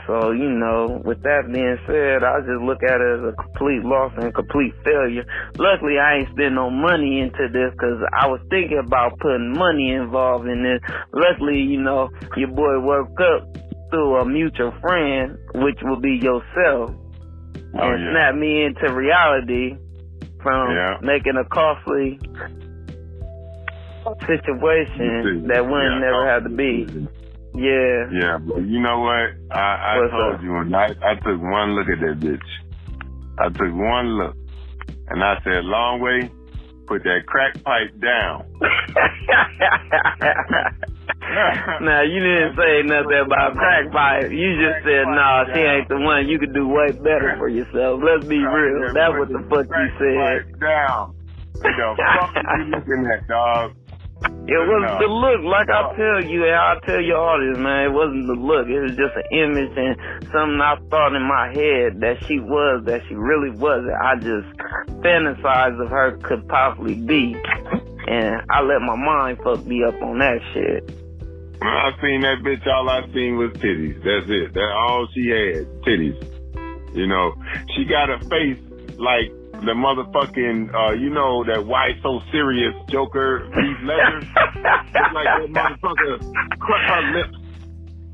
[0.07, 3.83] So, you know, with that being said, I just look at it as a complete
[3.83, 5.27] loss and complete failure.
[5.59, 9.91] Luckily, I ain't spend no money into this because I was thinking about putting money
[9.91, 10.79] involved in this.
[11.13, 13.51] Luckily, you know, your boy woke up
[13.91, 18.11] through a mutual friend, which will be yourself, oh, and yeah.
[18.15, 19.75] snap me into reality
[20.43, 20.99] from yeah.
[21.03, 22.21] making a costly
[24.23, 26.87] situation that wouldn't yeah, never have to be.
[27.57, 28.13] Yeah.
[28.13, 29.33] Yeah, but you know what?
[29.51, 30.43] I, I told up?
[30.43, 32.45] you, and I, I took one look at that bitch.
[33.39, 34.37] I took one look,
[35.09, 36.29] and I said, "Longway,
[36.87, 38.45] put that crack pipe down."
[41.81, 44.31] now you didn't say nothing about crack pipe.
[44.31, 46.29] You just said, "Nah, she ain't the one.
[46.29, 48.93] You could do way better for yourself." Let's be real.
[48.93, 50.61] That's what the fuck you said.
[50.61, 51.15] Down.
[51.55, 53.73] The fuck are you looking at, dog?
[54.47, 54.99] It was no.
[55.03, 58.39] the look, like I tell you, and I tell your audience, man, it wasn't the
[58.39, 58.71] look.
[58.71, 59.99] It was just an image and
[60.31, 63.99] something I thought in my head that she was, that she really wasn't.
[63.99, 64.47] I just
[65.03, 67.35] fantasized of her could possibly be,
[68.07, 70.95] and I let my mind fuck me up on that shit.
[71.59, 73.99] When I seen that bitch, all I seen was titties.
[74.07, 74.55] That's it.
[74.55, 76.23] That's all she had, titties.
[76.95, 77.35] You know,
[77.75, 78.63] she got a face
[78.95, 84.19] like the motherfucking, uh, you know, that why so serious Joker, Heath Ledger.
[84.19, 86.21] it's like that motherfucker
[86.61, 87.39] cut her lips.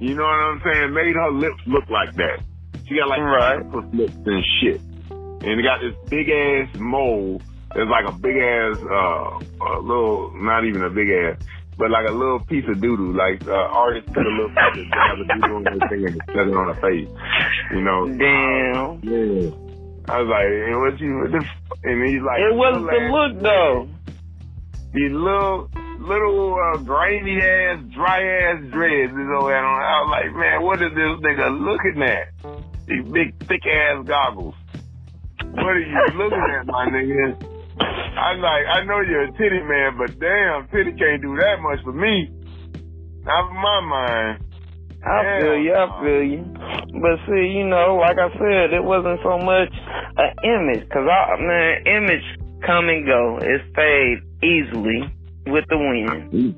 [0.01, 0.95] You know what I'm saying?
[0.95, 2.43] Made her lips look like that.
[2.89, 3.65] She got like right.
[3.95, 4.81] lips and shit.
[5.11, 7.41] And it got this big ass mole.
[7.75, 11.37] It's like a big ass, uh, a little, not even a big ass,
[11.79, 13.17] but like a little piece of doodoo.
[13.17, 16.55] Like uh, artist put a little piece of doodoo on the thing and set it
[16.55, 17.09] on her face.
[17.73, 18.07] You know?
[18.07, 19.01] Damn.
[19.03, 19.72] Yeah.
[20.09, 21.41] I was like, and what you, what the,
[21.85, 23.89] and he's like, it wasn't the look though.
[24.93, 25.71] These little,
[26.01, 29.65] little uh, grainy ass, dry ass dreads is over there.
[29.65, 32.29] I was like, man, what is this nigga looking at?
[32.87, 34.55] These big, thick ass goggles.
[35.55, 37.41] What are you looking at, my nigga?
[37.81, 41.81] I'm like, I know you're a titty man, but damn, titty can't do that much
[41.85, 42.29] for me.
[43.25, 44.45] Not for my mind.
[45.05, 46.43] I feel you, I feel you.
[47.03, 49.73] But see, you know, like I said, it wasn't so much
[50.17, 52.27] an image, cause I, man, image
[52.67, 53.39] come and go.
[53.43, 55.03] It fade easily
[55.47, 56.55] with the wind.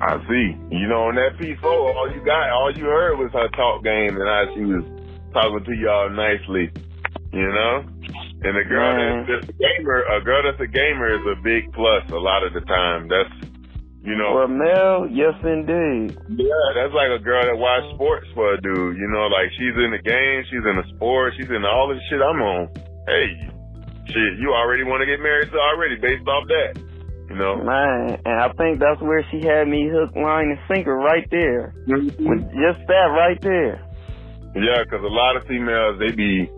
[0.00, 0.56] I see.
[0.70, 3.84] You know, on that piece four, all you got, all you heard was her talk
[3.84, 4.84] game and how she was
[5.32, 6.72] talking to y'all nicely.
[7.32, 7.84] You know?
[8.42, 12.02] And a girl that's a gamer, a girl that's a gamer is a big plus
[12.10, 13.06] a lot of the time.
[13.08, 13.49] That's
[14.02, 14.34] you know.
[14.34, 16.16] Well, Mel, yes indeed.
[16.32, 18.96] Yeah, that's like a girl that watch sports for a dude.
[18.96, 22.00] You know, like she's in the game, she's in the sport, she's in all the
[22.08, 22.72] shit I'm on.
[23.06, 23.28] Hey,
[24.08, 26.80] shit, you already want to get married to already based off that.
[27.28, 27.62] You know.
[27.62, 31.74] Man, and I think that's where she had me hook, line, and sinker right there.
[31.86, 32.26] Mm-hmm.
[32.26, 33.86] With just that right there.
[34.56, 36.50] Yeah, because a lot of females they be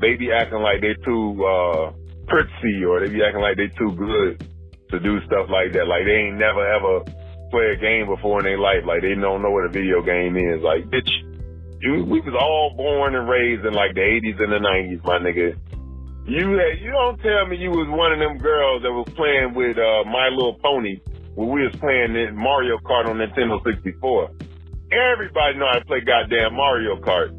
[0.00, 1.92] they be acting like they too uh
[2.26, 4.44] pretty or they be acting like they too good
[4.90, 5.86] to do stuff like that.
[5.86, 7.04] Like they ain't never ever
[7.50, 8.84] play a game before in their life.
[8.86, 10.62] Like they don't know what a video game is.
[10.62, 11.10] Like bitch,
[11.80, 15.18] you, we was all born and raised in like the 80s and the 90s, my
[15.18, 15.56] nigga.
[16.28, 19.54] You had, you don't tell me you was one of them girls that was playing
[19.54, 21.00] with uh, My Little Pony
[21.34, 24.28] when we was playing Mario Kart on Nintendo 64.
[24.92, 27.32] Everybody know how to play goddamn Mario Kart.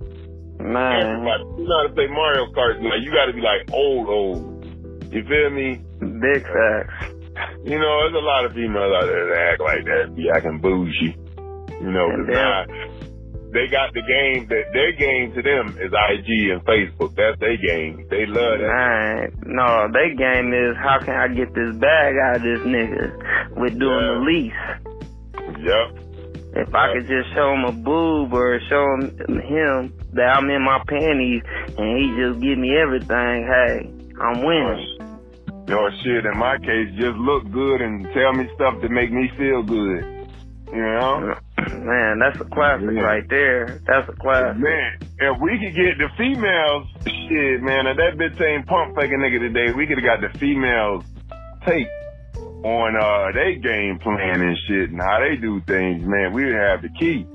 [0.58, 1.06] Man.
[1.06, 2.82] Everybody you know how to play Mario Kart.
[2.82, 4.66] Like you got to be like old, old.
[5.14, 5.82] You feel me?
[6.00, 7.19] Big facts.
[7.64, 10.60] You know, there's a lot of females out there that act like that, be acting
[10.60, 11.16] bougie.
[11.82, 12.66] You know, cause now
[13.52, 17.16] they got the game that their game to them is IG and Facebook.
[17.16, 18.06] That's their game.
[18.10, 18.70] They love that.
[18.70, 19.34] Right.
[19.45, 23.80] No, their game is how can I get this bag out of this nigga with
[23.80, 24.14] doing yeah.
[24.14, 24.61] the lease.
[25.66, 26.10] Yep.
[26.49, 26.76] If yep.
[26.76, 30.84] I could just show him a boob or show him, him that I'm in my
[30.88, 31.41] panties
[31.78, 33.90] and he just give me everything, hey,
[34.22, 34.99] I'm winning.
[35.72, 39.30] Or shit, in my case, just look good and tell me stuff to make me
[39.38, 40.04] feel good.
[40.74, 41.36] You know?
[41.58, 43.02] Man, that's a classic yeah.
[43.02, 43.80] right there.
[43.86, 44.58] That's a classic.
[44.62, 49.20] Man, if we could get the females, shit, man, if that bitch ain't pump faking
[49.20, 51.04] nigga today, we could have got the females
[51.66, 51.88] take
[52.64, 56.56] on uh they game plan and shit and how they do things, man, we would
[56.56, 57.26] have the key.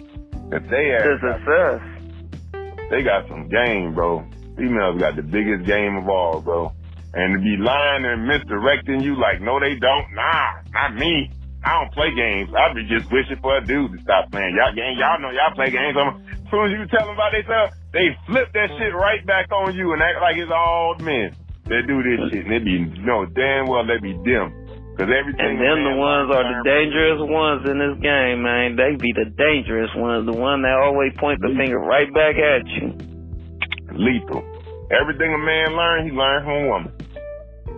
[0.52, 2.90] If they to success.
[2.90, 4.24] They got some game, bro.
[4.56, 6.72] Females got the biggest game of all, bro
[7.14, 10.06] and to be lying and misdirecting you like, no, they don't.
[10.14, 11.30] Nah, not me.
[11.64, 12.52] I don't play games.
[12.52, 14.52] I be just wishing for a dude to stop playing.
[14.52, 15.96] Y'all game, y'all know y'all play games.
[15.96, 19.72] As soon as you tell them about themselves, they flip that shit right back on
[19.72, 21.32] you and act like it's all men
[21.70, 22.44] that do this shit.
[22.44, 24.52] And they be, you know, damn well they be them.
[24.94, 25.42] Cause everything.
[25.42, 28.78] And them the ones are the dangerous ones in this game, man.
[28.78, 32.62] They be the dangerous ones, the one that always point the finger right back at
[32.78, 32.94] you.
[33.90, 34.44] Lethal.
[34.94, 36.93] Everything a man learn, he learn from a woman.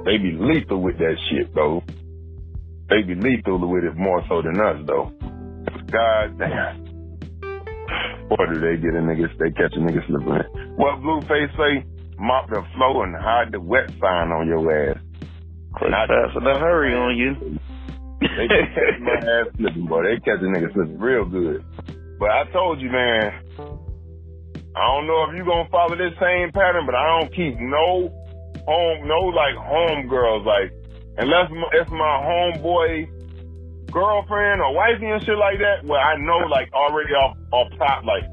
[0.07, 1.83] They be lethal with that shit, though.
[2.89, 5.11] They be lethal with it more so than us, though.
[5.91, 6.85] God damn.
[8.29, 10.77] Boy, do they get a nigga, they catch a nigga slipping.
[10.77, 11.85] What Blueface say?
[12.19, 14.99] Mop the floor and hide the wet sign on your ass.
[15.83, 17.59] Not faster to hurry on you.
[18.21, 20.05] They catch my ass slipping, boy.
[20.05, 21.65] They catch a nigga slipping real good.
[22.21, 23.33] But I told you, man,
[24.77, 28.13] I don't know if you gonna follow this same pattern, but I don't keep no
[28.67, 30.73] home, no like home girls, like
[31.19, 33.09] unless it's my homeboy
[33.91, 35.85] girlfriend or wifey and shit like that.
[35.85, 38.25] Well, I know like already off off top, like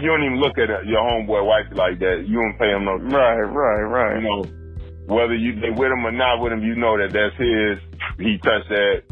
[0.00, 2.24] you don't even look at your homeboy wifey like that.
[2.28, 2.96] You don't pay him no.
[2.96, 4.22] Right, right, right.
[4.22, 4.44] You know,
[5.08, 7.80] whether you they with him or not with him, you know that that's his.
[8.20, 9.02] He touched that.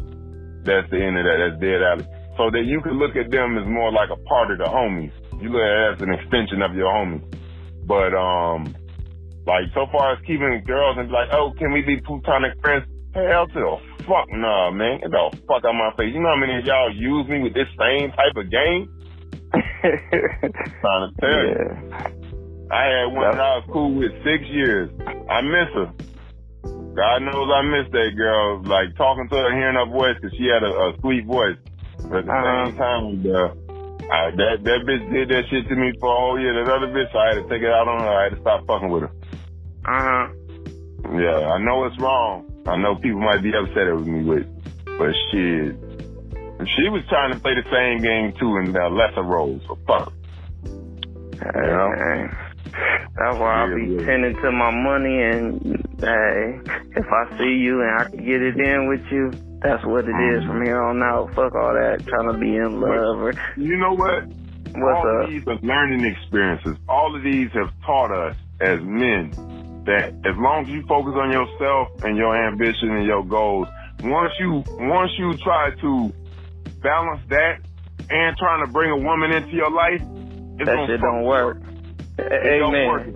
[0.63, 1.37] That's the end of that.
[1.41, 2.05] That's dead alley.
[2.37, 5.11] So that you can look at them as more like a part of the homies.
[5.41, 7.25] You look at it as an extension of your homies.
[7.87, 8.75] But um,
[9.47, 12.85] like so far as keeping girls and be like, oh, can we be platonic friends?
[13.15, 14.99] Hell to the fuck nah, man.
[14.99, 16.13] Get the fuck out my face.
[16.13, 18.91] You know how many of y'all use me with this same type of game?
[20.83, 21.63] Trying to tell yeah.
[21.63, 22.17] you.
[22.67, 24.91] I had one that I was cool with six years.
[25.31, 25.87] I miss her.
[26.99, 28.61] God knows I miss that girl.
[28.67, 31.55] Like talking to her, hearing her voice, cause she had a, a sweet voice.
[32.11, 32.65] But at the uh-huh.
[32.67, 33.49] same time, uh,
[34.11, 36.53] I, that that bitch did that shit to me for a whole year.
[36.53, 38.11] That other bitch, I had to take it out on her.
[38.11, 39.11] I had to stop fucking with her.
[39.87, 40.27] Uh huh.
[41.15, 42.43] Yeah, I know it's wrong.
[42.67, 44.45] I know people might be upset with me with,
[44.83, 45.79] but shit,
[46.75, 49.61] she was trying to play the same game too in the lesser roles.
[49.67, 50.11] So fuck.
[51.55, 52.27] You know?
[53.17, 55.61] That's why I be tending to my money and
[56.01, 56.59] hey,
[56.93, 59.31] if I see you and I can get it in with you,
[59.63, 61.29] that's what it is from here on out.
[61.33, 64.27] Fuck all that trying to be in love or You know what?
[64.75, 65.29] What's all up?
[65.29, 66.75] these are learning experiences.
[66.87, 69.33] All of these have taught us as men
[69.87, 73.67] that as long as you focus on yourself and your ambition and your goals,
[74.03, 76.13] once you once you try to
[76.83, 77.59] balance that
[78.09, 80.01] and trying to bring a woman into your life,
[80.59, 81.57] it's that shit don't work.
[82.19, 82.59] It Amen.
[82.59, 83.07] don't work.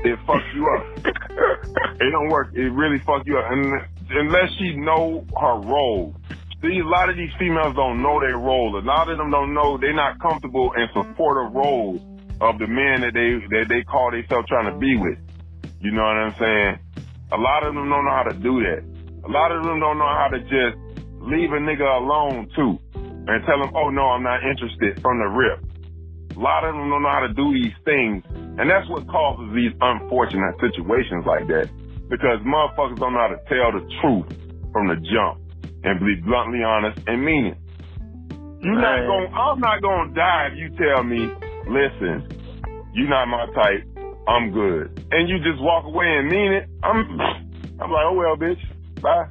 [0.00, 1.06] It fucks you up.
[2.00, 2.50] it don't work.
[2.54, 3.50] It really fucks you up.
[3.50, 3.80] And
[4.10, 6.14] unless she know her role.
[6.62, 8.76] See, a lot of these females don't know their role.
[8.76, 12.00] A lot of them don't know they're not comfortable in supportive roles
[12.40, 15.18] of the men that they that they call themselves trying to be with.
[15.80, 17.06] You know what I'm saying?
[17.32, 18.82] A lot of them don't know how to do that.
[19.24, 20.76] A lot of them don't know how to just
[21.20, 25.28] leave a nigga alone too and tell him, oh no, I'm not interested from the
[25.28, 25.60] rip.
[26.36, 28.24] A lot of them don't know how to do these things.
[28.58, 31.68] And that's what causes these unfortunate situations like that.
[32.08, 34.26] Because motherfuckers don't know how to tell the truth
[34.72, 35.42] from the jump
[35.84, 37.58] and be bluntly honest and mean it.
[38.62, 41.30] You're not going I'm not gonna die if you tell me,
[41.68, 42.26] listen,
[42.94, 43.84] you're not my type,
[44.28, 45.08] I'm good.
[45.10, 47.20] And you just walk away and mean it, I'm
[47.80, 48.60] I'm like, oh well bitch,
[49.00, 49.26] bye.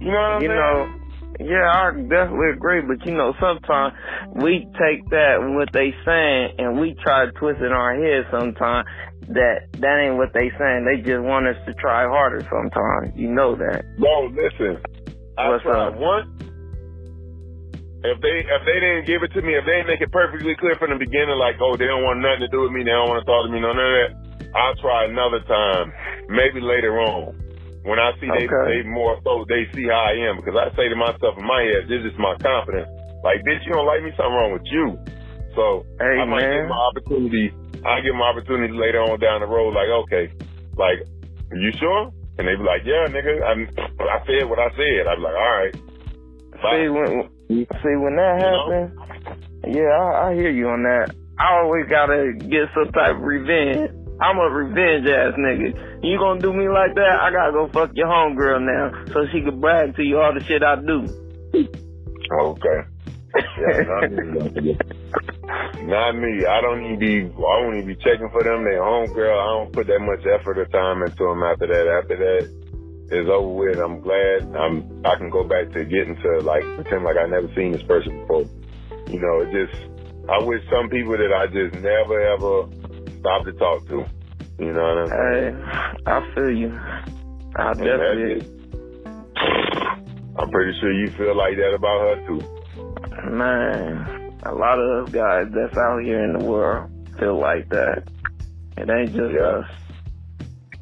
[0.00, 0.48] You know what I'm you?
[0.48, 0.94] Know,
[1.40, 3.94] yeah, I definitely agree, but you know, sometimes
[4.34, 7.94] we take that and what they saying and we try to twist it in our
[7.94, 8.86] head sometimes
[9.28, 10.86] that that ain't what they saying.
[10.86, 13.16] They just want us to try harder sometimes.
[13.16, 13.84] You know that.
[13.98, 14.82] No, listen.
[15.36, 15.96] I What's tried up?
[15.96, 16.28] once.
[17.98, 20.54] If they if they didn't give it to me, if they didn't make it perfectly
[20.54, 22.94] clear from the beginning, like, oh, they don't want nothing to do with me, they
[22.94, 24.10] don't want to talk to me, none of that,
[24.54, 25.90] I'll try another time,
[26.30, 27.34] maybe later on.
[27.82, 28.46] When I see okay.
[28.46, 31.46] they, they more so they see how I am because I say to myself in
[31.46, 32.86] my head, this is my confidence.
[33.26, 34.94] Like, bitch, you don't like me, something wrong with you.
[35.58, 36.54] So hey, I might man.
[36.54, 37.50] get my opportunity.
[37.82, 39.74] I get my opportunity later on down the road.
[39.74, 40.30] Like, okay,
[40.78, 41.02] like,
[41.50, 42.14] you sure?
[42.38, 43.42] And they be like, yeah, nigga.
[43.42, 43.66] I'm,
[44.06, 45.10] I said what I said.
[45.10, 45.74] I be like, all right.
[46.62, 46.78] Bye.
[46.78, 48.92] See when see when that happens.
[49.66, 51.14] Yeah, I, I hear you on that.
[51.38, 53.90] I always gotta get some type of revenge.
[54.20, 56.02] I'm a revenge ass nigga.
[56.02, 57.16] You gonna do me like that?
[57.22, 60.42] I gotta go fuck your homegirl now so she can brag to you all the
[60.46, 61.06] shit I do.
[62.28, 62.88] Okay.
[63.38, 64.78] Yeah, not, me.
[65.86, 66.46] not me.
[66.46, 67.24] I don't even be.
[67.24, 68.64] I don't even be checking for them.
[68.64, 69.30] They homegirl.
[69.30, 71.42] I don't put that much effort or time into them.
[71.42, 72.67] After that, after that
[73.10, 74.54] is over with, I'm glad.
[74.54, 75.02] I'm.
[75.04, 78.20] I can go back to getting to like pretend like I never seen this person
[78.20, 78.44] before.
[79.08, 79.80] You know, it just.
[80.28, 82.68] I wish some people that I just never ever
[83.20, 84.04] stop to talk to.
[84.58, 85.56] You know what I'm saying?
[85.56, 86.78] Hey, I feel you.
[87.56, 88.58] I definitely.
[90.36, 92.40] I'm pretty sure you feel like that about her too.
[93.30, 98.04] Man, a lot of us guys that's out here in the world feel like that.
[98.76, 99.40] It ain't just yeah.
[99.40, 99.70] us.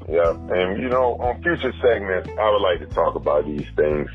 [0.09, 4.09] Yeah, and you know, on future segments, I would like to talk about these things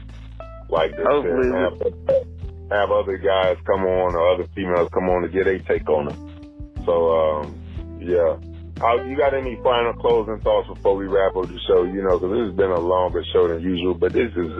[0.69, 1.05] like this.
[1.05, 1.75] Hopefully, have,
[2.71, 6.07] have other guys come on or other females come on to get a take on
[6.07, 6.85] it.
[6.85, 8.37] So, um, yeah.
[8.81, 11.83] Uh, you got any final closing thoughts before we wrap up the show?
[11.83, 14.51] You know, because this has been a longer show than usual, but this is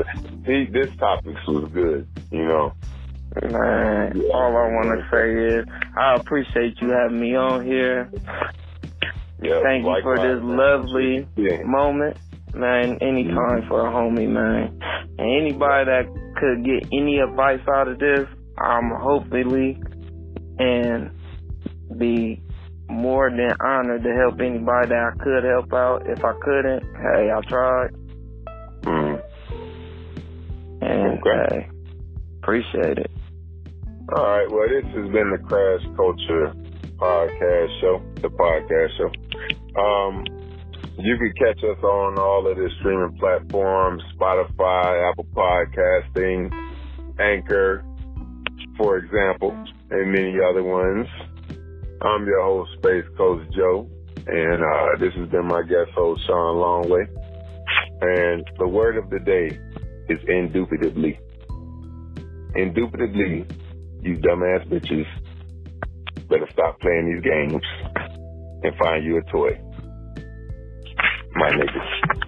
[0.45, 2.08] this topic was good.
[2.30, 2.74] You know.
[3.41, 5.66] Man, all I want to say is
[5.98, 8.12] I appreciate you having me on here.
[9.41, 11.63] Yeah, Thank you for this lovely yeah.
[11.63, 12.18] moment.
[12.53, 14.77] man, anytime for a homie, man.
[15.18, 16.05] And anybody that
[16.38, 18.27] could get any advice out of this,
[18.59, 19.81] I'm hopefully
[20.59, 21.11] and
[21.97, 22.41] be
[22.89, 26.03] more than honored to help anybody that I could help out.
[26.07, 27.89] If I couldn't, hey, I tried.
[28.84, 29.22] Mm.
[30.81, 31.55] And Okay.
[31.55, 31.69] hey,
[32.43, 33.11] appreciate it.
[34.15, 34.47] All right.
[34.51, 36.53] Well, this has been the Crash Culture
[37.02, 39.82] Podcast Show, the podcast show.
[39.82, 40.23] Um,
[40.99, 46.52] you can catch us on all of the streaming platforms: Spotify, Apple Podcasting,
[47.19, 47.84] Anchor,
[48.78, 49.49] for example,
[49.90, 51.07] and many other ones.
[52.03, 53.90] I'm your host, Space Coast Joe,
[54.28, 57.07] and uh, this has been my guest host, Sean Longway.
[58.02, 59.57] And the word of the day
[60.07, 61.19] is indubitably.
[62.56, 63.48] Indubitably,
[64.02, 65.07] you dumbass bitches
[66.32, 67.62] better stop playing these games
[68.64, 69.52] and find you a toy.
[71.36, 72.20] My niggas.